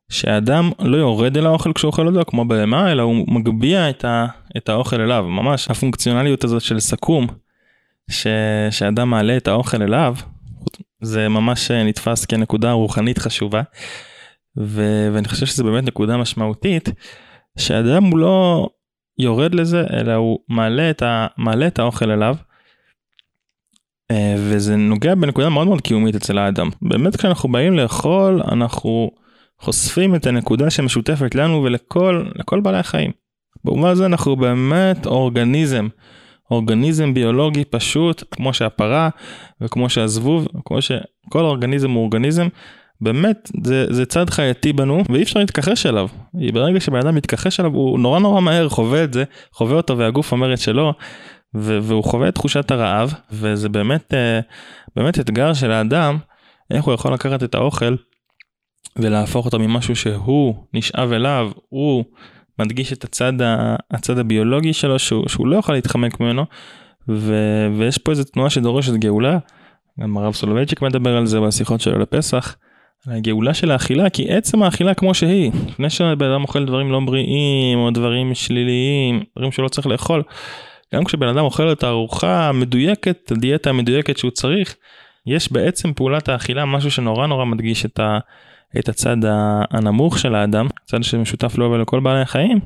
שהאדם 0.09 0.71
לא 0.79 0.97
יורד 0.97 1.37
אל 1.37 1.45
האוכל 1.45 1.73
כשהוא 1.73 1.89
אוכל 1.89 2.07
אותו 2.07 2.31
כמו 2.31 2.45
בהמה, 2.45 2.91
אלא 2.91 3.01
הוא 3.01 3.25
מגביה 3.27 3.89
את, 3.89 4.05
ה, 4.05 4.25
את 4.57 4.69
האוכל 4.69 5.01
אליו, 5.01 5.23
ממש 5.23 5.67
הפונקציונליות 5.71 6.43
הזאת 6.43 6.61
של 6.61 6.79
סכו"ם, 6.79 7.27
ש, 8.09 8.27
שאדם 8.71 9.09
מעלה 9.09 9.37
את 9.37 9.47
האוכל 9.47 9.81
אליו, 9.81 10.15
זה 11.01 11.29
ממש 11.29 11.71
נתפס 11.71 12.25
כנקודה 12.25 12.71
רוחנית 12.71 13.17
חשובה, 13.17 13.61
ו, 14.57 15.09
ואני 15.13 15.27
חושב 15.27 15.45
שזה 15.45 15.63
באמת 15.63 15.83
נקודה 15.83 16.17
משמעותית, 16.17 16.89
שאדם 17.57 18.03
הוא 18.03 18.17
לא 18.17 18.69
יורד 19.19 19.55
לזה, 19.55 19.83
אלא 19.93 20.13
הוא 20.13 20.39
מעלה 20.49 20.89
את, 20.89 21.01
ה, 21.01 21.27
מעלה 21.37 21.67
את 21.67 21.79
האוכל 21.79 22.11
אליו, 22.11 22.35
אה, 22.35 22.56
וזה 24.37 24.75
נוגע 24.75 25.15
בנקודה 25.15 25.49
מאוד 25.49 25.67
מאוד 25.67 25.81
קיומית 25.81 26.15
אצל 26.15 26.37
האדם. 26.37 26.69
באמת 26.81 27.15
כשאנחנו 27.15 27.51
באים 27.51 27.73
לאכול, 27.73 28.41
אנחנו... 28.51 29.11
חושפים 29.59 30.15
את 30.15 30.27
הנקודה 30.27 30.69
שמשותפת 30.69 31.35
לנו 31.35 31.63
ולכל 31.63 32.59
בעלי 32.63 32.77
החיים. 32.77 33.11
במובן 33.63 33.89
הזה 33.89 34.05
אנחנו 34.05 34.35
באמת 34.35 35.05
אורגניזם, 35.05 35.87
אורגניזם 36.51 37.13
ביולוגי 37.13 37.65
פשוט, 37.65 38.23
כמו 38.31 38.53
שהפרה 38.53 39.09
וכמו 39.61 39.89
שהזבוב, 39.89 40.47
כמו 40.65 40.81
שכל 40.81 41.39
אורגניזם 41.39 41.91
הוא 41.91 42.01
אורגניזם, 42.01 42.47
באמת 43.01 43.51
זה, 43.63 43.85
זה 43.89 44.05
צד 44.05 44.29
חייתי 44.29 44.73
בנו 44.73 45.03
ואי 45.09 45.23
אפשר 45.23 45.39
להתכחש 45.39 45.85
אליו. 45.85 46.07
ברגע 46.53 46.79
שבן 46.79 46.99
אדם 46.99 47.15
מתכחש 47.15 47.59
אליו 47.59 47.71
הוא 47.71 47.99
נורא 47.99 48.19
נורא 48.19 48.41
מהר 48.41 48.69
חווה 48.69 49.03
את 49.03 49.13
זה, 49.13 49.23
חווה 49.53 49.75
אותו 49.77 49.97
והגוף 49.97 50.31
אומר 50.31 50.53
את 50.53 50.59
שלו. 50.59 50.93
והוא 51.59 52.03
חווה 52.03 52.29
את 52.29 52.35
תחושת 52.35 52.71
הרעב 52.71 53.13
וזה 53.31 53.69
באמת 53.69 54.13
אה, 54.13 54.39
באמת 54.95 55.19
אתגר 55.19 55.53
של 55.53 55.71
האדם 55.71 56.17
איך 56.71 56.85
הוא 56.85 56.93
יכול 56.93 57.13
לקחת 57.13 57.43
את 57.43 57.55
האוכל 57.55 57.95
ולהפוך 58.97 59.45
אותו 59.45 59.59
ממשהו 59.59 59.95
שהוא 59.95 60.55
נשאב 60.73 61.11
אליו, 61.11 61.51
הוא 61.69 62.03
מדגיש 62.59 62.93
את 62.93 63.03
הצד, 63.03 63.33
הצד 63.91 64.17
הביולוגי 64.17 64.73
שלו 64.73 64.99
שהוא, 64.99 65.27
שהוא 65.27 65.47
לא 65.47 65.55
יכול 65.57 65.75
להתחמק 65.75 66.19
ממנו, 66.19 66.45
ו, 67.09 67.35
ויש 67.77 67.97
פה 67.97 68.11
איזה 68.11 68.23
תנועה 68.23 68.49
שדורשת 68.49 68.93
גאולה, 68.93 69.37
גם 69.99 70.17
הרב 70.17 70.33
סולובייצ'יק 70.33 70.81
מדבר 70.81 71.17
על 71.17 71.25
זה 71.25 71.39
בשיחות 71.39 71.81
שלו 71.81 71.99
לפסח, 71.99 72.55
הגאולה 73.07 73.53
של 73.53 73.71
האכילה, 73.71 74.09
כי 74.09 74.31
עצם 74.31 74.63
האכילה 74.63 74.93
כמו 74.93 75.13
שהיא, 75.13 75.51
לפני 75.67 75.89
שבן 75.89 76.31
אדם 76.31 76.43
אוכל 76.43 76.65
דברים 76.65 76.91
לא 76.91 76.99
בריאים 77.05 77.79
או 77.79 77.91
דברים 77.91 78.35
שליליים, 78.35 79.23
דברים 79.37 79.51
שלא 79.51 79.67
צריך 79.67 79.87
לאכול, 79.87 80.23
גם 80.93 81.03
כשבן 81.03 81.27
אדם 81.27 81.43
אוכל 81.43 81.71
את 81.71 81.83
הארוחה 81.83 82.49
המדויקת, 82.49 83.31
הדיאטה 83.31 83.69
המדויקת 83.69 84.17
שהוא 84.17 84.31
צריך, 84.31 84.75
יש 85.25 85.51
בעצם 85.51 85.93
פעולת 85.93 86.29
האכילה 86.29 86.65
משהו 86.65 86.91
שנורא 86.91 87.27
נורא 87.27 87.45
מדגיש 87.45 87.85
את 87.85 87.99
ה... 87.99 88.19
את 88.79 88.89
הצד 88.89 89.17
הנמוך 89.71 90.19
של 90.19 90.35
האדם, 90.35 90.67
צד 90.85 91.03
שמשותף 91.03 91.57
לו 91.57 91.71
ולכל 91.71 91.99
בעלי 91.99 92.21
החיים, 92.21 92.59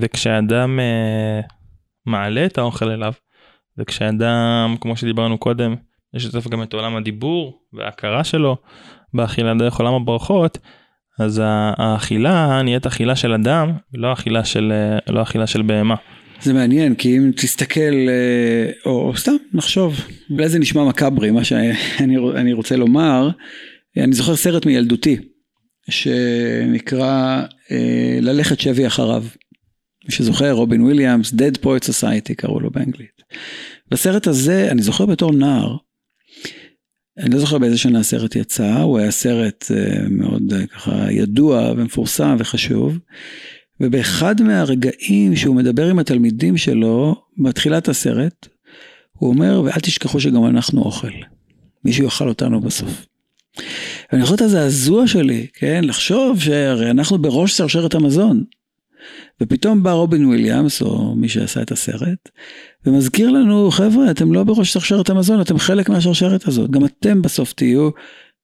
וכשאדם 0.00 0.80
אה, 0.80 1.40
מעלה 2.06 2.46
את 2.46 2.58
האוכל 2.58 2.90
אליו, 2.90 3.12
וכשאדם, 3.78 4.76
כמו 4.80 4.96
שדיברנו 4.96 5.38
קודם, 5.38 5.74
משתף 6.14 6.48
גם 6.48 6.62
את 6.62 6.72
עולם 6.72 6.96
הדיבור 6.96 7.62
וההכרה 7.72 8.24
שלו 8.24 8.56
באכילה 9.14 9.54
דרך 9.54 9.76
עולם 9.76 9.94
הברכות, 9.94 10.58
אז 11.20 11.42
האכילה 11.44 12.62
נהיית 12.62 12.86
אכילה 12.86 13.16
של 13.16 13.32
אדם, 13.32 13.72
לא 13.94 14.12
אכילה 14.12 14.44
של, 14.44 14.72
אה, 14.72 15.12
לא 15.12 15.22
אכילה 15.22 15.46
של 15.46 15.62
בהמה. 15.62 15.94
זה 16.42 16.52
מעניין 16.52 16.94
כי 16.94 17.16
אם 17.18 17.30
תסתכל 17.36 18.08
אה, 18.08 18.70
או, 18.86 19.08
או 19.08 19.16
סתם 19.16 19.36
נחשוב 19.52 20.00
אולי 20.30 20.48
זה 20.48 20.58
נשמע 20.58 20.84
מקאברי 20.84 21.30
מה 21.30 21.44
שאני 21.44 22.52
רוצה 22.52 22.76
לומר 22.76 23.30
אני 23.96 24.12
זוכר 24.12 24.36
סרט 24.36 24.66
מילדותי 24.66 25.16
שנקרא 25.90 27.42
אה, 27.70 28.18
ללכת 28.20 28.60
שבי 28.60 28.86
אחריו. 28.86 29.24
מי 30.04 30.14
שזוכר, 30.14 30.52
רובין 30.52 30.82
וויליאמס, 30.82 31.32
Dead 31.32 31.64
Poet 31.64 31.84
Society 31.90 32.34
קראו 32.36 32.60
לו 32.60 32.70
באנגלית. 32.70 33.22
בסרט 33.90 34.26
הזה, 34.26 34.68
אני 34.70 34.82
זוכר 34.82 35.06
בתור 35.06 35.32
נער, 35.32 35.76
אני 37.18 37.34
לא 37.34 37.38
זוכר 37.38 37.58
באיזה 37.58 37.78
שנה 37.78 38.00
הסרט 38.00 38.36
יצא, 38.36 38.74
הוא 38.74 38.98
היה 38.98 39.10
סרט 39.10 39.64
אה, 39.70 40.08
מאוד 40.10 40.52
ככה 40.72 41.12
ידוע 41.12 41.72
ומפורסם 41.76 42.36
וחשוב. 42.38 42.98
ובאחד 43.80 44.42
מהרגעים 44.42 45.36
שהוא 45.36 45.56
מדבר 45.56 45.90
עם 45.90 45.98
התלמידים 45.98 46.56
שלו, 46.56 47.14
בתחילת 47.38 47.88
הסרט, 47.88 48.48
הוא 49.12 49.30
אומר, 49.30 49.62
ואל 49.64 49.80
תשכחו 49.80 50.20
שגם 50.20 50.46
אנחנו 50.46 50.82
אוכל. 50.82 51.12
מישהו 51.84 52.04
יאכל 52.04 52.28
אותנו 52.28 52.60
בסוף. 52.60 53.06
ואני 54.12 54.22
זוכר 54.22 54.34
את 54.34 54.40
הזעזוע 54.40 55.06
שלי, 55.06 55.46
כן, 55.54 55.84
לחשוב 55.84 56.40
שהרי 56.40 56.90
אנחנו 56.90 57.18
בראש 57.18 57.56
שרשרת 57.56 57.94
המזון. 57.94 58.44
ופתאום 59.42 59.82
בא 59.82 59.92
רובין 59.92 60.26
וויליאמס, 60.26 60.82
או 60.82 61.14
מי 61.16 61.28
שעשה 61.28 61.62
את 61.62 61.72
הסרט, 61.72 62.28
ומזכיר 62.86 63.30
לנו, 63.30 63.70
חבר'ה, 63.70 64.10
אתם 64.10 64.32
לא 64.32 64.44
בראש 64.44 64.72
שרשרת 64.72 65.10
המזון, 65.10 65.40
אתם 65.40 65.58
חלק 65.58 65.88
מהשרשרת 65.88 66.48
הזאת. 66.48 66.70
גם 66.70 66.84
אתם 66.84 67.22
בסוף 67.22 67.52
תהיו 67.52 67.90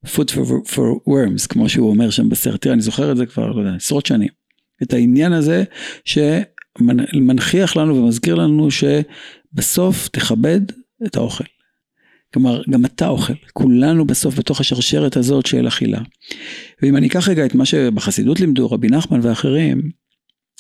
food 0.07 0.31
for, 0.31 0.73
for 0.73 1.09
worms, 1.09 1.49
כמו 1.49 1.69
שהוא 1.69 1.91
אומר 1.91 2.11
שם 2.11 2.29
בסרט. 2.29 2.61
תראה, 2.61 2.75
אני 2.75 2.83
זוכר 2.83 3.13
את 3.13 3.17
זה 3.17 3.27
כבר, 3.27 3.47
לא 3.51 3.61
יודע, 3.61 3.75
עשרות 3.77 4.07
שנים. 4.07 4.44
את 4.83 4.93
העניין 4.93 5.33
הזה 5.33 5.65
שמנכיח 6.05 7.77
לנו 7.77 7.97
ומזכיר 7.97 8.35
לנו 8.35 8.69
שבסוף 8.71 10.09
תכבד 10.09 10.61
את 11.07 11.17
האוכל. 11.17 11.45
כלומר, 12.35 12.63
גם 12.71 12.85
אתה 12.85 13.09
אוכל, 13.09 13.33
כולנו 13.53 14.07
בסוף 14.07 14.39
בתוך 14.39 14.61
השרשרת 14.61 15.17
הזאת 15.17 15.47
של 15.47 15.69
אכילה. 15.69 16.01
ואם 16.83 16.97
אני 16.97 17.07
אקח 17.07 17.29
רגע 17.29 17.47
את 17.47 17.55
מה 17.55 17.65
שבחסידות 17.65 18.41
לימדו, 18.41 18.71
רבי 18.71 18.89
נחמן 18.89 19.21
ואחרים, 19.23 19.91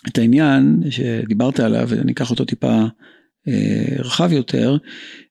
את 0.08 0.18
העניין 0.18 0.82
שדיברת 0.90 1.60
עליו, 1.60 1.86
ואני 1.88 2.12
אקח 2.12 2.30
אותו 2.30 2.44
טיפה 2.44 2.82
אה, 3.48 3.96
רחב 3.98 4.32
יותר, 4.32 4.76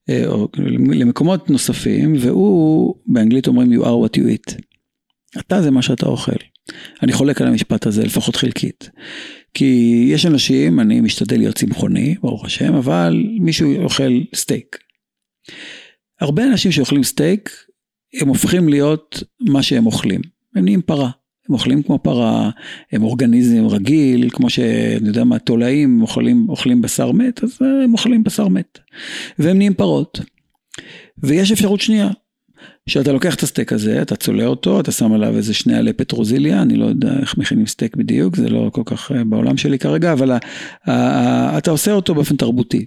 אה, 0.10 0.28
או 0.28 0.48
למקומות 0.94 1.50
נוספים, 1.50 2.16
והוא, 2.20 2.96
באנגלית 3.06 3.48
אומרים 3.48 3.74
you 3.74 3.84
are 3.84 4.10
what 4.10 4.20
you 4.20 4.24
eat. 4.24 4.62
אתה 5.40 5.62
זה 5.62 5.72
מה 5.72 5.82
שאתה 5.82 6.06
אוכל. 6.06 6.53
אני 7.04 7.12
חולק 7.12 7.42
על 7.42 7.48
המשפט 7.48 7.86
הזה, 7.86 8.04
לפחות 8.04 8.36
חלקית. 8.36 8.90
כי 9.54 10.06
יש 10.10 10.26
אנשים, 10.26 10.80
אני 10.80 11.02
משתדל 11.02 11.38
להיות 11.38 11.56
צמחוני, 11.56 12.16
ברוך 12.22 12.46
השם, 12.46 12.74
אבל 12.74 13.24
מישהו 13.40 13.84
אוכל 13.84 14.22
סטייק. 14.36 14.78
הרבה 16.22 16.44
אנשים 16.44 16.72
שאוכלים 16.72 17.04
סטייק, 17.04 17.50
הם 18.22 18.28
הופכים 18.28 18.70
להיות 18.70 19.24
מה 19.40 19.64
שהם 19.64 19.86
אוכלים. 19.86 20.22
הם 20.56 20.64
נהיים 20.64 20.82
פרה. 20.82 21.10
הם 21.50 21.54
אוכלים 21.54 21.84
כמו 21.84 22.00
פרה, 22.00 22.50
הם 22.92 23.04
אורגניזם 23.04 23.68
רגיל, 23.68 24.30
כמו 24.30 24.50
שאני 24.50 25.08
יודע 25.08 25.24
מה, 25.24 25.40
תולעים 25.40 26.02
אוכלים, 26.02 26.50
אוכלים 26.50 26.82
בשר 26.82 27.12
מת, 27.12 27.44
אז 27.44 27.60
הם 27.84 27.94
אוכלים 27.94 28.24
בשר 28.24 28.48
מת. 28.48 28.80
והם 29.40 29.58
נהיים 29.58 29.74
פרות. 29.74 30.20
ויש 31.18 31.52
אפשרות 31.52 31.82
שנייה, 31.82 32.10
שאתה 32.90 33.12
לוקח 33.12 33.36
את 33.36 33.44
הסטייק 33.44 33.74
הזה, 33.74 34.02
אתה 34.02 34.16
צולה 34.16 34.46
אותו, 34.46 34.80
אתה 34.80 34.92
שם 34.92 35.14
עליו 35.14 35.38
איזה 35.38 35.54
שני 35.54 35.76
עלי 35.76 35.94
פטרוזיליה, 35.94 36.62
אני 36.62 36.76
לא 36.76 36.86
יודע 36.86 37.20
איך 37.22 37.38
מכינים 37.38 37.68
סטייק 37.68 37.96
בדיוק, 37.96 38.36
זה 38.36 38.50
לא 38.50 38.70
כל 38.74 38.82
כך 38.86 39.12
אה, 39.12 39.24
בעולם 39.24 39.58
שלי 39.58 39.80
כרגע, 39.80 40.14
אבל 40.14 40.32
אתה 41.58 41.72
עושה 41.72 41.92
אותו 41.92 42.16
באופן 42.16 42.36
תרבותי. 42.36 42.86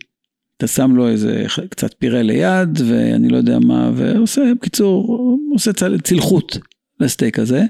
אתה 0.57 0.67
שם 0.67 0.97
לו 0.97 1.09
איזה 1.09 1.45
קצת 1.71 1.95
פירה 1.99 2.23
ליד 2.23 2.81
ואני 2.89 3.29
לא 3.29 3.37
יודע 3.37 3.59
מה 3.59 3.91
ועושה 3.95 4.43
בקיצור 4.57 5.19
עושה 5.53 5.73
צל, 5.73 6.01
צלחות 6.01 6.59
לסטייק 7.01 7.39
הזה 7.39 7.65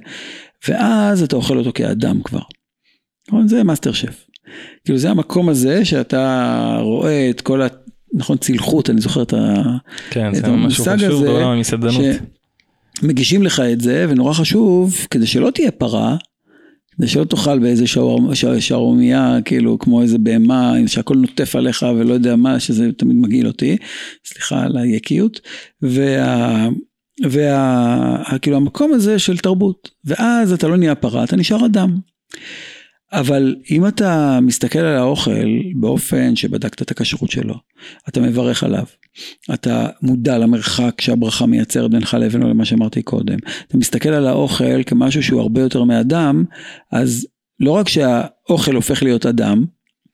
ואז 0.68 1.22
אתה 1.22 1.36
אוכל 1.36 1.58
אותו 1.58 1.72
כאדם 1.74 2.22
כבר. 2.22 2.42
נכון? 3.28 3.48
זה 3.48 3.64
מאסטר 3.64 3.92
שף. 3.92 4.26
כאילו 4.84 4.98
זה 4.98 5.10
המקום 5.10 5.48
הזה 5.48 5.84
שאתה 5.84 6.78
רואה 6.80 7.30
את 7.30 7.40
כל 7.40 7.62
ה... 7.62 7.66
נכון 8.14 8.36
צלחות 8.36 8.90
אני 8.90 9.00
זוכר 9.00 9.22
את. 9.22 9.34
כן, 10.10 10.28
את 10.28 10.34
זה 10.34 10.50
משהו 10.50 10.84
חשוב 10.84 11.24
בעולם 11.24 11.48
המסעדנות. 11.48 11.94
שמגישים 13.00 13.42
לך 13.42 13.60
את 13.60 13.80
זה 13.80 14.06
ונורא 14.08 14.32
חשוב 14.32 14.96
כדי 15.10 15.26
שלא 15.26 15.50
תהיה 15.50 15.70
פרה 15.70 16.16
כדי 16.96 17.08
שלא 17.08 17.24
תאכל 17.24 17.58
באיזה 17.58 17.84
שערומייה, 18.60 19.38
כאילו, 19.44 19.78
כמו 19.78 20.02
איזה 20.02 20.18
בהמה, 20.18 20.74
שהכל 20.86 21.16
נוטף 21.16 21.56
עליך 21.56 21.86
ולא 21.96 22.14
יודע 22.14 22.36
מה, 22.36 22.60
שזה 22.60 22.92
תמיד 22.92 23.16
מגעיל 23.16 23.46
אותי, 23.46 23.76
סליחה 24.24 24.62
על 24.62 24.76
היקיות, 24.76 25.40
וה... 25.82 26.68
וה... 27.30 28.38
כאילו 28.42 28.56
המקום 28.56 28.92
הזה 28.92 29.18
של 29.18 29.38
תרבות, 29.38 29.90
ואז 30.04 30.52
אתה 30.52 30.68
לא 30.68 30.76
נהיה 30.76 30.94
פרה, 30.94 31.24
אתה 31.24 31.36
נשאר 31.36 31.66
אדם. 31.66 31.98
אבל 33.12 33.56
אם 33.70 33.86
אתה 33.86 34.38
מסתכל 34.42 34.78
על 34.78 34.96
האוכל 34.96 35.48
באופן 35.74 36.36
שבדקת 36.36 36.82
את 36.82 36.90
הכשרות 36.90 37.30
שלו, 37.30 37.54
אתה 38.08 38.20
מברך 38.20 38.64
עליו, 38.64 38.84
אתה 39.54 39.88
מודע 40.02 40.38
למרחק 40.38 41.00
שהברכה 41.00 41.46
מייצרת 41.46 41.90
בינך 41.90 42.16
לבינו 42.20 42.48
למה 42.48 42.64
שאמרתי 42.64 43.02
קודם, 43.02 43.36
אתה 43.68 43.76
מסתכל 43.76 44.08
על 44.08 44.26
האוכל 44.26 44.82
כמשהו 44.86 45.22
שהוא 45.22 45.40
הרבה 45.40 45.60
יותר 45.60 45.84
מאדם, 45.84 46.44
אז 46.92 47.26
לא 47.60 47.70
רק 47.70 47.88
שהאוכל 47.88 48.74
הופך 48.74 49.02
להיות 49.02 49.26
אדם, 49.26 49.64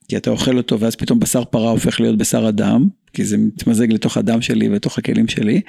כי 0.08 0.16
אתה 0.16 0.30
אוכל 0.30 0.56
אותו 0.56 0.80
ואז 0.80 0.96
פתאום 0.96 1.20
בשר 1.20 1.44
פרה 1.44 1.70
הופך 1.70 2.00
להיות 2.00 2.18
בשר 2.18 2.48
אדם, 2.48 2.86
כי 3.12 3.24
זה 3.24 3.38
מתמזג 3.38 3.92
לתוך 3.92 4.16
הדם 4.16 4.42
שלי 4.42 4.68
ולתוך 4.68 4.98
הכלים 4.98 5.28
שלי, 5.28 5.60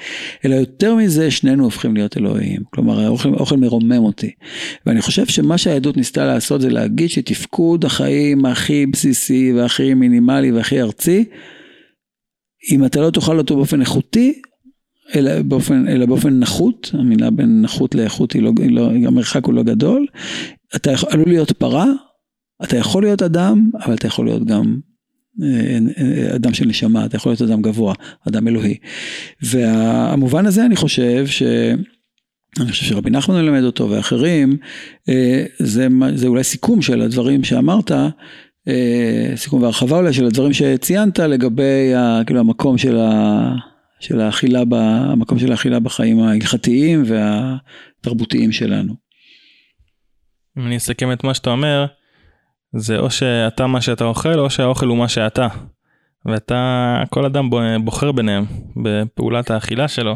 אלא 0.46 0.56
יותר 0.56 0.96
מזה 0.96 1.32
שנינו 1.32 1.64
הופכים 1.64 1.96
להיות 1.96 2.18
אלוהים. 2.18 2.62
כלומר 2.70 3.00
האוכל, 3.00 3.30
האוכל 3.30 3.58
מרומם 3.58 4.04
אותי. 4.04 4.32
ואני 4.86 5.02
חושב 5.02 5.26
שמה 5.26 5.58
שהעדות 5.58 5.98
ניסתה 5.98 6.26
לעשות 6.26 6.62
זה 6.62 6.70
להגיד 6.70 7.10
שתפקוד 7.10 7.86
החיים 7.86 8.46
הכי 8.46 8.86
בסיסי 8.86 9.54
והכי 9.54 9.94
מינימלי 9.94 10.52
והכי 10.52 10.82
ארצי, 10.82 11.26
אם 12.72 12.86
אתה 12.86 13.02
לא 13.02 13.10
תאכל 13.10 13.38
אותו 13.38 13.56
באופן 13.56 13.82
איכותי, 13.82 14.42
אלא 15.16 15.42
באופן, 15.42 15.88
אלא 15.88 16.06
באופן 16.06 16.40
נחות, 16.40 16.92
המילה 16.94 17.32
בין 17.32 17.62
נחות 17.62 17.96
לאיכות 17.96 18.34
היא 18.34 18.42
לא, 18.42 18.52
היא 18.60 18.72
לא, 18.72 18.90
המרחק 18.92 19.46
הוא 19.46 19.54
לא 19.54 19.64
גדול, 19.64 20.08
אתה 20.76 20.92
עלול 21.10 21.28
להיות 21.28 21.52
פרה, 21.52 21.86
אתה 22.64 22.78
יכול 22.78 23.04
להיות 23.04 23.22
אדם, 23.22 23.70
אבל 23.86 23.93
אתה 23.93 24.08
יכול 24.08 24.26
להיות 24.26 24.45
גם 24.45 24.80
אה, 25.41 25.78
אה, 25.97 26.36
אדם 26.36 26.54
של 26.54 26.66
נשמה, 26.66 27.06
אתה 27.06 27.16
יכול 27.16 27.32
להיות 27.32 27.41
אדם 27.41 27.62
גבוה, 27.62 27.93
אדם 28.28 28.47
אלוהי. 28.47 28.78
והמובן 29.41 30.45
הזה 30.45 30.66
אני 30.66 30.76
חושב 30.76 31.28
ש... 31.28 31.43
אני 32.60 32.72
חושב 32.72 32.86
שרבי 32.86 33.10
נחמן 33.10 33.36
מלמד 33.36 33.64
אותו 33.64 33.89
ואחרים, 33.89 34.58
אה, 35.10 35.45
זה, 35.60 35.88
זה 36.16 36.28
אולי 36.28 36.43
סיכום 36.43 36.82
של 36.82 37.01
הדברים 37.01 37.43
שאמרת, 37.43 37.91
סיכום 39.36 39.64
והרחבה 39.64 39.97
אולי 39.97 40.14
של 40.14 40.26
הדברים 40.26 40.54
שציינת 40.54 41.20
לגבי 41.20 41.93
כאילו 42.26 42.39
המקום 42.39 42.78
של, 42.78 42.97
ה, 42.97 43.51
של 43.99 44.20
האכילה, 44.20 44.64
המקום 44.72 45.39
של 45.39 45.51
האכילה 45.51 45.80
בחיים 45.80 46.20
ההלכתיים 46.20 47.04
והתרבותיים 47.06 48.51
שלנו. 48.51 48.93
אם 50.58 50.68
אני 50.68 50.78
אסכם 50.78 51.12
את 51.12 51.24
מה 51.24 51.34
שאתה 51.34 51.49
אומר, 51.49 51.86
זה 52.76 52.98
או 52.98 53.12
שאתה 53.12 53.68
מה 53.68 53.82
שאתה 53.82 54.04
אוכל, 54.04 54.40
או 54.40 54.50
שהאוכל 54.50 54.88
הוא 54.88 54.98
מה 54.98 55.08
שאתה. 55.08 55.48
ואתה, 56.26 57.04
כל 57.10 57.26
אדם 57.26 57.50
בוחר 57.84 58.12
ביניהם 58.12 58.46
בפעולת 58.84 59.52
האכילה 59.52 59.88
שלו, 59.88 60.16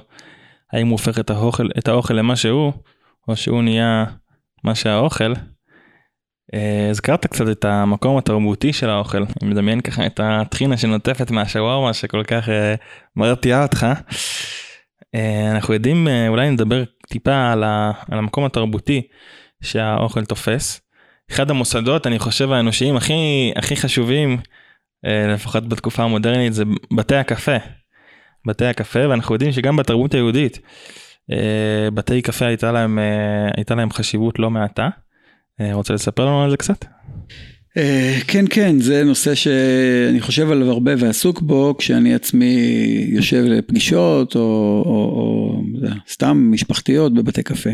האם 0.74 0.88
הוא 0.88 0.91
הופך 0.91 1.20
את 1.20 1.30
האוכל, 1.30 1.70
את 1.78 1.88
האוכל 1.88 2.14
למה 2.14 2.36
שהוא, 2.36 2.74
או 3.28 3.36
שהוא 3.36 3.64
נהיה 3.64 4.05
מה 4.64 4.76
שהאוכל. 4.76 5.34
אה, 6.53 6.88
הזכרת 6.89 7.26
קצת 7.26 7.49
את 7.49 7.66
המקום 7.66 8.18
התרבותי 8.18 8.74
של 8.74 8.89
האוכל, 8.89 9.24
אני 9.41 9.49
מדמיין 9.49 9.82
ככה 9.82 10.05
את 10.05 10.20
הטחינה 10.24 10.78
שנוטפת 10.78 11.32
מהשווארמה 11.32 11.93
שכל 11.93 12.24
כך 12.24 12.49
אה, 12.49 12.76
מרתיעה 13.16 13.64
אותך. 13.64 13.88
אה, 15.16 15.51
אנחנו 15.51 15.74
יודעים, 15.74 16.08
אולי 16.28 16.49
נדבר 16.49 16.84
טיפה 17.08 17.51
על, 17.51 17.64
המקום 18.08 18.45
התרבותי 18.45 19.01
שהאוכל 19.62 20.26
תופס. 20.26 20.86
אחד 21.32 21.49
המוסדות 21.49 22.07
אני 22.07 22.19
חושב 22.19 22.51
האנושיים 22.51 22.95
הכי 22.97 23.51
הכי 23.55 23.75
חשובים 23.75 24.38
אה, 25.05 25.34
לפחות 25.34 25.69
בתקופה 25.69 26.03
המודרנית 26.03 26.53
זה 26.53 26.63
בתי 26.93 27.15
הקפה. 27.15 27.57
בתי 28.47 28.65
הקפה 28.65 29.09
ואנחנו 29.09 29.36
יודעים 29.36 29.51
שגם 29.51 29.75
בתרבות 29.75 30.13
היהודית 30.13 30.59
אה, 31.32 31.91
בתי 31.93 32.21
קפה 32.21 32.45
הייתה 32.45 32.71
להם 32.71 32.99
אה, 32.99 33.49
הייתה 33.57 33.75
להם 33.75 33.91
חשיבות 33.91 34.39
לא 34.39 34.49
מעטה. 34.49 34.89
רוצה 35.73 35.93
לספר 35.93 36.25
לנו 36.25 36.43
על 36.43 36.49
זה 36.49 36.57
קצת? 36.57 36.86
כן 38.28 38.45
כן 38.49 38.80
זה 38.80 39.03
נושא 39.03 39.36
שאני 39.36 40.21
חושב 40.21 40.51
עליו 40.51 40.71
הרבה 40.71 40.91
ועסוק 40.97 41.41
בו 41.41 41.75
כשאני 41.78 42.13
עצמי 42.13 42.55
יושב 43.09 43.43
לפגישות 43.45 44.36
או, 44.36 44.41
או, 44.86 44.91
או 44.91 45.61
סתם 46.09 46.51
משפחתיות 46.51 47.13
בבתי 47.13 47.43
קפה. 47.43 47.69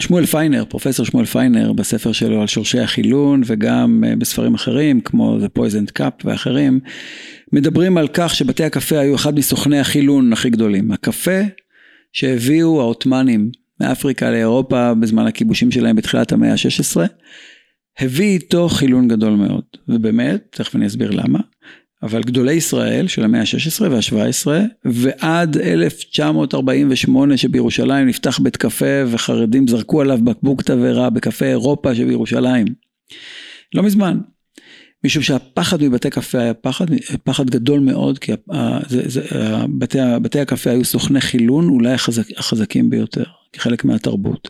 שמואל 0.00 0.26
פיינר, 0.26 0.64
פרופסור 0.68 1.06
שמואל 1.06 1.26
פיינר 1.26 1.72
בספר 1.72 2.12
שלו 2.12 2.40
על 2.40 2.46
שורשי 2.46 2.80
החילון 2.80 3.42
וגם 3.46 4.04
אה, 4.06 4.16
בספרים 4.16 4.54
אחרים 4.54 5.00
כמו 5.00 5.38
The 5.38 5.58
Poisoned 5.58 5.98
Cup 5.98 6.24
ואחרים, 6.24 6.80
מדברים 7.52 7.98
על 7.98 8.08
כך 8.12 8.34
שבתי 8.34 8.64
הקפה 8.64 8.98
היו 8.98 9.14
אחד 9.14 9.34
מסוכני 9.34 9.78
החילון 9.78 10.32
הכי 10.32 10.50
גדולים. 10.50 10.92
הקפה 10.92 11.40
שהביאו 12.12 12.80
העות'מאנים 12.80 13.50
מאפריקה 13.80 14.30
לאירופה 14.30 14.94
בזמן 14.94 15.26
הכיבושים 15.26 15.70
שלהם 15.70 15.96
בתחילת 15.96 16.32
המאה 16.32 16.52
ה-16, 16.52 17.00
הביא 17.98 18.32
איתו 18.32 18.68
חילון 18.68 19.08
גדול 19.08 19.32
מאוד. 19.32 19.64
ובאמת, 19.88 20.46
תכף 20.50 20.76
אני 20.76 20.86
אסביר 20.86 21.10
למה. 21.10 21.38
אבל 22.02 22.22
גדולי 22.22 22.52
ישראל 22.52 23.08
של 23.08 23.24
המאה 23.24 23.40
ה-16 23.40 23.82
וה-17 23.90 24.46
ועד 24.84 25.56
1948 25.56 27.36
שבירושלים 27.36 28.08
נפתח 28.08 28.38
בית 28.38 28.56
קפה 28.56 29.04
וחרדים 29.06 29.68
זרקו 29.68 30.00
עליו 30.00 30.18
בקבוק 30.24 30.62
תבערה 30.62 31.10
בקפה 31.10 31.44
אירופה 31.44 31.94
שבירושלים. 31.94 32.66
לא 33.74 33.82
מזמן. 33.82 34.18
משום 35.04 35.22
שהפחד 35.22 35.82
מבתי 35.82 36.10
קפה 36.10 36.38
היה 36.38 36.54
פחד, 36.54 36.86
פחד 37.24 37.50
גדול 37.50 37.80
מאוד 37.80 38.18
כי 38.18 38.32
זה, 38.88 39.02
זה, 39.06 39.22
בתי, 39.78 39.98
בתי 40.22 40.40
הקפה 40.40 40.70
היו 40.70 40.84
סוכני 40.84 41.20
חילון 41.20 41.68
אולי 41.68 41.92
החזק, 41.92 42.38
החזקים 42.38 42.90
ביותר. 42.90 43.24
כחלק 43.52 43.84
מהתרבות. 43.84 44.48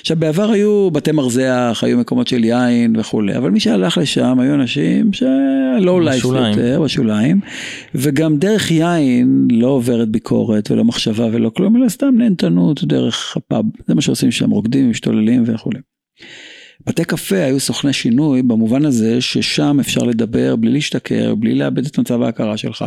עכשיו 0.00 0.16
בעבר 0.16 0.50
היו 0.50 0.90
בתי 0.90 1.12
מרזח, 1.12 1.80
היו 1.82 1.98
מקומות 1.98 2.28
של 2.28 2.44
יין 2.44 2.96
וכולי, 2.96 3.36
אבל 3.36 3.50
מי 3.50 3.60
שהלך 3.60 3.98
לשם 3.98 4.40
היו 4.40 4.54
אנשים 4.54 5.12
שלא 5.12 6.02
לייף 6.02 6.24
יותר, 6.24 6.80
בשוליים, 6.84 7.40
וגם 7.94 8.36
דרך 8.36 8.70
יין 8.70 9.48
לא 9.50 9.68
עוברת 9.68 10.08
ביקורת 10.08 10.70
ולא 10.70 10.84
מחשבה 10.84 11.26
ולא 11.32 11.50
כלום, 11.50 11.76
אלא 11.76 11.88
סתם 11.88 12.14
נהנתנות 12.18 12.84
דרך 12.84 13.36
הפאב, 13.36 13.64
זה 13.86 13.94
מה 13.94 14.00
שעושים 14.00 14.30
שם, 14.30 14.50
רוקדים, 14.50 14.90
משתוללים 14.90 15.44
וכולי. 15.46 15.78
בתי 16.86 17.04
קפה 17.04 17.36
היו 17.36 17.60
סוכני 17.60 17.92
שינוי 17.92 18.42
במובן 18.42 18.84
הזה 18.84 19.20
ששם 19.20 19.76
אפשר 19.80 20.00
לדבר 20.00 20.56
בלי 20.56 20.70
להשתכר, 20.70 21.34
בלי 21.34 21.54
לאבד 21.54 21.86
את 21.86 21.98
מצב 21.98 22.22
ההכרה 22.22 22.56
שלך, 22.56 22.84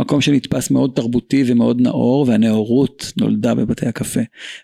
מקום 0.00 0.20
שנתפס 0.20 0.70
מאוד 0.70 0.92
תרבותי 0.94 1.44
ומאוד 1.46 1.80
נאור 1.80 2.24
והנאורות 2.28 3.12
נולדה 3.20 3.54
בבתי 3.54 3.86
הקפה. 3.86 4.20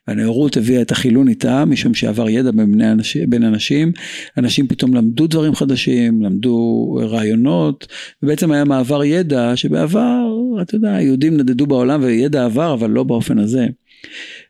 והנאורות 0.08 0.56
הביאה 0.56 0.82
את 0.82 0.90
החילון 0.90 1.28
איתה 1.28 1.64
משום 1.64 1.94
שעבר 1.94 2.28
ידע 2.28 2.50
בין, 2.50 2.80
אנשים, 2.80 3.30
בין 3.30 3.42
אנשים, 3.42 3.92
אנשים 4.38 4.66
פתאום 4.66 4.94
למדו 4.94 5.26
דברים 5.26 5.54
חדשים, 5.54 6.22
למדו 6.22 6.88
רעיונות, 7.10 7.86
ובעצם 8.22 8.52
היה 8.52 8.64
מעבר 8.64 9.04
ידע 9.04 9.52
שבעבר, 9.56 10.26
אתה 10.62 10.74
יודע, 10.74 10.94
היהודים 10.94 11.36
נדדו 11.36 11.66
בעולם 11.66 12.02
וידע 12.02 12.44
עבר 12.44 12.74
אבל 12.74 12.90
לא 12.90 13.02
באופן 13.02 13.38
הזה. 13.38 13.66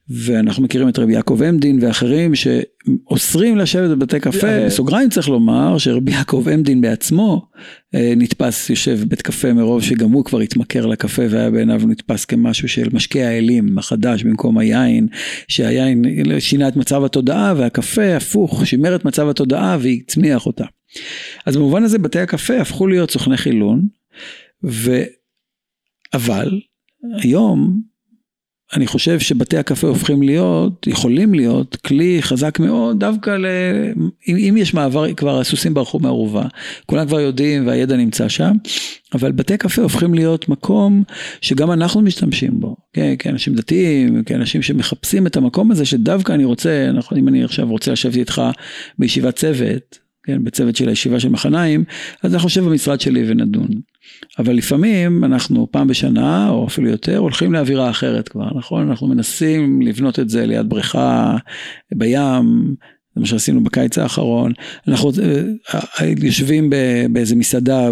ואנחנו 0.08 0.62
מכירים 0.62 0.88
את 0.88 0.98
רבי 0.98 1.12
יעקב 1.12 1.42
עמדין 1.42 1.78
ואחרים 1.82 2.32
שאוסרים 2.34 3.56
לשבת 3.56 3.90
בבתי 3.90 4.20
קפה. 4.20 4.66
בסוגריים 4.66 5.10
צריך 5.10 5.28
לומר 5.28 5.78
שרבי 5.78 6.12
יעקב 6.12 6.46
עמדין 6.52 6.80
בעצמו 6.80 7.48
אה, 7.94 8.12
נתפס 8.16 8.70
יושב 8.70 8.98
בבית 9.02 9.22
קפה 9.22 9.52
מרוב 9.52 9.82
שגם 9.82 10.12
הוא 10.12 10.24
כבר 10.24 10.40
התמכר 10.40 10.86
לקפה 10.86 11.22
והיה 11.30 11.50
בעיניו 11.50 11.80
נתפס 11.86 12.24
כמשהו 12.24 12.68
של 12.68 12.88
משקה 12.92 13.28
האלים 13.28 13.78
החדש 13.78 14.22
במקום 14.22 14.58
היין, 14.58 15.08
שהיין 15.48 16.02
שינה 16.38 16.68
את 16.68 16.76
מצב 16.76 17.04
התודעה 17.04 17.54
והקפה 17.56 18.16
הפוך 18.16 18.66
שימר 18.66 18.96
את 18.96 19.04
מצב 19.04 19.28
התודעה 19.28 19.76
והצמיח 19.80 20.46
אותה. 20.46 20.64
אז 21.46 21.56
במובן 21.56 21.82
הזה 21.82 21.98
בתי 21.98 22.18
הקפה 22.18 22.60
הפכו 22.60 22.86
להיות 22.86 23.10
סוכני 23.10 23.36
חילון, 23.36 23.86
ו... 24.64 25.02
אבל 26.14 26.60
היום 27.22 27.80
אני 28.74 28.86
חושב 28.86 29.18
שבתי 29.18 29.56
הקפה 29.56 29.86
הופכים 29.86 30.22
להיות, 30.22 30.86
יכולים 30.86 31.34
להיות, 31.34 31.76
כלי 31.76 32.18
חזק 32.22 32.58
מאוד 32.58 33.00
דווקא 33.00 33.30
ל... 33.30 33.46
אם, 34.28 34.36
אם 34.36 34.54
יש 34.56 34.74
מעבר, 34.74 35.14
כבר 35.14 35.40
הסוסים 35.40 35.74
ברחו 35.74 35.98
מהאורווה, 35.98 36.46
כולם 36.86 37.06
כבר 37.06 37.20
יודעים 37.20 37.66
והידע 37.66 37.96
נמצא 37.96 38.28
שם, 38.28 38.52
אבל 39.14 39.32
בתי 39.32 39.56
קפה 39.56 39.82
הופכים 39.82 40.14
להיות 40.14 40.48
מקום 40.48 41.02
שגם 41.40 41.72
אנחנו 41.72 42.00
משתמשים 42.00 42.60
בו, 42.60 42.76
כן, 42.92 43.14
כאנשים 43.18 43.54
דתיים, 43.54 44.24
כאנשים 44.24 44.62
שמחפשים 44.62 45.26
את 45.26 45.36
המקום 45.36 45.70
הזה 45.70 45.84
שדווקא 45.84 46.32
אני 46.32 46.44
רוצה, 46.44 46.90
נכון, 46.94 47.18
אם 47.18 47.28
אני 47.28 47.44
עכשיו 47.44 47.68
רוצה 47.68 47.92
לשבת 47.92 48.16
איתך 48.16 48.42
בישיבת 48.98 49.36
צוות, 49.36 49.98
כן, 50.26 50.44
בצוות 50.44 50.76
של 50.76 50.88
הישיבה 50.88 51.20
של 51.20 51.28
מחניים, 51.28 51.84
אז 52.22 52.34
אנחנו 52.34 52.46
נשב 52.46 52.64
במשרד 52.64 53.00
שלי 53.00 53.24
ונדון. 53.26 53.68
אבל 54.38 54.54
לפעמים 54.54 55.24
אנחנו 55.24 55.68
פעם 55.70 55.88
בשנה, 55.88 56.48
או 56.48 56.66
אפילו 56.66 56.90
יותר, 56.90 57.18
הולכים 57.18 57.52
לאווירה 57.52 57.90
אחרת 57.90 58.28
כבר, 58.28 58.48
נכון? 58.58 58.88
אנחנו 58.88 59.06
מנסים 59.06 59.82
לבנות 59.82 60.18
את 60.18 60.28
זה 60.28 60.46
ליד 60.46 60.68
בריכה, 60.68 61.36
בים, 61.94 62.74
זה 63.16 63.20
מה 63.20 63.26
שעשינו 63.26 63.64
בקיץ 63.64 63.98
האחרון. 63.98 64.52
אנחנו 64.88 65.10
אה, 65.22 65.80
אה, 66.00 66.12
יושבים 66.22 66.70
באיזה 67.12 67.36
מסעדה 67.36 67.90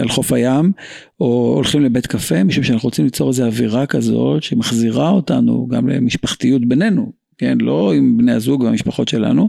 על 0.00 0.08
חוף 0.08 0.32
הים, 0.32 0.72
או 1.20 1.52
הולכים 1.54 1.84
לבית 1.84 2.06
קפה, 2.06 2.44
משום 2.44 2.64
שאנחנו 2.64 2.86
רוצים 2.86 3.04
ליצור 3.04 3.28
איזו 3.28 3.46
אווירה 3.46 3.86
כזאת 3.86 4.42
שמחזירה 4.42 5.10
אותנו 5.10 5.68
גם 5.70 5.88
למשפחתיות 5.88 6.68
בינינו. 6.68 7.12
כן, 7.38 7.58
לא 7.60 7.92
עם 7.92 8.18
בני 8.18 8.32
הזוג 8.32 8.62
והמשפחות 8.62 9.08
שלנו, 9.08 9.48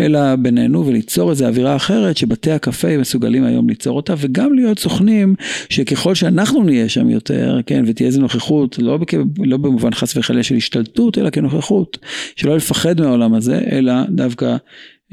אלא 0.00 0.36
בינינו 0.36 0.86
וליצור 0.86 1.30
איזו 1.30 1.46
אווירה 1.46 1.76
אחרת 1.76 2.16
שבתי 2.16 2.50
הקפה 2.50 2.98
מסוגלים 2.98 3.44
היום 3.44 3.68
ליצור 3.68 3.96
אותה 3.96 4.14
וגם 4.18 4.54
להיות 4.54 4.78
סוכנים 4.78 5.34
שככל 5.68 6.14
שאנחנו 6.14 6.62
נהיה 6.62 6.88
שם 6.88 7.10
יותר, 7.10 7.60
כן, 7.66 7.84
ותהיה 7.86 8.06
איזו 8.06 8.20
נוכחות, 8.20 8.78
לא, 8.78 8.96
בכ... 8.96 9.14
לא 9.38 9.56
במובן 9.56 9.94
חס 9.94 10.16
וחלילה 10.16 10.42
של 10.42 10.54
השתלטות, 10.54 11.18
אלא 11.18 11.30
כנוכחות, 11.30 11.98
שלא 12.36 12.56
לפחד 12.56 13.00
מהעולם 13.00 13.34
הזה, 13.34 13.60
אלא 13.72 13.92
דווקא 14.08 14.56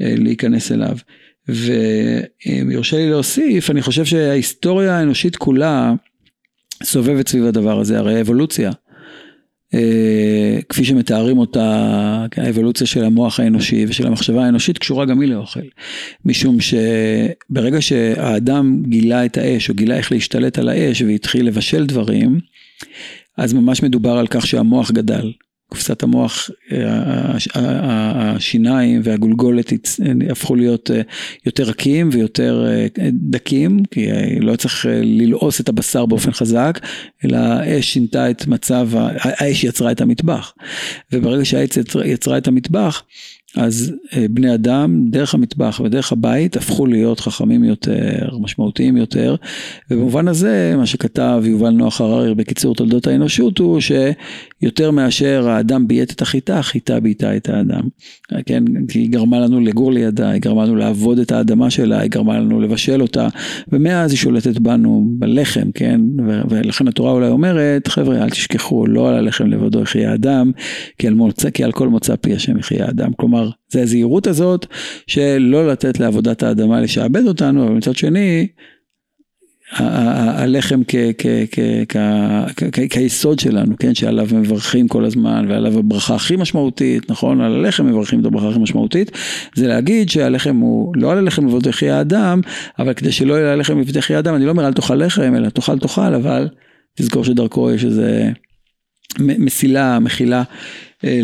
אה, 0.02 0.14
להיכנס 0.18 0.72
אליו. 0.72 0.96
ואם 1.48 2.70
יורשה 2.70 2.96
לי 2.96 3.10
להוסיף, 3.10 3.70
אני 3.70 3.82
חושב 3.82 4.04
שההיסטוריה 4.04 4.98
האנושית 4.98 5.36
כולה 5.36 5.94
סובבת 6.82 7.28
סביב 7.28 7.44
הדבר 7.44 7.80
הזה, 7.80 7.98
הרי 7.98 8.18
האבולוציה. 8.18 8.70
אה, 9.74 10.58
כפי 10.68 10.84
שמתארים 10.84 11.38
אותה, 11.38 12.26
האבולוציה 12.36 12.86
של 12.86 13.04
המוח 13.04 13.40
האנושי 13.40 13.84
ושל 13.88 14.06
המחשבה 14.06 14.44
האנושית 14.44 14.78
קשורה 14.78 15.04
גם 15.04 15.20
היא 15.20 15.30
לאוכל. 15.30 15.60
משום 16.24 16.56
שברגע 16.60 17.82
שהאדם 17.82 18.82
גילה 18.82 19.24
את 19.24 19.36
האש 19.36 19.68
או 19.68 19.74
גילה 19.74 19.96
איך 19.96 20.12
להשתלט 20.12 20.58
על 20.58 20.68
האש 20.68 21.02
והתחיל 21.02 21.46
לבשל 21.46 21.86
דברים, 21.86 22.40
אז 23.36 23.52
ממש 23.52 23.82
מדובר 23.82 24.18
על 24.18 24.26
כך 24.26 24.46
שהמוח 24.46 24.90
גדל. 24.90 25.32
קופסת 25.68 26.02
המוח, 26.02 26.50
אה, 26.72 27.36
השיניים 27.56 29.00
והגולגולת 29.04 29.72
הפכו 30.30 30.54
להיות 30.54 30.90
אה, 30.90 31.00
יותר 31.46 31.62
רכים 31.62 32.08
ויותר 32.12 32.66
אה, 32.68 32.86
דקים, 33.12 33.84
כי 33.90 34.08
לא 34.40 34.56
צריך 34.56 34.86
ללעוס 34.90 35.60
את 35.60 35.68
הבשר 35.68 36.06
באופן 36.06 36.32
חזק, 36.32 36.78
אלא 37.24 37.36
האש 37.36 37.92
שינתה 37.92 38.30
את 38.30 38.46
מצב, 38.46 38.88
האש 38.94 39.64
יצרה 39.64 39.92
את 39.92 40.00
המטבח. 40.00 40.54
וברגע 41.12 41.44
שהאש 41.44 41.70
יצרה 42.04 42.38
את 42.38 42.48
המטבח, 42.48 43.02
אז 43.56 43.92
אה, 44.16 44.26
בני 44.30 44.54
אדם 44.54 45.10
דרך 45.10 45.34
המטבח 45.34 45.80
ודרך 45.84 46.12
הבית 46.12 46.56
הפכו 46.56 46.86
להיות 46.86 47.20
חכמים 47.20 47.64
יותר, 47.64 48.38
משמעותיים 48.40 48.96
יותר, 48.96 49.36
ובמובן 49.90 50.28
הזה 50.28 50.74
מה 50.76 50.86
שכתב 50.86 51.42
יובל 51.46 51.70
נוח 51.70 52.00
הררי 52.00 52.34
בקיצור 52.34 52.74
תולדות 52.74 53.06
האנושות 53.06 53.58
הוא 53.58 53.80
שיותר 53.80 54.90
מאשר 54.90 55.48
האדם 55.48 55.88
ביית 55.88 56.12
את 56.12 56.22
החיטה, 56.22 56.58
החיטה 56.58 57.00
בייתה 57.00 57.36
את 57.36 57.48
האדם. 57.48 57.82
כן, 58.46 58.64
היא 58.94 59.10
גרמה 59.10 59.40
לנו 59.40 59.60
לגור 59.60 59.92
לידה, 59.92 60.30
היא 60.30 60.40
גרמה 60.40 60.64
לנו 60.64 60.76
לעבוד 60.76 61.18
את 61.18 61.32
האדמה 61.32 61.70
שלה, 61.70 62.00
היא 62.00 62.10
גרמה 62.10 62.38
לנו 62.38 62.60
לבשל 62.60 63.02
אותה, 63.02 63.28
ומאז 63.72 64.10
היא 64.10 64.18
שולטת 64.18 64.58
בנו 64.58 65.06
בלחם, 65.18 65.70
כן, 65.74 66.00
ולכן 66.48 66.88
התורה 66.88 67.12
אולי 67.12 67.28
אומרת, 67.28 67.88
חבר'ה 67.88 68.22
אל 68.22 68.30
תשכחו, 68.30 68.86
לא 68.86 69.08
על 69.08 69.14
הלחם 69.14 69.46
לבדו 69.46 69.82
יחיה 69.82 70.10
האדם, 70.10 70.52
כי 70.98 71.06
על, 71.06 71.14
מוצא, 71.14 71.50
כי 71.50 71.64
על 71.64 71.72
כל 71.72 71.88
מוצא 71.88 72.16
פי 72.16 72.34
השם 72.34 72.58
יחיה 72.58 72.86
האדם. 72.86 73.12
כלומר, 73.12 73.37
זה 73.68 73.82
הזהירות 73.82 74.26
הזאת 74.26 74.66
שלא 75.06 75.68
לתת 75.68 76.00
לעבודת 76.00 76.42
האדמה 76.42 76.80
לשעבד 76.80 77.26
אותנו, 77.26 77.64
אבל 77.64 77.72
מצד 77.72 77.96
שני, 77.96 78.48
הלחם 79.70 80.80
כיסוד 82.90 83.38
שלנו, 83.38 83.76
כן, 83.78 83.94
שעליו 83.94 84.28
מברכים 84.32 84.88
כל 84.88 85.04
הזמן 85.04 85.46
ועליו 85.48 85.78
הברכה 85.78 86.14
הכי 86.14 86.36
משמעותית, 86.36 87.10
נכון, 87.10 87.40
על 87.40 87.54
הלחם 87.54 87.86
מברכים 87.86 88.20
את 88.20 88.24
הברכה 88.24 88.48
הכי 88.48 88.58
משמעותית, 88.58 89.10
זה 89.54 89.68
להגיד 89.68 90.08
שהלחם 90.08 90.56
הוא 90.56 90.96
לא 90.96 91.12
על 91.12 91.18
הלחם 91.18 91.46
לבדחי 91.46 91.90
האדם, 91.90 92.40
אבל 92.78 92.92
כדי 92.94 93.12
שלא 93.12 93.34
יהיה 93.34 93.52
הלחם 93.52 93.80
לבדחי 93.80 94.14
האדם, 94.14 94.34
אני 94.34 94.44
לא 94.44 94.50
אומר 94.50 94.66
אל 94.66 94.72
תאכל 94.72 94.94
לחם, 94.94 95.34
אלא 95.36 95.48
תאכל 95.48 95.78
תאכל, 95.78 96.14
אבל 96.14 96.48
תזכור 96.96 97.24
שדרכו 97.24 97.70
יש 97.70 97.84
איזה 97.84 98.30
מסילה, 99.18 99.98
מחילה 99.98 100.42
אה, 101.04 101.20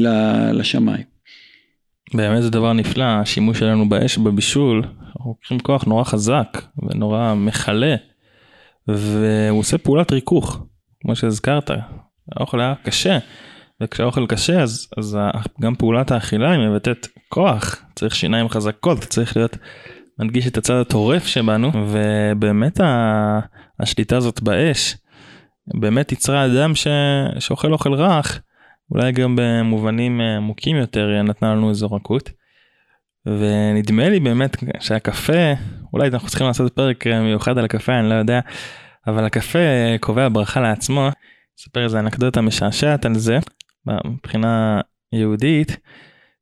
לשמיים. 0.52 1.13
באמת 2.14 2.42
זה 2.42 2.50
דבר 2.50 2.72
נפלא, 2.72 3.04
השימוש 3.04 3.58
שלנו 3.58 3.88
באש 3.88 4.18
בבישול, 4.18 4.82
אנחנו 5.06 5.30
לוקחים 5.30 5.58
כוח 5.58 5.84
נורא 5.84 6.04
חזק 6.04 6.62
ונורא 6.82 7.34
מכלה, 7.34 7.94
והוא 8.88 9.58
עושה 9.58 9.78
פעולת 9.78 10.12
ריכוך, 10.12 10.66
כמו 11.00 11.16
שהזכרת, 11.16 11.70
האוכל 12.32 12.60
היה 12.60 12.74
קשה, 12.82 13.18
וכשהאוכל 13.82 14.26
קשה 14.26 14.62
אז, 14.62 14.88
אז 14.96 15.18
גם 15.60 15.74
פעולת 15.74 16.10
האכילה 16.10 16.50
היא 16.50 16.68
מבטאת 16.68 17.06
כוח, 17.28 17.82
צריך 17.94 18.14
שיניים 18.14 18.48
חזקות, 18.48 18.98
צריך 18.98 19.36
להיות, 19.36 19.56
מנגיש 20.18 20.46
את 20.46 20.56
הצד 20.56 20.74
הטורף 20.74 21.26
שבנו, 21.26 21.70
ובאמת 21.88 22.80
השליטה 23.80 24.16
הזאת 24.16 24.42
באש, 24.42 24.96
באמת 25.74 26.12
יצרה 26.12 26.46
אדם 26.46 26.74
ש, 26.74 26.86
שאוכל 27.38 27.72
אוכל 27.72 27.94
רך. 27.94 28.40
אולי 28.91 29.12
גם 29.12 29.37
במובנים 29.37 30.20
אה, 30.20 30.37
עמוקים 30.37 30.76
יותר 30.76 31.22
נתנה 31.22 31.55
לנו 31.55 31.70
איזו 31.70 31.87
רכות. 31.87 32.30
ונדמה 33.26 34.09
לי 34.09 34.20
באמת 34.20 34.57
שהקפה, 34.80 35.53
אולי 35.93 36.09
אנחנו 36.09 36.28
צריכים 36.28 36.47
לעשות 36.47 36.72
פרק 36.72 37.07
אה, 37.07 37.22
מיוחד 37.22 37.59
על 37.59 37.64
הקפה, 37.64 37.99
אני 37.99 38.09
לא 38.09 38.14
יודע, 38.14 38.41
אבל 39.07 39.24
הקפה 39.24 39.59
אה, 39.59 39.97
קובע 40.01 40.28
ברכה 40.32 40.61
לעצמו. 40.61 41.09
אספר 41.61 41.85
איזה 41.85 41.99
אנקדוטה 41.99 42.41
משעשעת 42.41 43.05
על 43.05 43.14
זה, 43.14 43.39
מבחינה 44.05 44.80
יהודית, 45.12 45.76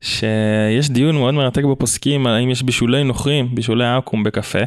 שיש 0.01 0.90
דיון 0.90 1.14
מאוד 1.14 1.34
מרתק 1.34 1.64
בפוסקים 1.64 2.26
האם 2.26 2.51
יש 2.51 2.62
בישולי 2.62 3.05
נוכרים, 3.05 3.55
בישולי 3.55 3.84
עכו"ם 3.86 4.24
בקפה. 4.24 4.59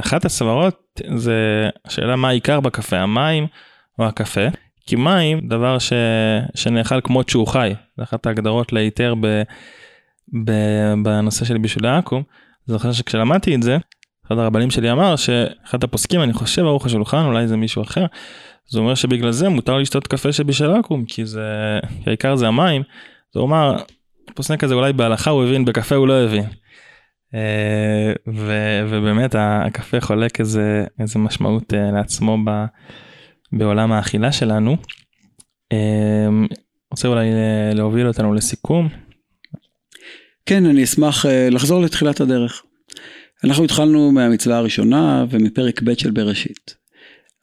אחת 0.00 0.24
הסברות 0.24 1.00
זה 1.16 1.68
השאלה 1.84 2.16
מה 2.16 2.28
העיקר 2.28 2.60
בקפה, 2.60 2.98
המים 2.98 3.46
או 3.98 4.06
הקפה. 4.06 4.48
כי 4.86 4.96
מים, 4.96 5.48
דבר 5.48 5.78
ש... 5.78 5.92
שנאכל 6.54 7.00
כמות 7.00 7.28
שהוא 7.28 7.46
חי, 7.46 7.74
זה 7.96 8.02
אחת 8.02 8.26
ההגדרות 8.26 8.72
להיתר 8.72 9.14
ב... 9.20 9.42
ב... 10.44 10.52
בנושא 11.02 11.44
של 11.44 11.58
בישולי 11.58 11.88
עכו"ם. 11.88 12.22
זוכר 12.66 12.92
שכשלמדתי 12.92 13.54
את 13.54 13.62
זה, 13.62 13.76
אחד 14.26 14.38
הרבנים 14.38 14.70
שלי 14.70 14.92
אמר 14.92 15.16
שאחד 15.16 15.84
הפוסקים, 15.84 16.22
אני 16.22 16.32
חושב 16.32 16.62
ערוך 16.64 16.86
השולחן, 16.86 17.24
אולי 17.24 17.48
זה 17.48 17.56
מישהו 17.56 17.82
אחר, 17.82 18.06
זה 18.68 18.78
אומר 18.78 18.94
שבגלל 18.94 19.30
זה 19.30 19.48
מותר 19.48 19.78
לשתות 19.78 20.06
קפה 20.06 20.32
שבישל 20.32 20.70
עכו"ם, 20.70 21.04
כי 21.04 21.26
זה, 21.26 21.78
כי 22.04 22.10
העיקר 22.10 22.36
זה 22.36 22.48
המים. 22.48 22.82
זה 23.34 23.40
אומר, 23.40 23.76
הפוסק 24.28 24.64
הזה 24.64 24.74
אולי 24.74 24.92
בהלכה 24.92 25.30
הוא 25.30 25.44
הבין, 25.44 25.64
בקפה 25.64 25.94
הוא 25.94 26.08
לא 26.08 26.24
הבין. 26.24 26.44
אה, 27.34 28.12
ו, 28.34 28.52
ובאמת 28.88 29.34
הקפה 29.38 30.00
חולק 30.00 30.40
איזה, 30.40 30.84
איזה 31.00 31.18
משמעות 31.18 31.74
אה, 31.74 31.90
לעצמו 31.90 32.38
ב... 32.46 32.64
בעולם 33.52 33.92
האכילה 33.92 34.32
שלנו. 34.32 34.76
אמ, 35.72 36.46
רוצה 36.90 37.08
אולי 37.08 37.26
להוביל 37.74 38.08
אותנו 38.08 38.34
לסיכום. 38.34 38.88
כן, 40.46 40.66
אני 40.66 40.84
אשמח 40.84 41.26
אה, 41.26 41.50
לחזור 41.50 41.82
לתחילת 41.82 42.20
הדרך. 42.20 42.62
אנחנו 43.44 43.64
התחלנו 43.64 44.12
מהמצווה 44.12 44.56
הראשונה 44.56 45.24
ומפרק 45.30 45.82
ב' 45.82 45.94
של 45.94 46.10
בראשית. 46.10 46.74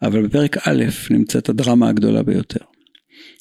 אבל 0.02 0.28
בפרק 0.28 0.58
א' 0.68 0.84
נמצאת 1.10 1.50
הדרמה 1.50 1.90
הגדולה 1.90 2.24
ביותר. 2.24 2.66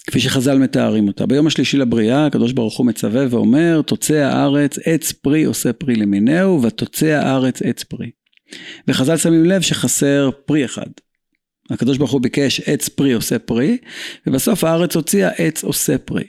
כפי 0.06 0.20
שחז"ל 0.20 0.58
מתארים 0.58 1.08
אותה. 1.08 1.26
ביום 1.26 1.46
השלישי 1.46 1.76
לבריאה 1.76 2.26
הקדוש 2.26 2.52
ברוך 2.52 2.78
הוא 2.78 2.86
מצווה 2.86 3.26
ואומר 3.30 3.82
תוצא 3.86 4.14
הארץ 4.14 4.78
עץ 4.84 5.12
פרי 5.12 5.44
עושה 5.44 5.72
פרי 5.72 5.94
למינהו 5.96 6.62
ותוצא 6.62 7.06
הארץ 7.06 7.62
עץ 7.62 7.82
פרי. 7.82 8.10
וחז"ל 8.88 9.16
שמים 9.16 9.44
לב 9.44 9.60
שחסר 9.60 10.30
פרי 10.46 10.64
אחד. 10.64 10.86
הקדוש 11.70 11.98
ברוך 11.98 12.10
הוא 12.10 12.20
ביקש 12.20 12.60
עץ 12.60 12.88
פרי 12.88 13.12
עושה 13.12 13.38
פרי, 13.38 13.78
ובסוף 14.26 14.64
הארץ 14.64 14.96
הוציאה 14.96 15.28
עץ 15.28 15.64
עושה 15.64 15.98
פרי. 15.98 16.24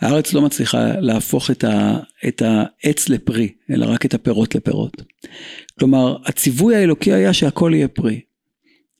הארץ 0.00 0.32
לא 0.32 0.42
מצליחה 0.42 1.00
להפוך 1.00 1.50
את, 1.50 1.64
ה, 1.64 1.98
את 2.28 2.42
העץ 2.42 3.08
לפרי, 3.08 3.48
אלא 3.70 3.86
רק 3.86 4.06
את 4.06 4.14
הפירות 4.14 4.54
לפירות. 4.54 5.02
כלומר, 5.78 6.16
הציווי 6.24 6.76
האלוקי 6.76 7.12
היה 7.12 7.32
שהכל 7.32 7.72
יהיה 7.74 7.88
פרי. 7.88 8.20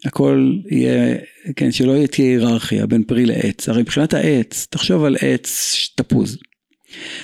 הכל 0.04 0.52
יהיה, 0.70 1.16
כן, 1.56 1.72
שלא 1.72 2.06
תהיה 2.06 2.28
היררכיה 2.28 2.86
בין 2.86 3.04
פרי 3.04 3.26
לעץ. 3.26 3.68
הרי 3.68 3.82
מבחינת 3.82 4.14
העץ, 4.14 4.66
תחשוב 4.70 5.04
על 5.04 5.16
עץ 5.20 5.74
תפוז. 5.96 6.38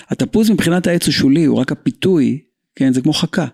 התפוז 0.09 0.51
מבחינת 0.51 0.87
העץ 0.87 1.07
הוא 1.07 1.13
שולי, 1.13 1.45
הוא 1.45 1.59
רק 1.59 1.73
הפיתוי, 1.73 2.41
כן, 2.75 2.93
זה 2.93 3.01
כמו 3.01 3.13
חכה. 3.13 3.47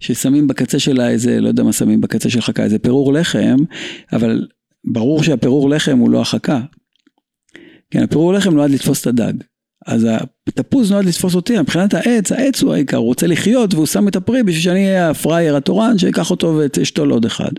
ששמים 0.00 0.46
בקצה 0.46 0.78
שלה 0.78 1.08
איזה, 1.08 1.40
לא 1.40 1.48
יודע 1.48 1.62
מה 1.62 1.72
שמים 1.72 2.00
בקצה 2.00 2.30
של 2.30 2.40
חכה, 2.40 2.64
איזה 2.64 2.78
פירור 2.78 3.12
לחם, 3.12 3.56
אבל 4.12 4.46
ברור 4.84 5.22
שהפירור 5.22 5.70
לחם 5.70 5.98
הוא 5.98 6.10
לא 6.10 6.20
החכה. 6.20 6.60
כן, 7.90 8.02
הפירור 8.02 8.32
לחם 8.32 8.54
נועד 8.54 8.70
לתפוס 8.70 9.00
את 9.00 9.06
הדג. 9.06 9.32
אז 9.86 10.06
התפוז 10.48 10.92
נועד 10.92 11.04
לתפוס 11.04 11.34
אותי, 11.34 11.58
מבחינת 11.58 11.94
העץ, 11.94 12.32
העץ 12.32 12.62
הוא 12.62 12.74
העיקר, 12.74 12.96
הוא 12.96 13.06
רוצה 13.06 13.26
לחיות 13.26 13.74
והוא 13.74 13.86
שם 13.86 14.08
את 14.08 14.16
הפרי 14.16 14.42
בשביל 14.42 14.62
שאני 14.62 14.86
אהיה 14.86 15.10
הפראייר 15.10 15.56
התורן 15.56 15.98
שיקח 15.98 16.30
אותו 16.30 16.60
ואשתול 16.76 17.10
עוד 17.10 17.24
אחד. 17.24 17.50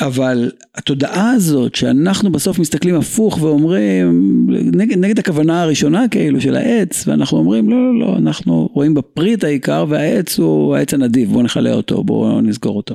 אבל 0.00 0.50
התודעה 0.74 1.30
הזאת 1.30 1.74
שאנחנו 1.74 2.32
בסוף 2.32 2.58
מסתכלים 2.58 2.94
הפוך 2.94 3.38
ואומרים 3.42 4.46
נגד, 4.72 4.98
נגד 4.98 5.18
הכוונה 5.18 5.62
הראשונה 5.62 6.08
כאילו 6.08 6.40
של 6.40 6.56
העץ 6.56 7.08
ואנחנו 7.08 7.38
אומרים 7.38 7.70
לא 7.70 7.76
לא 7.76 8.00
לא 8.00 8.16
אנחנו 8.16 8.68
רואים 8.72 8.94
בפרי 8.94 9.34
את 9.34 9.44
העיקר 9.44 9.84
והעץ 9.88 10.38
הוא 10.38 10.76
העץ 10.76 10.94
הנדיב 10.94 11.30
בואו 11.32 11.42
נכלה 11.42 11.72
אותו 11.72 12.04
בואו 12.04 12.40
נסגור 12.40 12.76
אותו. 12.76 12.94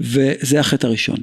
וזה 0.00 0.60
החטא 0.60 0.86
הראשון. 0.86 1.18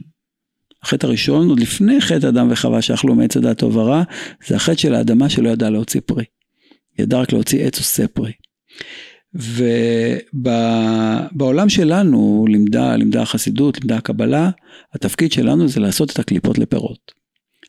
החטא 0.84 1.08
הראשון 1.08 1.50
עוד 1.50 1.60
לפני 1.60 2.02
חטא 2.02 2.28
אדם 2.28 2.48
וחווה 2.52 2.82
שאכלו 2.82 3.16
מעץ 3.16 3.38
הדעת 3.38 3.58
טוב 3.58 3.76
ורע 3.76 4.04
זה 4.48 4.56
החטא 4.56 4.78
של 4.78 4.94
האדמה 4.94 5.30
שלא 5.30 5.50
ידעה 5.50 5.70
להוציא 5.70 6.02
פרי. 6.06 6.24
ידעה 7.00 7.22
רק 7.22 7.34
להוציא 7.34 7.66
עץ 7.66 7.78
עושה 7.80 8.08
פרי. 8.08 8.32
ובעולם 10.34 11.70
שלנו, 11.70 12.46
לימדה, 12.50 12.96
לימדה 12.96 13.22
החסידות, 13.22 13.78
לימדה 13.78 13.98
הקבלה, 13.98 14.50
התפקיד 14.94 15.32
שלנו 15.32 15.68
זה 15.68 15.80
לעשות 15.80 16.12
את 16.12 16.20
הקליפות 16.20 16.58
לפירות. 16.58 17.12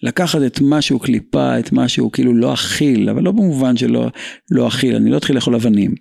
לקחת 0.02 0.38
את 0.46 0.60
מה 0.60 0.82
שהוא 0.82 1.00
קליפה, 1.00 1.58
את 1.58 1.72
מה 1.72 1.88
שהוא 1.88 2.12
כאילו 2.12 2.34
לא 2.34 2.54
אכיל, 2.54 3.08
אבל 3.08 3.22
לא 3.22 3.32
במובן 3.32 3.76
שלא 3.76 4.08
לא 4.50 4.68
אכיל, 4.68 4.96
אני 4.96 5.10
לא 5.10 5.16
אתחיל 5.16 5.36
לאכול 5.36 5.54
אבנים. 5.54 5.94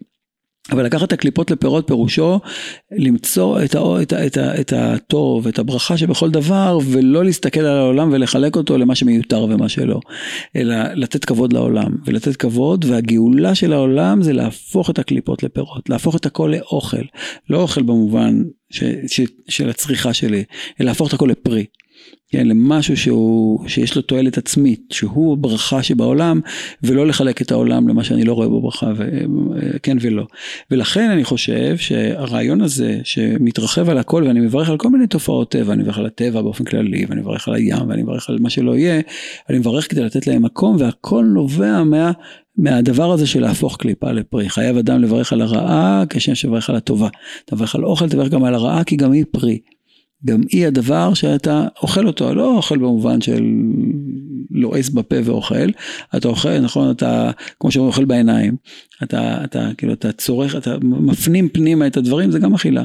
אבל 0.71 0.85
לקחת 0.85 1.07
את 1.07 1.13
הקליפות 1.13 1.51
לפירות 1.51 1.87
פירושו 1.87 2.39
למצוא 2.91 3.63
את, 3.63 3.75
הא, 3.75 4.01
את, 4.01 4.13
את, 4.13 4.37
את 4.37 4.73
הטוב, 4.73 5.47
את 5.47 5.59
הברכה 5.59 5.97
שבכל 5.97 6.31
דבר, 6.31 6.79
ולא 6.85 7.25
להסתכל 7.25 7.59
על 7.59 7.77
העולם 7.77 8.09
ולחלק 8.11 8.55
אותו 8.55 8.77
למה 8.77 8.95
שמיותר 8.95 9.43
ומה 9.43 9.69
שלא, 9.69 9.99
אלא 10.55 10.75
לתת 10.93 11.25
כבוד 11.25 11.53
לעולם, 11.53 11.95
ולתת 12.05 12.35
כבוד, 12.35 12.85
והגאולה 12.85 13.55
של 13.55 13.73
העולם 13.73 14.21
זה 14.21 14.33
להפוך 14.33 14.89
את 14.89 14.99
הקליפות 14.99 15.43
לפירות, 15.43 15.89
להפוך 15.89 16.15
את 16.15 16.25
הכל 16.25 16.53
לאוכל, 16.57 17.03
לא 17.49 17.61
אוכל 17.61 17.83
במובן 17.83 18.43
ש, 18.69 18.83
ש, 19.07 19.21
של 19.49 19.69
הצריכה 19.69 20.13
שלי, 20.13 20.43
אלא 20.81 20.87
להפוך 20.87 21.07
את 21.07 21.13
הכל 21.13 21.29
לפרי. 21.31 21.65
כן, 22.29 22.47
למשהו 22.47 22.97
שהוא, 22.97 23.67
שיש 23.67 23.95
לו 23.95 24.01
תועלת 24.01 24.37
עצמית, 24.37 24.81
שהוא 24.91 25.37
ברכה 25.37 25.83
שבעולם, 25.83 26.41
ולא 26.83 27.07
לחלק 27.07 27.41
את 27.41 27.51
העולם 27.51 27.87
למה 27.87 28.03
שאני 28.03 28.23
לא 28.23 28.33
רואה 28.33 28.47
בו 28.47 28.61
ברכה, 28.61 28.91
ו, 28.97 29.09
כן 29.83 29.97
ולא. 30.01 30.27
ולכן 30.71 31.09
אני 31.09 31.23
חושב 31.23 31.77
שהרעיון 31.77 32.61
הזה 32.61 32.99
שמתרחב 33.03 33.89
על 33.89 33.97
הכל, 33.97 34.23
ואני 34.27 34.39
מברך 34.39 34.69
על 34.69 34.77
כל 34.77 34.89
מיני 34.89 35.07
תופעות 35.07 35.51
טבע, 35.51 35.73
אני 35.73 35.83
מברך 35.83 35.97
על 35.97 36.05
הטבע 36.05 36.41
באופן 36.41 36.63
כללי, 36.63 37.05
ואני 37.09 37.21
מברך 37.21 37.47
על 37.47 37.53
הים, 37.53 37.89
ואני 37.89 38.03
מברך 38.03 38.29
על 38.29 38.37
מה 38.39 38.49
שלא 38.49 38.77
יהיה, 38.77 39.01
אני 39.49 39.57
מברך 39.57 39.91
כדי 39.91 40.03
לתת 40.03 40.27
להם 40.27 40.45
מקום, 40.45 40.75
והכל 40.79 41.25
נובע 41.33 41.83
מה... 41.83 42.11
מהדבר 42.57 43.11
הזה 43.11 43.27
של 43.27 43.41
להפוך 43.41 43.77
קליפה 43.77 44.11
לפרי. 44.11 44.49
חייב 44.49 44.77
אדם 44.77 45.01
לברך 45.01 45.33
על 45.33 45.41
הרעה 45.41 46.03
כשם 46.09 46.35
שברך 46.35 46.69
על 46.69 46.75
הטובה. 46.75 47.07
תברך 47.45 47.75
על 47.75 47.85
אוכל, 47.85 48.09
תברך 48.09 48.29
גם 48.29 48.43
על 48.43 48.55
הרעה, 48.55 48.83
כי 48.83 48.95
גם 48.95 49.11
היא 49.11 49.25
פרי. 49.31 49.59
גם 50.25 50.41
היא 50.51 50.67
הדבר 50.67 51.13
שאתה 51.13 51.67
אוכל 51.81 52.07
אותו, 52.07 52.33
לא 52.35 52.55
אוכל 52.55 52.77
במובן 52.77 53.21
של 53.21 53.43
לועס 54.51 54.89
בפה 54.89 55.15
ואוכל, 55.23 55.69
אתה 56.15 56.27
אוכל, 56.27 56.59
נכון, 56.59 56.91
אתה, 56.91 57.31
כמו 57.59 57.71
שאומרים, 57.71 57.89
אוכל 57.89 58.05
בעיניים, 58.05 58.55
אתה, 59.03 59.43
אתה, 59.43 59.69
כאילו, 59.77 59.93
אתה 59.93 60.11
צורך, 60.11 60.55
אתה 60.55 60.77
מפנים 60.81 61.49
פנימה 61.49 61.87
את 61.87 61.97
הדברים, 61.97 62.31
זה 62.31 62.39
גם 62.39 62.53
אכילה. 62.53 62.83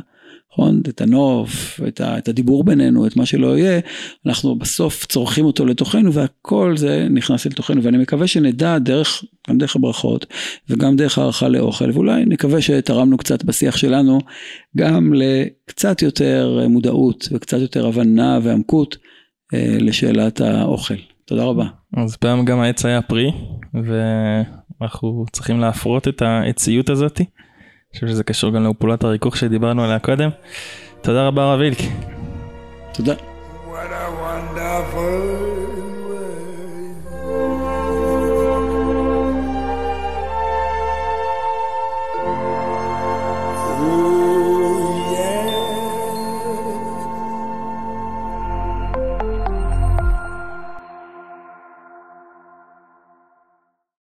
נכון? 0.53 0.82
את 0.88 1.00
הנוף, 1.00 1.80
את, 1.88 2.00
ה, 2.00 2.18
את 2.18 2.28
הדיבור 2.28 2.64
בינינו, 2.64 3.07
את 3.07 3.16
מה 3.16 3.26
שלא 3.26 3.59
יהיה, 3.59 3.80
אנחנו 4.26 4.57
בסוף 4.59 5.07
צורכים 5.07 5.44
אותו 5.44 5.66
לתוכנו 5.66 6.12
והכל 6.12 6.76
זה 6.76 7.07
נכנס 7.11 7.46
לתוכנו 7.46 7.82
ואני 7.82 7.98
מקווה 7.98 8.26
שנדע 8.26 8.78
דרך, 8.78 9.24
גם 9.50 9.59
דרך 9.59 9.76
הברכות 9.76 10.26
וגם 10.68 10.96
דרך 10.96 11.18
הערכה 11.18 11.48
לאוכל 11.48 11.90
ואולי 11.90 12.24
נקווה 12.24 12.61
שתרמנו 12.61 13.18
קצת 13.18 13.44
בשיח 13.44 13.76
שלנו 13.76 14.18
גם 14.76 15.12
לקצת 15.14 16.03
יותר 16.03 16.66
מודעות 16.68 17.28
וקצת 17.32 17.59
יותר 17.61 17.86
הבנה 17.86 18.38
ועמקות 18.42 18.96
אה, 19.55 19.76
לשאלת 19.80 20.40
האוכל. 20.40 20.94
תודה 21.24 21.44
רבה. 21.44 21.66
אז 21.96 22.16
פעם 22.16 22.44
גם 22.44 22.61
העץ 22.61 22.84
היה 22.84 23.03
פרי 23.03 23.30
ואנחנו 23.74 25.24
צריכים 25.32 25.61
להפרות 25.61 26.09
את 26.09 26.22
העציות 26.22 26.90
הזאתי. 26.90 27.24
חושב 27.95 28.09
שזה 28.09 28.24
קשור 28.24 28.51
גם 28.51 28.70
לפעולת 28.70 29.05
הריכוך 29.05 29.36
שדיברנו 29.36 29.84
עליה 29.84 29.99
קודם. 29.99 30.30
תודה 31.01 31.26
רבה 31.26 31.53
רב 31.55 31.61
וילק. 31.61 31.78
תודה. 32.93 33.14
What 33.14 33.18
a 33.70 34.11
wonderful 34.22 35.41